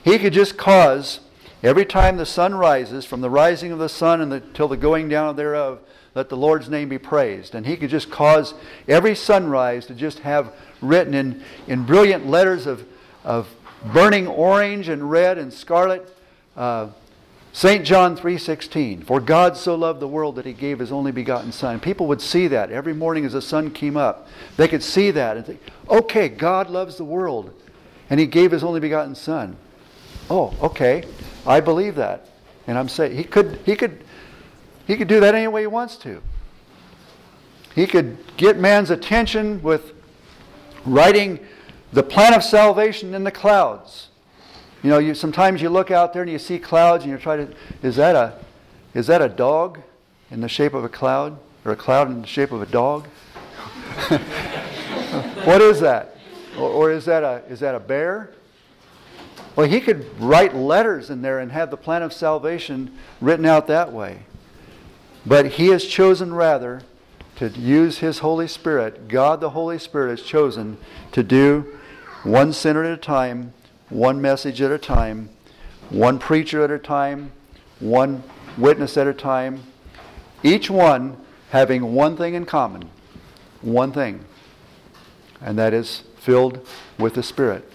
He 0.03 0.17
could 0.17 0.33
just 0.33 0.57
cause 0.57 1.19
every 1.61 1.85
time 1.85 2.17
the 2.17 2.25
sun 2.25 2.55
rises, 2.55 3.05
from 3.05 3.21
the 3.21 3.29
rising 3.29 3.71
of 3.71 3.79
the 3.79 3.89
sun 3.89 4.21
until 4.21 4.67
the 4.67 4.77
going 4.77 5.09
down 5.09 5.35
thereof, 5.35 5.79
let 6.15 6.29
the 6.29 6.37
Lord's 6.37 6.69
name 6.69 6.89
be 6.89 6.97
praised. 6.97 7.55
And 7.55 7.65
He 7.65 7.75
could 7.75 7.89
just 7.89 8.11
cause 8.11 8.53
every 8.87 9.15
sunrise 9.15 9.85
to 9.87 9.95
just 9.95 10.19
have 10.19 10.53
written 10.81 11.13
in, 11.13 11.43
in 11.67 11.85
brilliant 11.85 12.27
letters 12.27 12.65
of, 12.65 12.85
of 13.23 13.53
burning 13.93 14.27
orange 14.27 14.87
and 14.89 15.09
red 15.09 15.37
and 15.37 15.51
scarlet. 15.51 16.07
Uh, 16.55 16.89
St. 17.55 17.85
John 17.85 18.17
3:16, 18.17 19.03
for 19.05 19.19
God 19.19 19.55
so 19.55 19.75
loved 19.75 19.99
the 19.99 20.07
world 20.07 20.35
that 20.37 20.45
he 20.45 20.53
gave 20.53 20.79
his 20.79 20.91
only 20.91 21.11
begotten 21.11 21.51
son. 21.51 21.79
People 21.79 22.07
would 22.07 22.19
see 22.19 22.47
that 22.47 22.71
every 22.71 22.93
morning 22.93 23.25
as 23.25 23.33
the 23.33 23.43
sun 23.43 23.69
came 23.69 23.95
up. 23.95 24.27
They 24.57 24.67
could 24.67 24.81
see 24.81 25.11
that 25.11 25.37
and 25.37 25.45
think, 25.45 25.61
"Okay, 25.87 26.29
God 26.29 26.71
loves 26.71 26.97
the 26.97 27.03
world 27.03 27.51
and 28.09 28.19
he 28.19 28.25
gave 28.25 28.51
his 28.51 28.63
only 28.63 28.79
begotten 28.79 29.13
son." 29.13 29.55
Oh, 30.31 30.53
okay. 30.63 31.03
I 31.45 31.59
believe 31.59 31.95
that. 31.95 32.25
And 32.65 32.75
I'm 32.75 32.89
saying 32.89 33.15
he 33.15 33.23
could 33.23 33.59
he 33.65 33.75
could 33.75 34.03
he 34.87 34.97
could 34.97 35.07
do 35.07 35.19
that 35.19 35.35
any 35.35 35.47
way 35.47 35.61
he 35.61 35.67
wants 35.67 35.95
to. 35.97 36.23
He 37.75 37.85
could 37.85 38.17
get 38.35 38.57
man's 38.57 38.89
attention 38.89 39.61
with 39.61 39.93
writing 40.85 41.39
the 41.91 42.03
plan 42.03 42.33
of 42.33 42.43
salvation 42.43 43.13
in 43.13 43.23
the 43.23 43.31
clouds. 43.31 44.07
You 44.83 44.89
know, 44.89 44.99
you, 44.99 45.15
sometimes 45.15 45.61
you 45.61 45.69
look 45.69 45.91
out 45.91 46.11
there 46.11 46.23
and 46.23 46.31
you 46.31 46.37
see 46.37 46.59
clouds 46.59 47.05
and 47.05 47.11
you 47.11 47.17
try 47.17 47.37
to, 47.37 47.47
is 47.81 47.95
that 47.95 48.17
a, 48.17 48.37
is 48.93 49.07
that 49.07 49.21
a 49.21 49.29
dog 49.29 49.79
in 50.29 50.41
the 50.41 50.49
shape 50.49 50.73
of 50.73 50.83
a 50.83 50.89
cloud? 50.89 51.39
Or 51.65 51.71
a 51.71 51.77
cloud 51.77 52.11
in 52.11 52.19
the 52.21 52.27
shape 52.27 52.51
of 52.51 52.61
a 52.61 52.65
dog? 52.65 53.07
what 55.45 55.61
is 55.61 55.79
that? 55.79 56.17
Or, 56.57 56.69
or, 56.69 56.91
is, 56.91 57.05
that 57.05 57.23
a, 57.23 57.41
is 57.47 57.61
that 57.61 57.73
a 57.73 57.79
bear? 57.79 58.31
Well, 59.55 59.67
he 59.67 59.79
could 59.79 60.05
write 60.19 60.53
letters 60.53 61.09
in 61.09 61.21
there 61.21 61.39
and 61.39 61.53
have 61.53 61.71
the 61.71 61.77
plan 61.77 62.01
of 62.01 62.11
salvation 62.11 62.97
written 63.21 63.45
out 63.45 63.67
that 63.67 63.93
way. 63.93 64.23
But 65.25 65.53
he 65.53 65.67
has 65.67 65.85
chosen 65.85 66.33
rather 66.33 66.81
to 67.37 67.47
use 67.47 67.99
his 67.99 68.19
Holy 68.19 68.49
Spirit. 68.49 69.07
God 69.07 69.39
the 69.39 69.51
Holy 69.51 69.79
Spirit 69.79 70.09
has 70.09 70.27
chosen 70.27 70.77
to 71.13 71.23
do 71.23 71.79
one 72.23 72.51
sinner 72.51 72.83
at 72.83 72.91
a 72.91 72.97
time 72.97 73.53
one 73.93 74.19
message 74.19 74.59
at 74.59 74.71
a 74.71 74.77
time, 74.77 75.29
one 75.89 76.17
preacher 76.17 76.63
at 76.63 76.71
a 76.71 76.79
time, 76.79 77.31
one 77.79 78.23
witness 78.57 78.97
at 78.97 79.05
a 79.05 79.13
time, 79.13 79.61
each 80.41 80.69
one 80.69 81.15
having 81.51 81.93
one 81.93 82.17
thing 82.17 82.33
in 82.33 82.43
common, 82.43 82.89
one 83.61 83.93
thing, 83.93 84.25
and 85.39 85.57
that 85.59 85.73
is 85.73 86.03
filled 86.17 86.67
with 86.97 87.13
the 87.13 87.21
Spirit. 87.21 87.71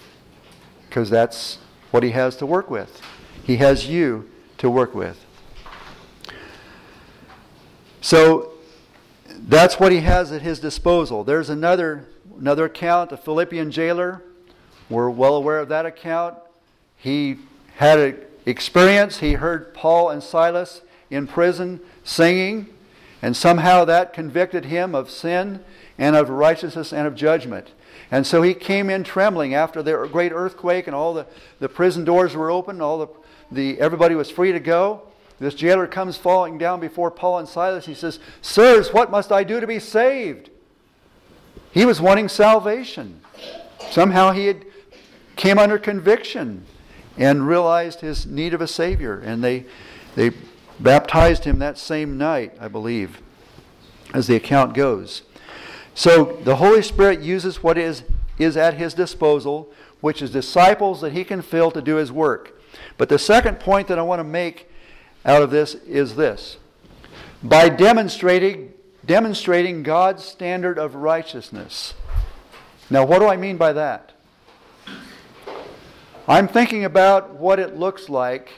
Because 0.89 1.09
that's 1.09 1.59
what 1.91 2.03
He 2.03 2.11
has 2.11 2.35
to 2.37 2.45
work 2.45 2.69
with. 2.69 3.01
He 3.43 3.57
has 3.57 3.87
you 3.87 4.29
to 4.57 4.69
work 4.69 4.93
with. 4.93 5.25
So 8.01 8.53
that's 9.29 9.79
what 9.79 9.93
He 9.93 10.01
has 10.01 10.33
at 10.33 10.41
His 10.41 10.59
disposal. 10.59 11.23
There's 11.23 11.49
another, 11.49 12.07
another 12.37 12.65
account, 12.65 13.13
a 13.13 13.17
Philippian 13.17 13.71
jailer 13.71 14.21
we're 14.89 15.09
well 15.09 15.35
aware 15.35 15.59
of 15.59 15.69
that 15.69 15.85
account. 15.85 16.37
He 16.97 17.37
had 17.75 17.99
an 17.99 18.17
experience. 18.45 19.19
He 19.19 19.33
heard 19.33 19.73
Paul 19.73 20.09
and 20.09 20.23
Silas 20.23 20.81
in 21.09 21.27
prison 21.27 21.79
singing, 22.03 22.67
and 23.21 23.35
somehow 23.35 23.85
that 23.85 24.13
convicted 24.13 24.65
him 24.65 24.95
of 24.95 25.09
sin 25.09 25.63
and 25.97 26.15
of 26.15 26.29
righteousness 26.29 26.93
and 26.93 27.07
of 27.07 27.15
judgment. 27.15 27.71
And 28.11 28.25
so 28.25 28.41
he 28.41 28.53
came 28.53 28.89
in 28.89 29.03
trembling 29.03 29.53
after 29.53 29.83
the 29.83 30.07
great 30.11 30.31
earthquake 30.31 30.87
and 30.87 30.95
all 30.95 31.13
the, 31.13 31.27
the 31.59 31.69
prison 31.69 32.03
doors 32.05 32.35
were 32.35 32.49
open, 32.49 32.81
all 32.81 32.97
the, 32.99 33.07
the 33.51 33.79
everybody 33.79 34.15
was 34.15 34.31
free 34.31 34.51
to 34.51 34.59
go. 34.59 35.03
This 35.39 35.53
jailer 35.53 35.87
comes 35.87 36.17
falling 36.17 36.57
down 36.57 36.79
before 36.79 37.11
Paul 37.11 37.39
and 37.39 37.47
Silas. 37.47 37.85
He 37.85 37.93
says, 37.93 38.19
Sirs, 38.41 38.91
what 38.91 39.11
must 39.11 39.31
I 39.31 39.43
do 39.43 39.59
to 39.59 39.67
be 39.67 39.79
saved? 39.79 40.49
He 41.71 41.85
was 41.85 42.01
wanting 42.01 42.27
salvation. 42.27 43.21
Somehow 43.91 44.31
he 44.31 44.47
had 44.47 44.65
came 45.39 45.57
under 45.57 45.79
conviction 45.79 46.65
and 47.17 47.47
realized 47.47 48.01
his 48.01 48.25
need 48.25 48.53
of 48.53 48.59
a 48.59 48.67
Savior. 48.67 49.19
And 49.19 49.41
they, 49.41 49.65
they 50.15 50.31
baptized 50.79 51.45
him 51.45 51.59
that 51.59 51.77
same 51.77 52.17
night, 52.17 52.55
I 52.59 52.67
believe, 52.67 53.21
as 54.13 54.27
the 54.27 54.35
account 54.35 54.73
goes. 54.73 55.23
So 55.95 56.39
the 56.43 56.57
Holy 56.57 56.81
Spirit 56.81 57.21
uses 57.21 57.63
what 57.63 57.77
is, 57.77 58.03
is 58.37 58.57
at 58.57 58.75
his 58.75 58.93
disposal, 58.93 59.71
which 60.01 60.21
is 60.21 60.29
disciples 60.29 60.99
that 61.01 61.13
he 61.13 61.23
can 61.23 61.41
fill 61.41 61.71
to 61.71 61.81
do 61.81 61.95
his 61.95 62.11
work. 62.11 62.61
But 62.97 63.07
the 63.07 63.17
second 63.17 63.61
point 63.61 63.87
that 63.87 63.97
I 63.97 64.01
want 64.01 64.19
to 64.19 64.25
make 64.25 64.69
out 65.25 65.41
of 65.41 65.51
this 65.51 65.73
is 65.73 66.17
this. 66.17 66.57
By 67.41 67.69
demonstrating, 67.69 68.73
demonstrating 69.05 69.83
God's 69.83 70.25
standard 70.25 70.77
of 70.77 70.95
righteousness. 70.95 71.93
Now, 72.89 73.05
what 73.05 73.19
do 73.19 73.27
I 73.27 73.37
mean 73.37 73.55
by 73.55 73.71
that? 73.73 74.13
I'm 76.29 76.47
thinking 76.47 76.85
about 76.85 77.33
what 77.37 77.57
it 77.57 77.75
looks 77.75 78.07
like. 78.07 78.51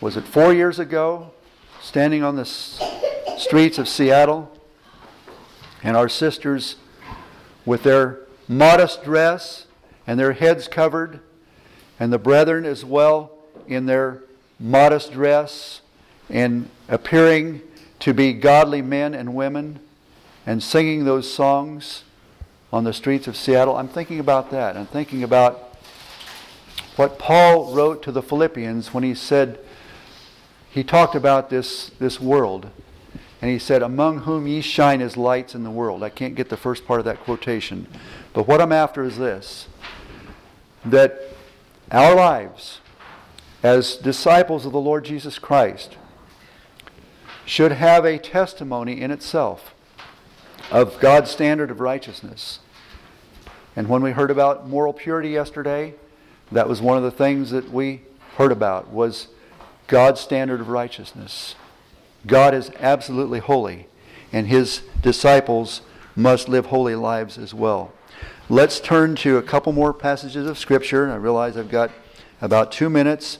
Was 0.00 0.16
it 0.16 0.22
four 0.22 0.54
years 0.54 0.78
ago? 0.78 1.32
Standing 1.80 2.22
on 2.22 2.36
the 2.36 2.44
streets 2.44 3.76
of 3.76 3.88
Seattle, 3.88 4.56
and 5.82 5.96
our 5.96 6.08
sisters 6.08 6.76
with 7.66 7.82
their 7.82 8.20
modest 8.46 9.02
dress 9.02 9.66
and 10.06 10.16
their 10.16 10.34
heads 10.34 10.68
covered, 10.68 11.18
and 11.98 12.12
the 12.12 12.20
brethren 12.20 12.64
as 12.64 12.84
well 12.84 13.32
in 13.66 13.86
their 13.86 14.22
modest 14.60 15.10
dress 15.10 15.80
and 16.30 16.70
appearing 16.88 17.62
to 17.98 18.14
be 18.14 18.32
godly 18.32 18.80
men 18.80 19.12
and 19.12 19.34
women 19.34 19.80
and 20.46 20.62
singing 20.62 21.04
those 21.04 21.34
songs 21.34 22.04
on 22.72 22.84
the 22.84 22.92
streets 22.92 23.26
of 23.26 23.36
Seattle. 23.36 23.76
I'm 23.76 23.88
thinking 23.88 24.20
about 24.20 24.52
that. 24.52 24.76
I'm 24.76 24.86
thinking 24.86 25.24
about 25.24 25.70
what 26.96 27.18
Paul 27.18 27.74
wrote 27.74 28.02
to 28.02 28.12
the 28.12 28.22
Philippians 28.22 28.92
when 28.92 29.04
he 29.04 29.14
said, 29.14 29.58
he 30.72 30.82
talked 30.82 31.14
about 31.14 31.50
this, 31.50 31.90
this 31.98 32.18
world. 32.18 32.70
And 33.42 33.50
he 33.50 33.58
said, 33.58 33.82
Among 33.82 34.20
whom 34.20 34.46
ye 34.46 34.62
shine 34.62 35.02
as 35.02 35.18
lights 35.18 35.54
in 35.54 35.64
the 35.64 35.70
world. 35.70 36.02
I 36.02 36.08
can't 36.08 36.34
get 36.34 36.48
the 36.48 36.56
first 36.56 36.86
part 36.86 36.98
of 36.98 37.04
that 37.04 37.20
quotation. 37.20 37.86
But 38.32 38.48
what 38.48 38.60
I'm 38.60 38.72
after 38.72 39.04
is 39.04 39.18
this 39.18 39.68
that 40.84 41.20
our 41.90 42.14
lives 42.14 42.80
as 43.62 43.96
disciples 43.96 44.64
of 44.64 44.72
the 44.72 44.80
Lord 44.80 45.04
Jesus 45.04 45.38
Christ 45.38 45.96
should 47.44 47.72
have 47.72 48.04
a 48.04 48.18
testimony 48.18 49.00
in 49.00 49.10
itself 49.10 49.74
of 50.70 50.98
God's 51.00 51.30
standard 51.30 51.70
of 51.70 51.80
righteousness. 51.80 52.60
And 53.76 53.88
when 53.88 54.02
we 54.02 54.12
heard 54.12 54.30
about 54.30 54.68
moral 54.68 54.92
purity 54.92 55.28
yesterday, 55.28 55.94
that 56.52 56.68
was 56.68 56.80
one 56.80 56.96
of 56.96 57.02
the 57.02 57.10
things 57.10 57.50
that 57.50 57.70
we 57.70 58.02
heard 58.36 58.52
about 58.52 58.90
was 58.90 59.28
God's 59.86 60.20
standard 60.20 60.60
of 60.60 60.68
righteousness. 60.68 61.54
God 62.26 62.54
is 62.54 62.70
absolutely 62.78 63.40
holy, 63.40 63.86
and 64.32 64.46
his 64.46 64.82
disciples 65.00 65.82
must 66.14 66.48
live 66.48 66.66
holy 66.66 66.94
lives 66.94 67.38
as 67.38 67.52
well. 67.52 67.92
Let's 68.48 68.80
turn 68.80 69.16
to 69.16 69.38
a 69.38 69.42
couple 69.42 69.72
more 69.72 69.92
passages 69.92 70.46
of 70.46 70.58
Scripture. 70.58 71.10
I 71.10 71.16
realize 71.16 71.56
I've 71.56 71.70
got 71.70 71.90
about 72.40 72.70
two 72.70 72.90
minutes. 72.90 73.38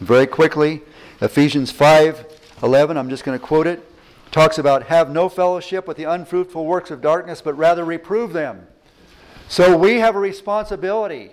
Very 0.00 0.26
quickly, 0.26 0.82
Ephesians 1.20 1.70
5 1.70 2.26
11, 2.62 2.96
I'm 2.96 3.08
just 3.08 3.24
going 3.24 3.38
to 3.38 3.44
quote 3.44 3.66
it, 3.66 3.82
talks 4.30 4.56
about 4.56 4.84
have 4.84 5.10
no 5.10 5.28
fellowship 5.28 5.88
with 5.88 5.96
the 5.96 6.04
unfruitful 6.04 6.64
works 6.64 6.92
of 6.92 7.00
darkness, 7.00 7.42
but 7.42 7.54
rather 7.54 7.84
reprove 7.84 8.32
them. 8.32 8.66
So 9.48 9.76
we 9.76 9.98
have 9.98 10.14
a 10.14 10.20
responsibility. 10.20 11.32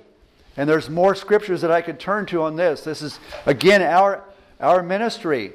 And 0.60 0.70
there's 0.70 0.90
more 0.90 1.16
scriptures 1.16 1.62
that 1.62 1.72
I 1.72 1.82
could 1.82 2.02
turn 2.02 2.26
to 2.26 2.42
on 2.42 2.58
this. 2.58 2.82
This 2.82 3.02
is, 3.02 3.18
again, 3.46 3.82
our, 3.82 4.26
our 4.60 4.84
ministry. 4.84 5.54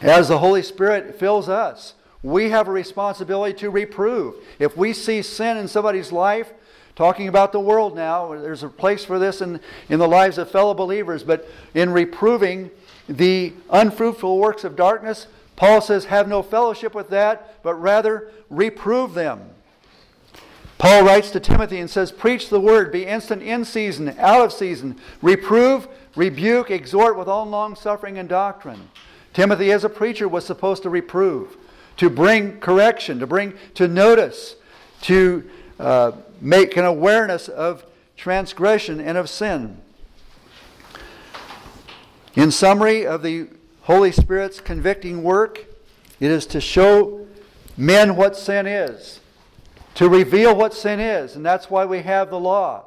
As 0.00 0.28
the 0.28 0.38
Holy 0.38 0.62
Spirit 0.62 1.18
fills 1.18 1.50
us, 1.50 1.92
we 2.22 2.48
have 2.48 2.66
a 2.66 2.70
responsibility 2.70 3.52
to 3.58 3.68
reprove. 3.68 4.36
If 4.58 4.74
we 4.74 4.94
see 4.94 5.20
sin 5.20 5.58
in 5.58 5.68
somebody's 5.68 6.12
life, 6.12 6.50
talking 6.94 7.28
about 7.28 7.52
the 7.52 7.60
world 7.60 7.94
now, 7.94 8.28
there's 8.28 8.62
a 8.62 8.70
place 8.70 9.04
for 9.04 9.18
this 9.18 9.42
in, 9.42 9.60
in 9.90 9.98
the 9.98 10.08
lives 10.08 10.38
of 10.38 10.50
fellow 10.50 10.72
believers, 10.72 11.22
but 11.22 11.46
in 11.74 11.90
reproving 11.90 12.70
the 13.10 13.52
unfruitful 13.68 14.38
works 14.38 14.64
of 14.64 14.76
darkness, 14.76 15.26
Paul 15.56 15.82
says, 15.82 16.06
have 16.06 16.26
no 16.26 16.42
fellowship 16.42 16.94
with 16.94 17.10
that, 17.10 17.62
but 17.62 17.74
rather 17.74 18.30
reprove 18.48 19.12
them. 19.12 19.50
Paul 20.78 21.04
writes 21.04 21.30
to 21.30 21.40
Timothy 21.40 21.78
and 21.78 21.88
says, 21.88 22.12
Preach 22.12 22.50
the 22.50 22.60
word, 22.60 22.92
be 22.92 23.06
instant 23.06 23.42
in 23.42 23.64
season, 23.64 24.14
out 24.18 24.44
of 24.44 24.52
season, 24.52 24.96
reprove, 25.22 25.88
rebuke, 26.14 26.70
exhort 26.70 27.16
with 27.16 27.28
all 27.28 27.46
long 27.46 27.74
suffering 27.74 28.18
and 28.18 28.28
doctrine. 28.28 28.88
Timothy, 29.32 29.72
as 29.72 29.84
a 29.84 29.88
preacher, 29.88 30.28
was 30.28 30.44
supposed 30.44 30.82
to 30.82 30.90
reprove, 30.90 31.56
to 31.96 32.10
bring 32.10 32.60
correction, 32.60 33.18
to 33.20 33.26
bring 33.26 33.54
to 33.74 33.88
notice, 33.88 34.56
to 35.02 35.48
uh, 35.80 36.12
make 36.40 36.76
an 36.76 36.84
awareness 36.84 37.48
of 37.48 37.84
transgression 38.16 39.00
and 39.00 39.16
of 39.16 39.30
sin. 39.30 39.78
In 42.34 42.50
summary 42.50 43.06
of 43.06 43.22
the 43.22 43.48
Holy 43.82 44.12
Spirit's 44.12 44.60
convicting 44.60 45.22
work, 45.22 45.64
it 46.20 46.30
is 46.30 46.44
to 46.46 46.60
show 46.60 47.26
men 47.78 48.16
what 48.16 48.36
sin 48.36 48.66
is 48.66 49.20
to 49.96 50.08
reveal 50.08 50.54
what 50.54 50.74
sin 50.74 51.00
is. 51.00 51.34
And 51.36 51.44
that's 51.44 51.68
why 51.68 51.84
we 51.84 52.02
have 52.02 52.30
the 52.30 52.38
law. 52.38 52.84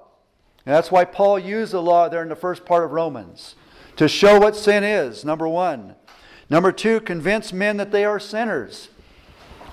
And 0.66 0.74
that's 0.74 0.92
why 0.92 1.06
Paul 1.06 1.38
used 1.38 1.74
the 1.74 1.82
law 1.82 2.08
there 2.08 2.24
in 2.24 2.30
the 2.30 2.36
first 2.36 2.66
part 2.66 2.84
of 2.84 2.92
Romans. 2.92 3.56
To 3.98 4.08
show 4.08 4.40
what 4.40 4.56
sin 4.56 4.84
is, 4.84 5.26
number 5.26 5.48
one. 5.48 5.96
Number 6.50 6.72
two, 6.72 7.02
convince 7.02 7.52
men 7.52 7.78
that 7.78 7.92
they 7.92 8.06
are 8.06 8.20
sinners. 8.20 8.90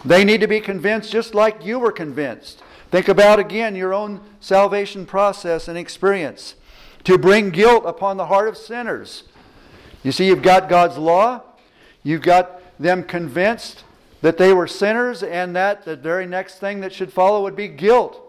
They 0.05 0.24
need 0.24 0.41
to 0.41 0.49
be 0.49 0.61
convinced 0.61 1.12
just 1.12 1.34
like 1.34 1.64
you 1.64 1.78
were 1.78 1.93
convinced. 1.93 2.62
Think 2.91 3.09
about 3.09 3.39
again 3.39 3.76
your 3.76 3.93
own 3.93 4.20
salvation 4.41 5.05
process 5.07 5.68
and 5.68 5.76
experience. 5.76 6.55
To 7.05 7.18
bring 7.18 7.51
guilt 7.51 7.84
upon 7.87 8.16
the 8.16 8.26
heart 8.26 8.49
of 8.49 8.57
sinners. 8.57 9.24
You 10.03 10.12
see, 10.12 10.26
you've 10.26 10.43
got 10.43 10.68
God's 10.68 10.99
law, 10.99 11.43
you've 12.03 12.22
got 12.22 12.62
them 12.78 13.03
convinced 13.03 13.84
that 14.22 14.38
they 14.38 14.52
were 14.52 14.66
sinners 14.66 15.22
and 15.22 15.54
that 15.56 15.84
the 15.84 15.96
very 15.96 16.26
next 16.26 16.58
thing 16.58 16.80
that 16.80 16.92
should 16.92 17.12
follow 17.12 17.42
would 17.42 17.56
be 17.56 17.68
guilt. 17.68 18.22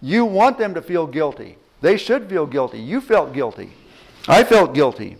You 0.00 0.24
want 0.24 0.58
them 0.58 0.74
to 0.74 0.82
feel 0.82 1.06
guilty. 1.06 1.58
They 1.80 1.96
should 1.96 2.28
feel 2.28 2.46
guilty. 2.46 2.80
You 2.80 3.00
felt 3.00 3.32
guilty. 3.32 3.72
I 4.26 4.44
felt 4.44 4.74
guilty. 4.74 5.18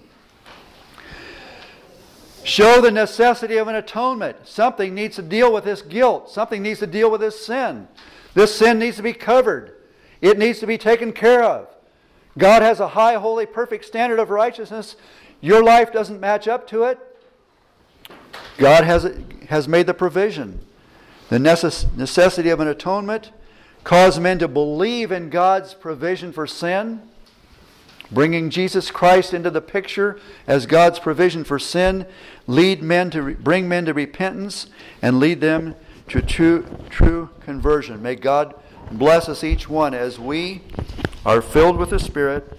Show 2.42 2.80
the 2.80 2.90
necessity 2.90 3.56
of 3.56 3.68
an 3.68 3.74
atonement. 3.74 4.36
Something 4.44 4.94
needs 4.94 5.16
to 5.16 5.22
deal 5.22 5.52
with 5.52 5.64
this 5.64 5.80
guilt. 5.82 6.30
Something 6.30 6.62
needs 6.62 6.80
to 6.80 6.86
deal 6.86 7.10
with 7.10 7.22
this 7.22 7.44
sin. 7.44 7.88
This 8.34 8.54
sin 8.54 8.78
needs 8.78 8.96
to 8.98 9.02
be 9.02 9.14
covered. 9.14 9.76
It 10.20 10.38
needs 10.38 10.58
to 10.60 10.66
be 10.66 10.76
taken 10.76 11.12
care 11.12 11.42
of. 11.42 11.68
God 12.36 12.62
has 12.62 12.80
a 12.80 12.88
high, 12.88 13.14
holy, 13.14 13.46
perfect 13.46 13.84
standard 13.84 14.18
of 14.18 14.30
righteousness. 14.30 14.96
Your 15.40 15.62
life 15.62 15.92
doesn't 15.92 16.20
match 16.20 16.48
up 16.48 16.66
to 16.68 16.84
it. 16.84 16.98
God 18.58 18.84
has, 18.84 19.10
has 19.48 19.68
made 19.68 19.86
the 19.86 19.94
provision. 19.94 20.60
The 21.28 21.38
necess- 21.38 21.94
necessity 21.96 22.50
of 22.50 22.60
an 22.60 22.68
atonement 22.68 23.30
caused 23.82 24.20
men 24.20 24.38
to 24.38 24.48
believe 24.48 25.12
in 25.12 25.30
God's 25.30 25.74
provision 25.74 26.32
for 26.32 26.46
sin, 26.46 27.02
bringing 28.10 28.50
Jesus 28.50 28.90
Christ 28.90 29.34
into 29.34 29.50
the 29.50 29.60
picture 29.60 30.18
as 30.46 30.66
God's 30.66 30.98
provision 30.98 31.44
for 31.44 31.58
sin, 31.58 32.06
lead 32.46 32.82
men 32.82 33.10
to 33.10 33.22
re- 33.22 33.34
bring 33.34 33.68
men 33.68 33.84
to 33.86 33.94
repentance 33.94 34.68
and 35.02 35.18
lead 35.18 35.40
them 35.40 35.74
to 36.08 36.20
true, 36.20 36.66
true 36.90 37.30
conversion. 37.40 38.02
May 38.02 38.14
God 38.14 38.54
bless 38.90 39.28
us 39.28 39.42
each 39.42 39.68
one 39.68 39.94
as 39.94 40.18
we 40.18 40.62
are 41.24 41.40
filled 41.40 41.76
with 41.76 41.90
the 41.90 41.98
Spirit, 41.98 42.58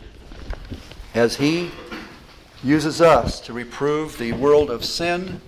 as 1.13 1.37
He 1.37 1.71
uses 2.63 2.99
us 2.99 3.39
to 3.41 3.53
reprove 3.53 4.17
the 4.17 4.33
world 4.33 4.71
of 4.71 4.83
sin 4.83 5.41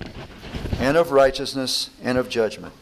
and 0.79 0.97
of 0.97 1.11
righteousness 1.11 1.89
and 2.03 2.17
of 2.17 2.29
judgment. 2.29 2.73